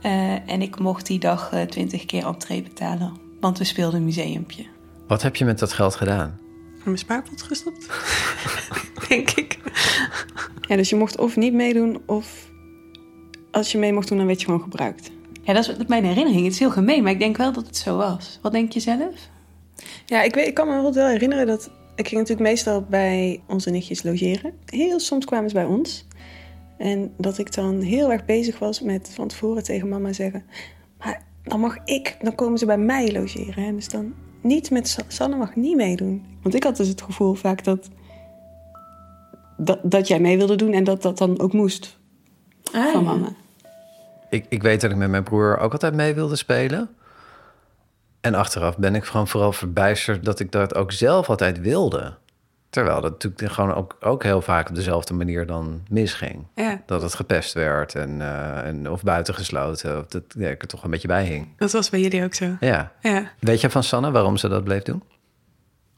Eh, 0.02 0.50
en 0.50 0.62
ik 0.62 0.80
mocht 0.80 1.06
die 1.06 1.20
dag 1.20 1.52
eh, 1.52 1.62
twintig 1.62 2.06
keer 2.06 2.26
entree 2.26 2.64
betalen. 2.64 3.14
Want 3.40 3.58
we 3.58 3.64
speelden 3.64 4.00
een 4.00 4.06
museumpje. 4.06 4.66
Wat 5.08 5.22
heb 5.22 5.36
je 5.36 5.46
met 5.46 5.60
dat 5.60 5.74
geld 5.74 5.96
gedaan? 5.96 6.40
In 6.74 6.82
mijn 6.84 6.98
spaarpot 6.98 7.42
gestopt. 7.42 7.88
Denk 9.10 9.30
ik. 9.30 9.60
Ja, 10.68 10.76
dus 10.76 10.90
je 10.90 10.96
mocht 10.96 11.18
of 11.18 11.36
niet 11.36 11.54
meedoen, 11.54 12.02
of 12.06 12.50
als 13.52 13.72
je 13.72 13.78
mee 13.78 13.94
mocht 13.94 14.08
doen, 14.08 14.18
dan 14.18 14.28
werd 14.28 14.40
je 14.40 14.46
gewoon 14.46 14.62
gebruikt. 14.62 15.12
Ja, 15.44 15.54
dat 15.54 15.68
is 15.68 15.76
mijn 15.88 16.06
herinnering. 16.06 16.44
Het 16.44 16.54
is 16.54 16.60
heel 16.60 16.72
gemeen, 16.72 17.04
maar 17.04 17.12
ik 17.12 17.20
denk 17.20 17.38
wel 17.38 17.54
dat 17.54 17.66
het 17.66 17.78
zo 17.78 17.98
was. 17.98 18.40
Wat 18.42 18.52
denk 18.52 18.72
je 18.72 18.80
zelf? 18.80 19.16
Ja, 20.06 20.22
ik, 20.22 20.36
weet, 20.36 20.48
ik 20.48 20.54
kan 20.54 20.68
me 20.68 20.82
wel 20.82 20.94
wel 20.94 21.08
herinneren 21.08 21.48
dat... 21.48 21.72
Ik 21.96 22.08
ging 22.08 22.20
natuurlijk 22.22 22.50
meestal 22.50 22.86
bij 22.90 23.42
onze 23.48 23.70
nichtjes 23.70 24.04
logeren. 24.04 24.54
Heel 24.66 25.00
soms 25.00 25.26
kwamen 25.26 25.50
ze 25.50 25.56
bij 25.56 25.66
ons. 25.66 26.06
En 26.80 27.14
dat 27.18 27.38
ik 27.38 27.54
dan 27.54 27.82
heel 27.82 28.12
erg 28.12 28.26
bezig 28.26 28.60
was 28.60 28.82
met 28.82 29.12
van 29.14 29.28
tevoren 29.28 29.64
tegen 29.64 29.90
mama 29.90 30.14
zeggen... 30.14 30.44
Maar 30.98 31.22
dan 31.44 31.60
mag 31.60 31.78
ik, 31.86 32.18
dan 32.22 32.36
komen 32.36 32.58
ze 32.58 32.66
bij 32.66 32.78
mij 32.78 33.12
logeren. 33.12 33.64
Hè? 33.64 33.74
Dus 33.76 33.90
dan 33.90 34.14
niet 34.42 34.72
met 34.72 34.88
Sa- 34.88 35.02
Sanne 35.08 35.36
mag 35.36 35.56
niet 35.56 35.76
meedoen. 35.76 36.26
Want 36.42 36.56
ik 36.56 36.64
had 36.64 36.78
dus 36.78 36.88
het 36.88 37.02
gevoel 37.02 37.34
vaak 37.34 37.64
dat, 37.64 37.90
dat, 39.58 39.80
dat 39.84 40.08
jij 40.08 40.20
mee 40.20 40.38
wilde 40.38 40.56
doen... 40.56 40.74
en 40.74 40.84
dat 40.84 41.02
dat 41.02 41.18
dan 41.18 41.40
ook 41.40 41.54
moest 41.54 41.98
van 42.72 43.04
mama. 43.04 43.34
Ik, 44.30 44.46
ik 44.50 44.62
weet 44.62 44.82
dat 44.82 44.92
ik 44.92 44.98
met 44.98 45.10
mijn 45.10 45.24
broer 45.24 45.58
ook 45.58 45.72
altijd 45.72 45.94
mee 45.94 46.14
wilde 46.14 46.36
spelen. 46.36 46.90
En 48.22 48.34
achteraf 48.34 48.78
ben 48.78 48.96
ik 48.96 49.04
gewoon 49.04 49.28
vooral 49.28 49.52
verbijsterd 49.52 50.26
dat 50.26 50.40
ik 50.40 50.52
dat 50.52 50.76
ook 50.76 50.92
zelf 50.92 51.30
altijd 51.30 51.60
wilde. 51.60 52.14
Terwijl 52.70 53.02
dat 53.02 53.12
natuurlijk 53.12 53.52
gewoon 53.52 53.74
ook, 53.74 53.98
ook 54.00 54.24
heel 54.24 54.42
vaak 54.42 54.70
op 54.70 54.76
dezelfde 54.76 55.14
manier 55.14 55.46
dan 55.46 55.82
misging. 55.90 56.46
Ja. 56.56 56.82
Dat 56.86 57.02
het 57.02 57.14
gepest 57.14 57.54
werd 57.54 57.96
en, 57.96 58.22
eh, 58.22 58.68
en, 58.68 58.92
of 58.92 59.04
buitengesloten. 59.04 59.98
Of 59.98 60.06
dat 60.06 60.24
ja, 60.38 60.50
ik 60.50 60.62
er 60.62 60.68
toch 60.68 60.84
een 60.84 60.90
beetje 60.90 61.08
bij 61.08 61.26
hing. 61.26 61.48
Dat 61.58 61.72
was 61.72 61.90
bij 61.90 62.00
jullie 62.00 62.24
ook 62.24 62.34
zo. 62.34 62.56
Ja. 62.60 62.92
Ja. 63.02 63.32
Weet 63.40 63.62
je 63.62 63.70
van 63.70 63.84
Sanne 63.84 64.12
waarom 64.12 64.38
ze 64.38 64.48
dat 64.48 64.64
bleef 64.64 64.84
doen? 64.84 65.04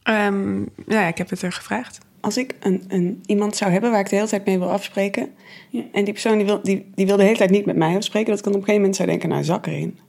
Ehm, 0.03 0.61
ja, 0.87 1.07
ik 1.07 1.17
heb 1.17 1.29
het 1.29 1.41
er 1.41 1.51
gevraagd. 1.51 1.99
Als 2.19 2.37
ik 2.37 2.55
een, 2.59 2.83
een, 2.87 3.23
iemand 3.25 3.55
zou 3.55 3.71
hebben 3.71 3.91
waar 3.91 3.99
ik 3.99 4.09
de 4.09 4.15
hele 4.15 4.27
tijd 4.27 4.45
mee 4.45 4.59
wil 4.59 4.71
afspreken... 4.71 5.33
en 5.71 6.03
die 6.03 6.13
persoon 6.13 6.37
die 6.37 6.45
wil, 6.45 6.61
die, 6.61 6.91
die 6.95 7.05
wil 7.05 7.17
de 7.17 7.23
hele 7.23 7.37
tijd 7.37 7.49
niet 7.49 7.65
met 7.65 7.75
mij 7.75 7.95
afspreken... 7.95 8.29
dat 8.29 8.37
ik 8.37 8.43
dan 8.43 8.53
op 8.53 8.59
een 8.59 8.65
gegeven 8.65 8.81
moment 8.81 8.95
zou 8.95 9.09
denken, 9.09 9.29
nou, 9.29 9.43
zak 9.43 9.67
erin. 9.67 9.99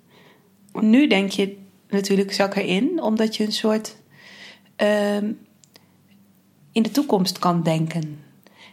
Nu 0.81 1.07
denk 1.07 1.31
je 1.31 1.57
natuurlijk 1.89 2.33
zak 2.33 2.55
erin, 2.55 3.03
omdat 3.03 3.37
je 3.37 3.45
een 3.45 3.53
soort 3.53 3.97
ehm, 4.77 5.33
in 6.73 6.83
de 6.83 6.91
toekomst 6.91 7.39
kan 7.39 7.63
denken. 7.63 8.19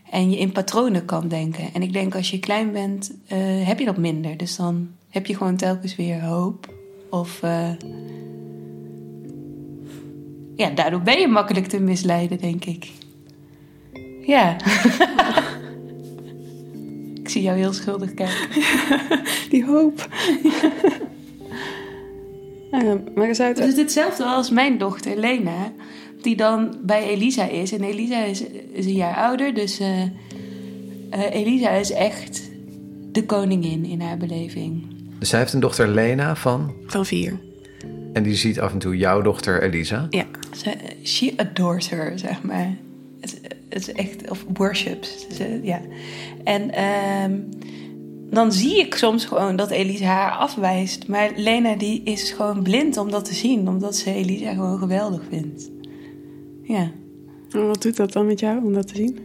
En 0.09 0.31
je 0.31 0.37
in 0.37 0.51
patronen 0.51 1.05
kan 1.05 1.27
denken. 1.27 1.73
En 1.73 1.81
ik 1.81 1.93
denk 1.93 2.15
als 2.15 2.31
je 2.31 2.39
klein 2.39 2.71
bent, 2.71 3.11
eh, 3.27 3.67
heb 3.67 3.79
je 3.79 3.85
dat 3.85 3.97
minder. 3.97 4.37
Dus 4.37 4.55
dan 4.55 4.89
heb 5.09 5.25
je 5.25 5.35
gewoon 5.35 5.55
telkens 5.55 5.95
weer 5.95 6.21
hoop. 6.21 6.73
Of 7.09 7.43
eh, 7.43 7.71
ja, 10.55 10.69
daardoor 10.69 11.01
ben 11.01 11.19
je 11.19 11.27
makkelijk 11.27 11.65
te 11.65 11.79
misleiden, 11.79 12.37
denk 12.37 12.65
ik. 12.65 12.91
Ja. 14.25 14.55
ik 17.21 17.29
zie 17.29 17.41
jou 17.41 17.57
heel 17.57 17.73
schuldig 17.73 18.13
kijken. 18.13 18.47
Die 19.49 19.65
hoop. 19.65 20.07
Maar 23.15 23.35
zou 23.35 23.49
Het 23.49 23.59
is 23.59 23.77
hetzelfde 23.77 24.23
als 24.23 24.49
mijn 24.49 24.77
dochter 24.77 25.17
Lena, 25.17 25.71
die 26.21 26.35
dan 26.35 26.75
bij 26.81 27.03
Elisa 27.03 27.47
is. 27.47 27.71
En 27.71 27.83
Elisa 27.83 28.23
is, 28.23 28.43
is 28.71 28.85
een 28.85 28.93
jaar 28.93 29.15
ouder, 29.15 29.53
dus 29.53 29.79
eh, 29.79 30.01
eh, 30.01 30.09
Elisa 31.31 31.69
is 31.69 31.91
echt 31.91 32.49
de 33.11 33.25
koningin 33.25 33.85
in 33.85 34.01
haar 34.01 34.17
beleving. 34.17 34.83
Dus 35.19 35.29
zij 35.29 35.39
heeft 35.39 35.53
een 35.53 35.59
dochter 35.59 35.87
Lena 35.87 36.35
van... 36.35 36.73
Van 36.85 37.05
vier. 37.05 37.39
En 38.13 38.23
die 38.23 38.35
ziet 38.35 38.59
af 38.59 38.71
en 38.71 38.79
toe 38.79 38.97
jouw 38.97 39.21
dochter 39.21 39.63
Elisa. 39.63 40.07
Ja. 40.09 40.25
Ze, 40.57 40.75
she 41.03 41.33
adores 41.35 41.89
her, 41.89 42.19
zeg 42.19 42.43
maar. 42.43 42.75
Het, 43.21 43.39
het 43.69 43.87
is 43.87 43.91
echt, 43.91 44.29
of 44.29 44.45
worships. 44.53 45.27
Ze, 45.35 45.59
ja. 45.63 45.81
En 46.43 46.71
ehm, 46.71 47.33
dan 48.29 48.51
zie 48.53 48.79
ik 48.79 48.95
soms 48.95 49.25
gewoon 49.25 49.55
dat 49.55 49.69
Elisa 49.69 50.05
haar 50.05 50.31
afwijst. 50.31 51.07
Maar 51.07 51.31
Lena 51.35 51.75
die 51.75 52.03
is 52.03 52.31
gewoon 52.31 52.63
blind 52.63 52.97
om 52.97 53.11
dat 53.11 53.25
te 53.25 53.33
zien. 53.33 53.67
Omdat 53.67 53.95
ze 53.95 54.13
Elisa 54.13 54.53
gewoon 54.53 54.79
geweldig 54.79 55.21
vindt. 55.29 55.69
Ja. 56.69 56.91
En 57.51 57.67
wat 57.67 57.81
doet 57.81 57.95
dat 57.95 58.13
dan 58.13 58.25
met 58.25 58.39
jou 58.39 58.63
om 58.63 58.73
dat 58.73 58.87
te 58.87 58.95
zien? 58.95 59.19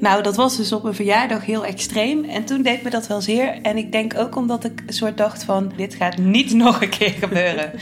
Nou, 0.00 0.22
dat 0.22 0.36
was 0.36 0.56
dus 0.56 0.72
op 0.72 0.84
een 0.84 0.94
verjaardag 0.94 1.44
heel 1.44 1.64
extreem. 1.64 2.24
En 2.24 2.44
toen 2.44 2.62
deed 2.62 2.82
me 2.82 2.90
dat 2.90 3.06
wel 3.06 3.20
zeer. 3.20 3.60
En 3.62 3.76
ik 3.76 3.92
denk 3.92 4.18
ook 4.18 4.36
omdat 4.36 4.64
ik 4.64 4.82
een 4.86 4.92
soort 4.92 5.16
dacht 5.16 5.44
van... 5.44 5.72
dit 5.76 5.94
gaat 5.94 6.16
niet 6.16 6.54
nog 6.64 6.82
een 6.82 6.88
keer 6.88 7.10
gebeuren. 7.10 7.72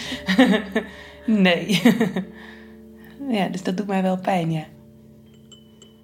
nee. 1.46 1.82
ja, 3.38 3.48
dus 3.48 3.62
dat 3.62 3.76
doet 3.76 3.86
mij 3.86 4.02
wel 4.02 4.18
pijn, 4.18 4.52
ja. 4.52 4.64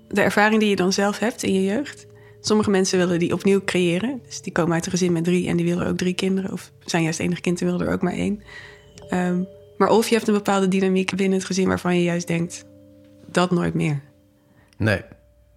De 0.08 0.20
ervaring 0.20 0.60
die 0.60 0.70
je 0.70 0.76
dan 0.76 0.92
zelf 0.92 1.18
hebt 1.18 1.42
in 1.42 1.54
je 1.54 1.64
jeugd. 1.64 2.06
Sommige 2.40 2.70
mensen 2.70 2.98
willen 2.98 3.18
die 3.18 3.32
opnieuw 3.32 3.60
creëren. 3.64 4.20
Dus 4.26 4.40
die 4.40 4.52
komen 4.52 4.74
uit 4.74 4.84
een 4.84 4.90
gezin 4.90 5.12
met 5.12 5.24
drie 5.24 5.48
en 5.48 5.56
die 5.56 5.66
willen 5.66 5.86
ook 5.86 5.96
drie 5.96 6.14
kinderen. 6.14 6.52
Of 6.52 6.72
zijn 6.84 7.02
juist 7.02 7.20
enig 7.20 7.40
kind 7.40 7.60
en 7.60 7.66
willen 7.66 7.86
er 7.86 7.92
ook 7.92 8.02
maar 8.02 8.12
één. 8.12 8.42
Ehm, 9.08 9.42
maar 9.76 9.88
of 9.88 10.08
je 10.08 10.14
hebt 10.14 10.28
een 10.28 10.34
bepaalde 10.34 10.68
dynamiek 10.68 11.16
binnen 11.16 11.38
het 11.38 11.46
gezin 11.46 11.68
waarvan 11.68 11.96
je 11.96 12.02
juist 12.02 12.26
denkt... 12.26 12.64
dat 13.36 13.50
nooit 13.50 13.74
meer. 13.74 14.00
Nee, 14.76 15.00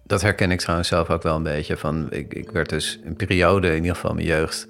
dat 0.04 0.22
herken 0.22 0.50
ik 0.50 0.60
trouwens 0.60 0.88
zelf 0.88 1.10
ook 1.10 1.22
wel 1.22 1.36
een 1.36 1.42
beetje. 1.42 1.76
Van, 1.76 2.06
ik, 2.10 2.34
ik 2.34 2.50
werd 2.50 2.68
dus 2.68 3.00
een 3.04 3.16
periode, 3.16 3.68
in 3.68 3.74
ieder 3.74 3.94
geval 3.94 4.14
mijn 4.14 4.26
jeugd, 4.26 4.68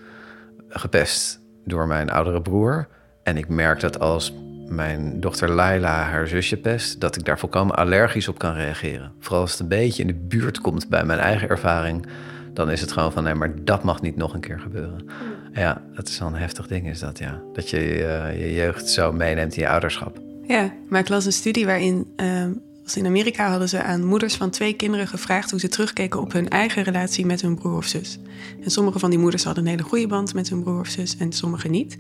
gepest 0.69 1.41
door 1.65 1.87
mijn 1.87 2.11
oudere 2.11 2.43
broer. 2.43 2.89
En 3.23 3.37
ik 3.37 3.49
merk 3.49 3.81
dat 3.81 3.99
als 3.99 4.35
mijn 4.69 5.21
dochter 5.21 5.51
Laila 5.51 6.03
haar 6.03 6.27
zusje 6.27 6.57
pest, 6.57 7.01
dat 7.01 7.17
ik 7.17 7.25
daar 7.25 7.39
volkomen 7.39 7.77
allergisch 7.77 8.29
op 8.29 8.39
kan 8.39 8.55
reageren. 8.55 9.13
Vooral 9.21 9.41
als 9.41 9.51
het 9.51 9.61
een 9.61 9.69
beetje 9.69 10.03
in 10.03 10.09
de 10.09 10.27
buurt 10.29 10.61
komt 10.61 10.89
bij 10.89 11.05
mijn 11.05 11.19
eigen 11.19 11.49
ervaring, 11.49 12.07
dan 12.53 12.71
is 12.71 12.81
het 12.81 12.93
gewoon 12.93 13.13
van 13.13 13.23
nee, 13.23 13.35
maar 13.35 13.65
dat 13.65 13.85
mag 13.85 14.01
niet 14.01 14.17
nog 14.17 14.35
een 14.35 14.41
keer 14.41 14.61
gebeuren. 14.61 15.07
Ja, 15.53 15.83
dat 15.95 16.09
is 16.09 16.19
wel 16.19 16.29
een 16.29 16.35
heftig 16.35 16.67
ding, 16.67 16.89
is 16.89 16.99
dat 16.99 17.19
ja. 17.19 17.41
Dat 17.53 17.71
je 17.71 18.05
eh, 18.05 18.41
je 18.41 18.55
jeugd 18.55 18.89
zo 18.89 19.13
meeneemt 19.13 19.57
in 19.57 19.63
je 19.63 19.69
ouderschap. 19.69 20.19
Ja, 20.47 20.73
maar 20.89 21.01
ik 21.01 21.09
las 21.09 21.25
een 21.25 21.33
studie 21.33 21.67
waarin... 21.67 22.13
ehm, 22.17 22.53
als 22.85 22.97
in 22.97 23.07
Amerika 23.07 23.51
hadden 23.51 23.69
ze 23.69 23.83
aan 23.83 24.05
moeders 24.05 24.35
van 24.35 24.51
twee 24.51 24.73
kinderen 24.73 25.09
gevraagd... 25.09 25.51
hoe 25.51 25.61
ze 25.61 25.69
terugkeken 25.69 26.21
op 26.21 26.33
hun 26.33 26.49
eigen 26.49 26.83
relatie 26.83 27.27
met 27.27 27.41
hun 27.41 27.55
broer 27.55 27.77
of 27.77 27.87
zus. 27.87 28.19
En 28.65 28.71
sommige 28.71 28.99
van 28.99 29.11
die 29.11 29.19
moeders 29.19 29.45
hadden 29.45 29.65
een 29.65 29.71
hele 29.71 29.83
goede 29.83 30.07
band 30.07 30.35
met 30.35 30.49
hun 30.49 30.63
broer 30.63 30.81
of 30.81 30.89
zus... 30.89 31.17
en 31.17 31.33
sommige 31.33 31.69
niet. 31.69 31.99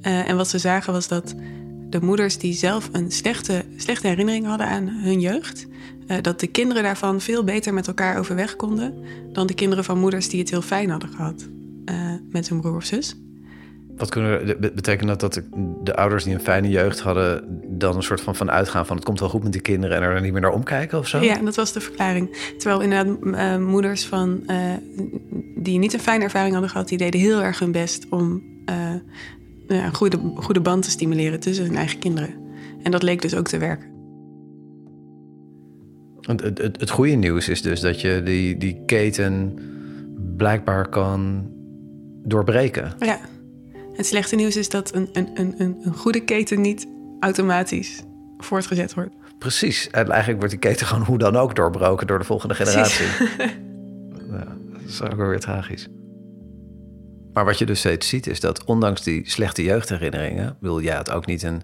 Eh, 0.00 0.28
en 0.28 0.36
wat 0.36 0.48
ze 0.48 0.58
zagen 0.58 0.92
was 0.92 1.08
dat 1.08 1.34
de 1.90 2.00
moeders 2.00 2.38
die 2.38 2.52
zelf 2.52 2.88
een 2.92 3.10
slechte, 3.10 3.64
slechte 3.76 4.06
herinnering 4.06 4.46
hadden 4.46 4.66
aan 4.66 4.88
hun 4.88 5.20
jeugd... 5.20 5.66
eh, 6.06 6.16
dat 6.20 6.40
de 6.40 6.46
kinderen 6.46 6.82
daarvan 6.82 7.20
veel 7.20 7.44
beter 7.44 7.74
met 7.74 7.86
elkaar 7.86 8.18
overweg 8.18 8.56
konden... 8.56 8.94
dan 9.32 9.46
de 9.46 9.54
kinderen 9.54 9.84
van 9.84 9.98
moeders 9.98 10.28
die 10.28 10.40
het 10.40 10.50
heel 10.50 10.62
fijn 10.62 10.90
hadden 10.90 11.10
gehad 11.10 11.48
eh, 11.84 11.94
met 12.30 12.48
hun 12.48 12.60
broer 12.60 12.76
of 12.76 12.84
zus. 12.84 13.16
Wat 14.00 14.10
kunnen, 14.10 14.56
betekent 14.60 15.08
dat 15.08 15.20
dat 15.20 15.34
de, 15.34 15.42
de 15.82 15.96
ouders 15.96 16.24
die 16.24 16.34
een 16.34 16.40
fijne 16.40 16.68
jeugd 16.68 17.00
hadden, 17.00 17.44
dan 17.78 17.96
een 17.96 18.02
soort 18.02 18.20
van 18.20 18.36
van 18.36 18.50
uitgaan 18.50 18.86
van 18.86 18.96
het 18.96 19.04
komt 19.04 19.20
wel 19.20 19.28
goed 19.28 19.42
met 19.42 19.52
die 19.52 19.60
kinderen 19.60 19.96
en 19.96 20.02
er 20.02 20.20
niet 20.20 20.32
meer 20.32 20.40
naar 20.40 20.52
omkijken 20.52 20.98
of 20.98 21.08
zo? 21.08 21.18
Ja, 21.18 21.36
dat 21.36 21.56
was 21.56 21.72
de 21.72 21.80
verklaring. 21.80 22.52
Terwijl 22.58 22.80
inderdaad 22.80 23.34
eh, 23.34 23.66
moeders 23.66 24.06
van, 24.06 24.42
eh, 24.46 24.56
die 25.54 25.78
niet 25.78 25.92
een 25.92 26.00
fijne 26.00 26.24
ervaring 26.24 26.52
hadden 26.52 26.70
gehad, 26.70 26.88
die 26.88 26.98
deden 26.98 27.20
heel 27.20 27.42
erg 27.42 27.58
hun 27.58 27.72
best 27.72 28.06
om 28.08 28.42
eh, 28.64 28.74
ja, 29.68 29.84
een 29.84 29.94
goede, 29.94 30.18
goede 30.34 30.60
band 30.60 30.82
te 30.82 30.90
stimuleren 30.90 31.40
tussen 31.40 31.64
hun 31.64 31.76
eigen 31.76 31.98
kinderen. 31.98 32.34
En 32.82 32.90
dat 32.90 33.02
leek 33.02 33.22
dus 33.22 33.34
ook 33.34 33.48
te 33.48 33.58
werken. 33.58 33.88
Het, 36.20 36.42
het, 36.42 36.58
het, 36.58 36.80
het 36.80 36.90
goede 36.90 37.12
nieuws 37.12 37.48
is 37.48 37.62
dus 37.62 37.80
dat 37.80 38.00
je 38.00 38.22
die, 38.24 38.56
die 38.56 38.82
keten 38.86 39.58
blijkbaar 40.36 40.88
kan 40.88 41.48
doorbreken. 42.24 42.92
Ja. 42.98 43.20
Het 43.92 44.06
slechte 44.06 44.36
nieuws 44.36 44.56
is 44.56 44.68
dat 44.68 44.94
een, 44.94 45.08
een, 45.12 45.30
een, 45.34 45.54
een, 45.58 45.94
goede 45.94 46.24
keten 46.24 46.60
niet 46.60 46.86
automatisch 47.20 48.02
voortgezet 48.38 48.94
wordt. 48.94 49.14
Precies. 49.38 49.90
En 49.90 50.08
eigenlijk 50.08 50.38
wordt 50.38 50.50
die 50.50 50.70
keten 50.70 50.86
gewoon 50.86 51.04
hoe 51.04 51.18
dan 51.18 51.36
ook 51.36 51.54
doorbroken 51.54 52.06
door 52.06 52.18
de 52.18 52.24
volgende 52.24 52.54
generatie. 52.54 53.06
Ja, 54.30 54.56
dat 54.72 54.82
is 54.86 55.02
ook 55.02 55.14
weer 55.14 55.40
tragisch. 55.40 55.88
Maar 57.32 57.44
wat 57.44 57.58
je 57.58 57.66
dus 57.66 57.78
steeds 57.78 58.08
ziet 58.08 58.26
is 58.26 58.40
dat 58.40 58.64
ondanks 58.64 59.02
die 59.02 59.30
slechte 59.30 59.62
jeugdherinneringen... 59.62 60.56
wil 60.60 60.80
jij 60.80 60.94
had 60.94 61.10
ook 61.10 61.26
niet 61.26 61.42
een 61.42 61.62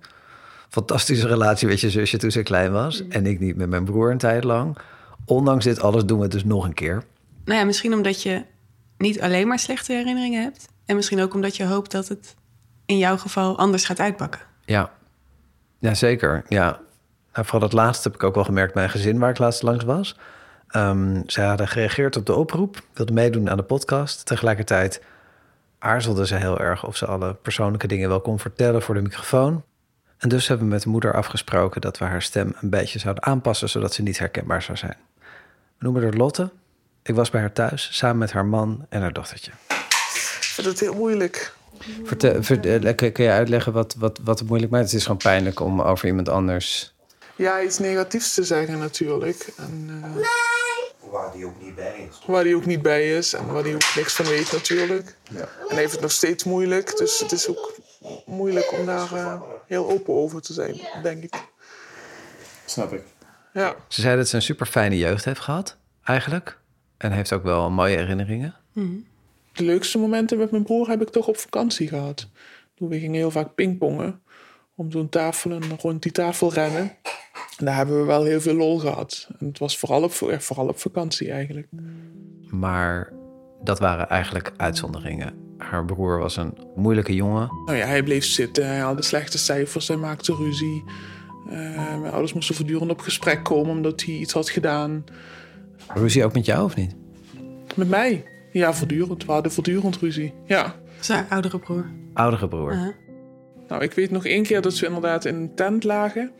fantastische 0.68 1.26
relatie 1.26 1.68
met 1.68 1.80
je 1.80 1.90
zusje 1.90 2.16
toen 2.16 2.30
ze 2.30 2.42
klein 2.42 2.72
was... 2.72 3.08
en 3.08 3.26
ik 3.26 3.40
niet 3.40 3.56
met 3.56 3.68
mijn 3.68 3.84
broer 3.84 4.10
een 4.10 4.18
tijd 4.18 4.44
lang. 4.44 4.78
Ondanks 5.24 5.64
dit 5.64 5.80
alles 5.80 6.04
doen 6.04 6.16
we 6.16 6.22
het 6.22 6.32
dus 6.32 6.44
nog 6.44 6.64
een 6.64 6.74
keer. 6.74 7.04
Nou 7.44 7.58
ja, 7.58 7.64
misschien 7.64 7.92
omdat 7.92 8.22
je 8.22 8.42
niet 8.98 9.20
alleen 9.20 9.48
maar 9.48 9.58
slechte 9.58 9.92
herinneringen 9.92 10.42
hebt. 10.42 10.68
En 10.86 10.96
misschien 10.96 11.20
ook 11.20 11.34
omdat 11.34 11.56
je 11.56 11.64
hoopt 11.64 11.90
dat 11.90 12.08
het 12.08 12.34
in 12.86 12.98
jouw 12.98 13.16
geval 13.16 13.58
anders 13.58 13.84
gaat 13.84 14.00
uitpakken. 14.00 14.40
Ja, 14.64 14.90
ja 15.78 15.94
zeker. 15.94 16.44
Ja. 16.48 16.80
Nou, 17.32 17.48
vooral 17.48 17.68
dat 17.68 17.72
laatste 17.72 18.08
heb 18.08 18.16
ik 18.16 18.22
ook 18.22 18.34
wel 18.34 18.44
gemerkt 18.44 18.74
bij 18.74 18.84
een 18.84 18.90
gezin 18.90 19.18
waar 19.18 19.30
ik 19.30 19.38
laatst 19.38 19.62
langs 19.62 19.84
was. 19.84 20.16
Ehm, 20.68 21.22
zij 21.26 21.46
hadden 21.46 21.68
gereageerd 21.68 22.16
op 22.16 22.26
de 22.26 22.34
oproep, 22.34 22.82
wilden 22.92 23.14
meedoen 23.14 23.50
aan 23.50 23.56
de 23.56 23.62
podcast. 23.62 24.26
Tegelijkertijd 24.26 25.02
aarzelde 25.78 26.26
ze 26.26 26.34
heel 26.34 26.60
erg 26.60 26.86
of 26.86 26.96
ze 26.96 27.06
alle 27.06 27.34
persoonlijke 27.34 27.86
dingen 27.86 28.08
wel 28.08 28.20
kon 28.20 28.38
vertellen 28.38 28.82
voor 28.82 28.94
de 28.94 29.00
microfoon. 29.00 29.64
En 30.18 30.28
dus 30.28 30.48
hebben 30.48 30.66
we 30.66 30.72
met 30.72 30.82
de 30.82 30.88
moeder 30.88 31.14
afgesproken 31.14 31.80
dat 31.80 31.98
we 31.98 32.04
haar 32.04 32.22
stem 32.22 32.54
een 32.60 32.70
beetje 32.70 32.98
zouden 32.98 33.24
aanpassen, 33.24 33.68
zodat 33.68 33.94
ze 33.94 34.02
niet 34.02 34.18
herkenbaar 34.18 34.62
zou 34.62 34.78
zijn. 34.78 34.96
We 35.78 35.84
noemen 35.84 36.02
haar 36.02 36.12
Lotte. 36.12 36.50
Ik 37.02 37.14
was 37.14 37.30
bij 37.30 37.40
haar 37.40 37.52
thuis, 37.52 37.88
samen 37.96 38.18
met 38.18 38.32
haar 38.32 38.46
man 38.46 38.86
en 38.88 39.00
haar 39.00 39.12
dochtertje. 39.12 39.50
Ik 40.56 40.62
vind 40.62 40.66
het 40.66 40.80
heel 40.80 40.94
moeilijk. 40.94 41.54
Vertel, 42.04 42.42
ver- 42.42 42.84
eh, 42.86 42.94
kun 43.12 43.24
je 43.24 43.30
uitleggen 43.30 43.72
wat, 43.72 43.94
wat, 43.98 44.18
wat 44.24 44.38
het 44.38 44.48
moeilijk 44.48 44.72
maakt? 44.72 44.84
Het 44.84 44.94
is 44.94 45.02
gewoon 45.02 45.16
pijnlijk 45.16 45.60
om 45.60 45.80
over 45.82 46.06
iemand 46.06 46.28
anders... 46.28 46.94
Ja, 47.34 47.62
iets 47.62 47.78
negatiefs 47.78 48.34
te 48.34 48.44
zeggen 48.44 48.78
natuurlijk. 48.78 49.52
En, 49.56 50.00
eh, 50.02 50.26
Waar 51.10 51.32
die 51.32 51.46
ook 51.46 51.62
niet 51.62 51.74
bij 51.74 52.08
is. 52.10 52.22
waar 52.26 52.44
hij 52.44 52.54
ook 52.54 52.66
niet 52.66 52.82
bij 52.82 53.16
is 53.16 53.32
en 53.32 53.46
waar 53.52 53.62
hij 53.62 53.74
ook 53.74 53.92
niks 53.96 54.12
van 54.12 54.24
weet 54.26 54.52
natuurlijk. 54.52 55.16
En 55.34 55.46
hij 55.68 55.76
heeft 55.78 55.92
het 55.92 56.00
nog 56.00 56.12
steeds 56.12 56.44
moeilijk. 56.44 56.96
Dus 56.96 57.18
het 57.18 57.32
is 57.32 57.48
ook 57.48 57.74
moeilijk 58.26 58.72
om 58.72 58.86
daar 58.86 59.12
eh, 59.12 59.40
heel 59.66 59.90
open 59.90 60.14
over 60.14 60.42
te 60.42 60.52
zijn, 60.52 60.80
denk 61.02 61.22
ik. 61.22 61.34
Snap 62.64 62.92
ik. 62.92 63.02
Ja. 63.52 63.74
Ze 63.88 64.00
zei 64.00 64.16
dat 64.16 64.28
ze 64.28 64.36
een 64.36 64.42
super 64.42 64.66
fijne 64.66 64.98
jeugd 64.98 65.24
heeft 65.24 65.40
gehad, 65.40 65.76
eigenlijk. 66.04 66.58
En 66.96 67.12
heeft 67.12 67.32
ook 67.32 67.42
wel 67.42 67.70
mooie 67.70 67.96
herinneringen. 67.96 68.54
De 69.56 69.64
leukste 69.64 69.98
momenten 69.98 70.38
met 70.38 70.50
mijn 70.50 70.62
broer 70.62 70.88
heb 70.88 71.02
ik 71.02 71.08
toch 71.08 71.28
op 71.28 71.36
vakantie 71.36 71.88
gehad. 71.88 72.28
Toen 72.74 72.88
we 72.88 72.98
gingen 72.98 73.16
heel 73.16 73.30
vaak 73.30 73.54
pingpongen. 73.54 74.20
Om 74.74 74.90
zo'n 74.90 75.08
tafel 75.08 75.50
en 75.50 75.62
rond 75.80 76.02
die 76.02 76.12
tafel 76.12 76.52
rennen. 76.52 76.92
En 77.58 77.64
daar 77.64 77.76
hebben 77.76 77.98
we 77.98 78.04
wel 78.04 78.24
heel 78.24 78.40
veel 78.40 78.54
lol 78.54 78.78
gehad. 78.78 79.28
En 79.38 79.46
het 79.46 79.58
was 79.58 79.78
vooral 79.78 80.02
op, 80.02 80.12
vooral 80.38 80.68
op 80.68 80.78
vakantie 80.78 81.30
eigenlijk. 81.30 81.68
Maar 82.50 83.12
dat 83.62 83.78
waren 83.78 84.08
eigenlijk 84.08 84.52
uitzonderingen. 84.56 85.34
Haar 85.58 85.84
broer 85.84 86.18
was 86.18 86.36
een 86.36 86.58
moeilijke 86.74 87.14
jongen. 87.14 87.50
Nou 87.64 87.78
ja, 87.78 87.86
hij 87.86 88.02
bleef 88.02 88.24
zitten, 88.24 88.66
hij 88.66 88.78
haalde 88.78 89.02
slechte 89.02 89.38
cijfers, 89.38 89.88
hij 89.88 89.96
maakte 89.96 90.34
ruzie. 90.34 90.84
Eh, 91.50 91.98
mijn 92.00 92.12
ouders 92.12 92.32
moesten 92.32 92.54
voortdurend 92.54 92.90
op 92.90 93.00
gesprek 93.00 93.44
komen 93.44 93.70
omdat 93.70 94.02
hij 94.02 94.14
iets 94.14 94.32
had 94.32 94.50
gedaan. 94.50 95.04
Ruzie 95.94 96.24
ook 96.24 96.32
met 96.32 96.46
jou 96.46 96.64
of 96.64 96.76
niet? 96.76 96.94
Met 97.74 97.88
mij? 97.88 98.24
Ja, 98.56 98.74
voortdurend. 98.74 99.24
We 99.24 99.32
hadden 99.32 99.52
voortdurend 99.52 99.96
ruzie. 99.96 100.34
Ja. 100.44 100.74
Zijn 101.00 101.26
oudere 101.28 101.58
broer. 101.58 101.86
Oudere 102.12 102.48
broer. 102.48 102.94
Nou, 103.68 103.82
ik 103.82 103.92
weet 103.92 104.10
nog 104.10 104.24
één 104.24 104.42
keer 104.42 104.60
dat 104.60 104.78
we 104.78 104.86
inderdaad 104.86 105.24
in 105.24 105.34
een 105.34 105.54
tent 105.54 105.84
lagen. 105.84 106.32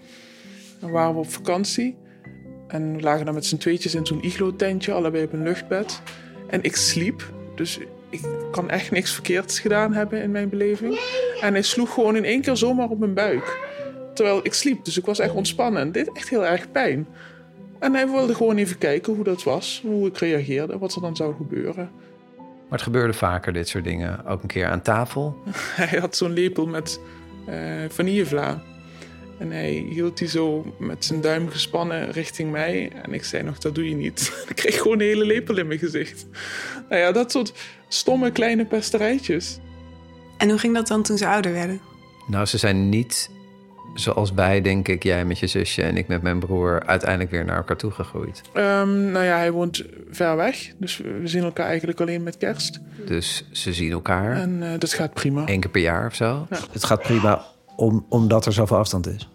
Dan 0.81 0.91
waren 0.91 1.13
we 1.15 1.19
op 1.19 1.31
vakantie. 1.31 1.97
En 2.69 2.97
we 2.97 3.03
lagen 3.03 3.25
dan 3.25 3.35
met 3.35 3.47
z'n 3.47 3.57
tweetjes 3.57 3.95
in 3.95 4.07
zo'n 4.07 4.25
iglo-tentje, 4.25 4.93
allebei 4.93 5.25
op 5.25 5.33
een 5.33 5.43
luchtbed. 5.43 6.03
En 6.47 6.63
ik 6.63 6.77
sliep, 6.77 7.33
dus 7.55 7.79
ik 8.11 8.21
kan 8.51 8.71
echt 8.71 8.91
niks 8.91 9.13
verkeerds 9.13 9.61
gedaan 9.61 9.93
hebben 9.93 10.23
in 10.23 10.31
mijn 10.31 10.49
beleving. 10.49 11.01
En 11.41 11.53
hij 11.53 11.63
sloeg 11.63 11.95
gewoon 11.95 12.17
in 12.17 12.25
één 12.25 12.41
keer 12.41 12.57
zomaar 12.57 12.89
op 12.89 12.99
mijn 12.99 13.15
buik. 13.15 13.59
Terwijl 14.15 14.41
ik 14.43 14.53
sliep, 14.53 14.85
dus 14.85 14.99
ik 14.99 15.05
was 15.05 15.19
echt 15.19 15.33
ontspannen. 15.33 15.81
En 15.81 15.93
deed 15.93 16.13
echt 16.13 16.29
heel 16.29 16.47
erg 16.47 16.71
pijn. 16.71 17.07
En 17.79 17.95
hij 17.95 18.09
wilde 18.09 18.35
gewoon 18.35 18.57
even 18.57 18.79
kijken 18.79 19.15
hoe 19.15 19.25
dat 19.25 19.43
was, 19.43 19.83
hoe 19.87 20.07
ik 20.07 20.19
reageerde, 20.19 20.79
wat 20.79 20.95
er 20.95 21.01
dan 21.01 21.17
zou 21.17 21.35
gebeuren. 21.35 21.91
Maar 22.69 22.79
het 22.79 22.83
gebeurde 22.83 23.13
vaker, 23.13 23.53
dit 23.53 23.69
soort 23.69 23.85
dingen. 23.85 24.27
Ook 24.27 24.43
een 24.43 24.49
keer 24.49 24.67
aan 24.67 24.83
tafel. 24.83 25.43
Hij 25.83 25.99
had 26.01 26.17
zo'n 26.17 26.33
lepel 26.33 26.67
met 26.67 27.01
eh 27.47 27.85
vanillevla. 27.89 28.63
En 29.39 29.51
hij 29.51 29.73
hield 29.91 30.19
die 30.19 30.29
zo 30.29 30.75
met 30.79 31.05
zijn 31.05 31.21
duim 31.21 31.49
gespannen 31.49 32.11
richting 32.11 32.51
mij. 32.51 32.93
En 33.03 33.13
ik 33.13 33.25
zei 33.25 33.43
nog, 33.43 33.59
dat 33.59 33.75
doe 33.75 33.89
je 33.89 33.95
niet. 33.95 34.33
ik 34.49 34.57
kreeg 34.57 34.77
gewoon 34.77 35.01
een 35.01 35.07
hele 35.07 35.27
lepel 35.27 35.59
in 35.59 35.67
mijn 35.67 35.79
gezicht. 35.79 36.27
Nou 36.89 37.01
ja, 37.01 37.13
dat 37.13 37.33
soort 37.33 37.53
stomme 37.89 38.31
kleine 38.31 38.65
pesterijtjes. 38.65 39.59
En 40.39 40.49
hoe 40.49 40.59
ging 40.59 40.75
dat 40.75 40.87
dan 40.87 41.03
toen 41.03 41.19
ze 41.19 41.27
ouder 41.27 41.53
werden? 41.53 41.81
Nou, 42.27 42.47
ze 42.47 42.59
zijn 42.59 42.89
niet 42.89 43.31
zoals 44.01 44.33
wij, 44.33 44.61
denk 44.61 44.89
ik, 44.89 45.03
jij 45.03 45.25
met 45.25 45.39
je 45.39 45.47
zusje 45.47 45.83
en 45.83 45.97
ik 45.97 46.09
met 46.09 46.23
mijn 46.23 46.39
broer, 46.39 46.83
uiteindelijk 46.87 47.31
weer 47.31 47.45
naar 47.45 47.57
elkaar 47.57 47.77
toe 47.77 47.91
gegroeid. 47.91 48.43
Ehm, 48.53 49.11
nou 49.11 49.25
ja, 49.25 49.37
hij 49.37 49.53
woont 49.53 49.85
ver 50.11 50.37
weg. 50.37 50.73
Dus 50.79 50.97
we 50.97 51.21
zien 51.29 51.43
elkaar 51.43 51.67
eigenlijk 51.67 52.01
alleen 52.01 52.23
met 52.23 52.37
kerst. 52.37 52.81
Dus 53.07 53.45
ze 53.53 53.73
zien 53.73 53.93
elkaar 53.93 54.37
En 54.37 54.63
eh, 54.63 54.79
dat 54.79 54.93
gaat 54.93 55.15
prima. 55.15 55.47
één 55.47 55.61
keer 55.61 55.71
per 55.71 55.81
jaar 55.81 56.07
of 56.07 56.15
zo. 56.15 56.47
Het 56.73 56.85
gaat 56.85 57.03
prima 57.03 57.45
om, 57.77 58.07
omdat 58.09 58.47
er 58.47 58.53
zoveel 58.53 58.77
afstand 58.77 59.07
is. 59.07 59.29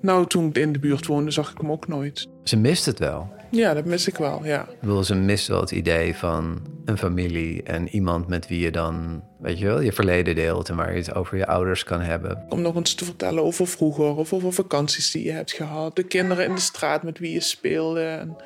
Nou, 0.00 0.26
toen 0.26 0.48
ik 0.48 0.56
in 0.56 0.72
de 0.72 0.78
buurt 0.78 1.06
woonde, 1.06 1.30
zag 1.30 1.50
ik 1.50 1.58
hem 1.58 1.70
ook 1.70 1.88
nooit. 1.88 2.28
Ze 2.44 2.56
mist 2.56 2.86
het 2.86 2.98
wel. 2.98 3.34
Ja, 3.50 3.74
dat 3.74 3.84
mis 3.84 4.08
ik 4.08 4.16
wel, 4.16 4.44
ja. 4.44 4.62
Ik 4.62 4.80
bedoel, 4.80 5.04
ze 5.04 5.14
mist 5.14 5.48
wel 5.48 5.60
het 5.60 5.70
idee 5.70 6.14
van 6.14 6.60
een 6.84 6.98
familie 6.98 7.62
en 7.62 7.88
iemand 7.88 8.28
met 8.28 8.48
wie 8.48 8.60
je 8.60 8.70
dan, 8.70 9.24
weet 9.38 9.58
je 9.58 9.66
wel, 9.66 9.80
je 9.80 9.92
verleden 9.92 10.34
deelt 10.34 10.68
en 10.68 10.76
waar 10.76 10.92
je 10.92 10.98
het 10.98 11.14
over 11.14 11.36
je 11.36 11.46
ouders 11.46 11.84
kan 11.84 12.00
hebben. 12.00 12.46
Om 12.48 12.60
nog 12.60 12.74
eens 12.74 12.94
te 12.94 13.04
vertellen 13.04 13.42
over 13.42 13.66
vroeger 13.66 14.16
of 14.16 14.32
over 14.32 14.52
vakanties 14.52 15.10
die 15.10 15.24
je 15.24 15.32
hebt 15.32 15.52
gehad. 15.52 15.96
De 15.96 16.02
kinderen 16.02 16.44
in 16.44 16.54
de 16.54 16.60
straat 16.60 17.02
met 17.02 17.18
wie 17.18 17.32
je 17.32 17.40
speelde. 17.40 18.04
En, 18.04 18.36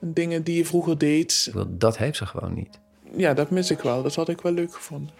en 0.00 0.12
dingen 0.12 0.42
die 0.42 0.56
je 0.56 0.64
vroeger 0.64 0.98
deed. 0.98 1.48
Bedoel, 1.52 1.78
dat 1.78 1.98
heeft 1.98 2.16
ze 2.16 2.26
gewoon 2.26 2.54
niet. 2.54 2.80
Ja, 3.16 3.34
dat 3.34 3.50
mis 3.50 3.70
ik 3.70 3.80
wel. 3.80 4.02
Dat 4.02 4.14
had 4.14 4.28
ik 4.28 4.40
wel 4.40 4.52
leuk 4.52 4.74
gevonden. 4.74 5.14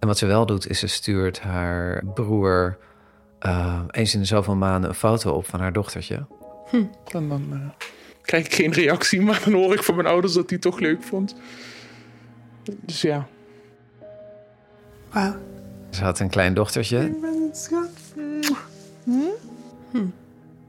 En 0.00 0.08
wat 0.08 0.18
ze 0.18 0.26
wel 0.26 0.46
doet, 0.46 0.68
is 0.68 0.78
ze 0.78 0.86
stuurt 0.86 1.40
haar 1.40 2.04
broer 2.14 2.78
eh, 3.38 3.82
eens 3.90 4.14
in 4.14 4.20
de 4.20 4.26
zoveel 4.26 4.56
maanden 4.56 4.90
een 4.90 4.96
foto 4.96 5.32
op 5.32 5.46
van 5.46 5.60
haar 5.60 5.72
dochtertje. 5.72 6.26
Hm. 6.70 6.84
En 7.12 7.28
dan 7.28 7.46
eh, 7.50 7.86
krijg 8.22 8.44
ik 8.46 8.54
geen 8.54 8.72
reactie, 8.72 9.20
maar 9.26 9.40
dan 9.44 9.52
hoor 9.52 9.72
ik 9.74 9.82
van 9.82 9.94
mijn 9.94 10.06
ouders 10.06 10.32
dat 10.32 10.42
hij 10.50 10.58
het 10.60 10.70
toch 10.72 10.78
leuk 10.80 11.02
vond. 11.02 11.34
Dus 12.80 13.00
ja. 13.02 13.26
Wauw. 15.10 15.34
Ze 15.90 16.02
had 16.04 16.20
een 16.20 16.28
klein 16.30 16.54
dochtertje 16.54 16.98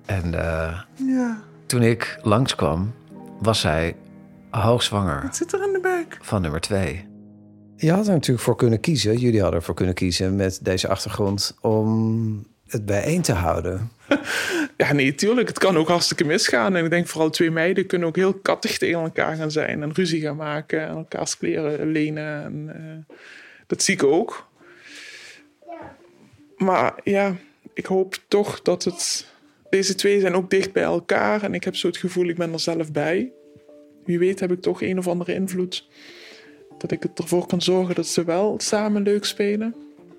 en 0.05 0.33
eh, 0.33 0.79
Ja. 0.95 1.41
toen 1.65 1.81
ik 1.81 2.19
langskwam, 2.21 2.93
was 3.39 3.59
zij 3.59 3.95
hoogzwanger 4.49 5.21
Wat 5.21 5.35
zit 5.35 5.53
er 5.53 5.63
in 5.67 5.73
de 5.73 5.79
buik? 5.79 6.17
van 6.21 6.41
nummer 6.41 6.61
twee. 6.61 7.05
Je 7.75 7.91
had 7.91 8.07
er 8.07 8.13
natuurlijk 8.13 8.45
voor 8.45 8.55
kunnen 8.55 8.79
kiezen, 8.79 9.17
jullie 9.17 9.41
hadden 9.41 9.59
ervoor 9.59 9.75
kunnen 9.75 9.93
kiezen 9.95 10.35
met 10.35 10.59
deze 10.61 10.87
achtergrond 10.87 11.57
om 11.61 12.47
het 12.67 12.85
bijeen 12.85 13.21
te 13.21 13.33
houden. 13.33 13.89
Ja, 14.77 14.93
nee, 14.93 15.15
tuurlijk. 15.15 15.47
Het 15.47 15.59
kan 15.59 15.77
ook 15.77 15.87
hartstikke 15.87 16.23
misgaan. 16.23 16.75
En 16.75 16.83
ik 16.83 16.89
denk 16.89 17.07
vooral 17.07 17.29
twee 17.29 17.51
meiden 17.51 17.85
kunnen 17.85 18.07
ook 18.07 18.15
heel 18.15 18.33
kattig 18.33 18.77
tegen 18.77 18.99
elkaar 18.99 19.35
gaan 19.35 19.51
zijn. 19.51 19.81
En 19.81 19.93
ruzie 19.93 20.21
gaan 20.21 20.35
maken 20.35 20.81
en 20.81 20.95
elkaars 20.95 21.37
kleren 21.37 21.91
lenen. 21.91 22.43
En, 22.43 22.71
eh, 22.75 23.15
dat 23.67 23.83
zie 23.83 23.93
ik 23.93 24.03
ook. 24.03 24.47
Maar 26.57 26.93
ja, 27.03 27.35
ik 27.73 27.85
hoop 27.85 28.15
toch 28.27 28.61
dat 28.61 28.83
het... 28.83 29.31
Deze 29.69 29.95
twee 29.95 30.19
zijn 30.19 30.35
ook 30.35 30.49
dicht 30.49 30.71
bij 30.71 30.83
elkaar. 30.83 31.43
En 31.43 31.53
ik 31.53 31.63
heb 31.63 31.75
zo 31.75 31.87
het 31.87 31.97
gevoel, 31.97 32.27
ik 32.27 32.35
ben 32.35 32.53
er 32.53 32.59
zelf 32.59 32.91
bij. 32.91 33.31
Wie 34.05 34.19
weet 34.19 34.39
heb 34.39 34.51
ik 34.51 34.61
toch 34.61 34.81
een 34.81 34.97
of 34.97 35.07
andere 35.07 35.33
invloed. 35.33 35.87
Dat 36.77 36.91
ik 36.91 37.03
ervoor 37.15 37.45
kan 37.47 37.61
zorgen 37.61 37.95
dat 37.95 38.07
ze 38.07 38.23
wel 38.23 38.55
samen 38.57 39.01
leuk 39.01 39.25
spelen. 39.25 39.75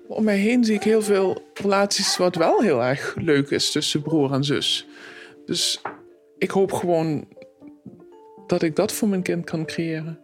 Om 0.07 0.23
mij 0.23 0.37
heen 0.37 0.63
zie 0.63 0.75
ik 0.75 0.83
heel 0.83 1.01
veel 1.01 1.41
relaties 1.53 2.17
wat 2.17 2.35
wel 2.35 2.61
heel 2.61 2.83
erg 2.83 3.15
leuk 3.17 3.49
is 3.49 3.71
tussen 3.71 4.01
broer 4.01 4.31
en 4.31 4.43
zus. 4.43 4.87
Dus 5.45 5.81
ik 6.37 6.51
hoop 6.51 6.71
gewoon 6.71 7.27
dat 8.47 8.61
ik 8.61 8.75
dat 8.75 8.91
voor 8.91 9.07
mijn 9.07 9.21
kind 9.21 9.45
kan 9.45 9.65
creëren. 9.65 10.19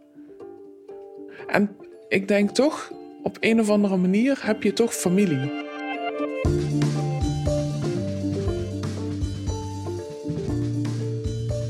En 1.47 1.75
ik 2.07 2.27
denk 2.27 2.49
toch, 2.49 2.91
op 3.23 3.37
een 3.39 3.59
of 3.59 3.69
andere 3.69 3.97
manier 3.97 4.39
heb 4.41 4.63
je 4.63 4.73
toch 4.73 4.93
familie. 4.93 5.51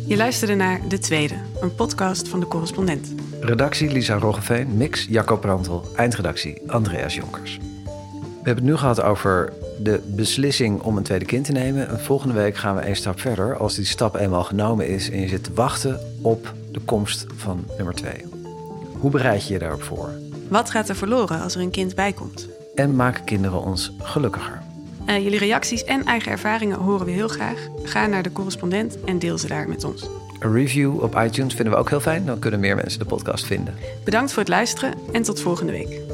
Je 0.08 0.18
luisterde 0.18 0.56
naar 0.56 0.82
De 0.88 1.00
Tweede, 1.00 1.36
een 1.62 1.76
podcast 1.76 2.28
van 2.28 2.40
de 2.40 2.48
correspondent. 2.48 3.14
Redactie 3.40 3.92
Lisa 3.92 4.16
Roggeveen, 4.16 4.78
mix 4.78 5.08
Jacco 5.10 5.38
Prantel, 5.38 5.84
eindredactie 5.96 6.62
Andreas 6.68 7.16
Jonkers. 7.16 7.60
We 8.42 8.48
hebben 8.48 8.66
het 8.66 8.74
nu 8.74 8.80
gehad 8.80 9.02
over 9.02 9.54
de 9.80 10.02
beslissing 10.06 10.82
om 10.82 10.98
een 10.98 11.04
tweede 11.04 11.26
kind 11.26 11.46
te 11.46 11.52
nemen. 11.52 11.90
En 11.90 12.00
volgende 12.00 12.34
week 12.34 12.56
gaan 12.56 12.76
we 12.76 12.82
één 12.82 12.96
stap 12.96 13.20
verder. 13.20 13.58
Als 13.58 13.76
die 13.76 13.86
stap 13.86 14.16
eenmaal 14.16 14.44
genomen 14.44 14.88
is 14.88 15.10
en 15.10 15.20
je 15.20 15.28
zit 15.28 15.44
te 15.44 15.54
wachten 15.54 16.00
op 16.22 16.54
de 16.72 16.80
komst 16.80 17.26
van 17.36 17.66
nummer 17.78 17.94
twee. 17.94 18.26
Hoe 19.00 19.12
bereid 19.12 19.48
je 19.48 19.54
je 19.54 19.60
daarop 19.60 19.84
voor? 19.84 20.10
Wat 20.48 20.70
gaat 20.70 20.90
er 20.90 20.96
verloren 20.96 21.42
als 21.42 21.56
er 21.56 21.62
een 21.62 21.72
kind 21.72 21.96
bij 21.96 22.14
komt? 22.14 22.48
En 22.76 22.96
maken 22.96 23.24
kinderen 23.24 23.64
ons 23.64 23.92
gelukkiger? 24.00 24.62
Eh, 25.06 25.24
jullie 25.24 25.40
reacties 25.40 25.84
en 25.84 26.06
eigen 26.06 26.32
ervaringen 26.32 26.78
horen 26.78 27.06
we 27.06 27.12
heel 27.12 27.28
graag. 27.28 27.68
Ga 27.84 28.06
naar 28.06 28.24
de 28.24 28.32
correspondent 28.32 29.04
en 29.04 29.20
deel 29.20 29.38
ze 29.38 29.48
daar 29.48 29.68
met 29.68 29.84
ons. 29.84 30.10
Een 30.40 30.54
review 30.54 31.04
op 31.04 31.16
iTunes 31.16 31.54
vinden 31.54 31.74
we 31.74 31.80
ook 31.80 31.90
heel 31.90 32.00
fijn. 32.00 32.26
Dan 32.26 32.40
kunnen 32.40 32.60
meer 32.60 32.76
mensen 32.76 33.00
de 33.00 33.06
podcast 33.06 33.46
vinden. 33.46 33.74
Bedankt 34.04 34.32
voor 34.32 34.40
het 34.40 34.52
luisteren 34.52 34.94
en 35.12 35.24
tot 35.24 35.42
volgende 35.42 35.72
week. 35.72 36.11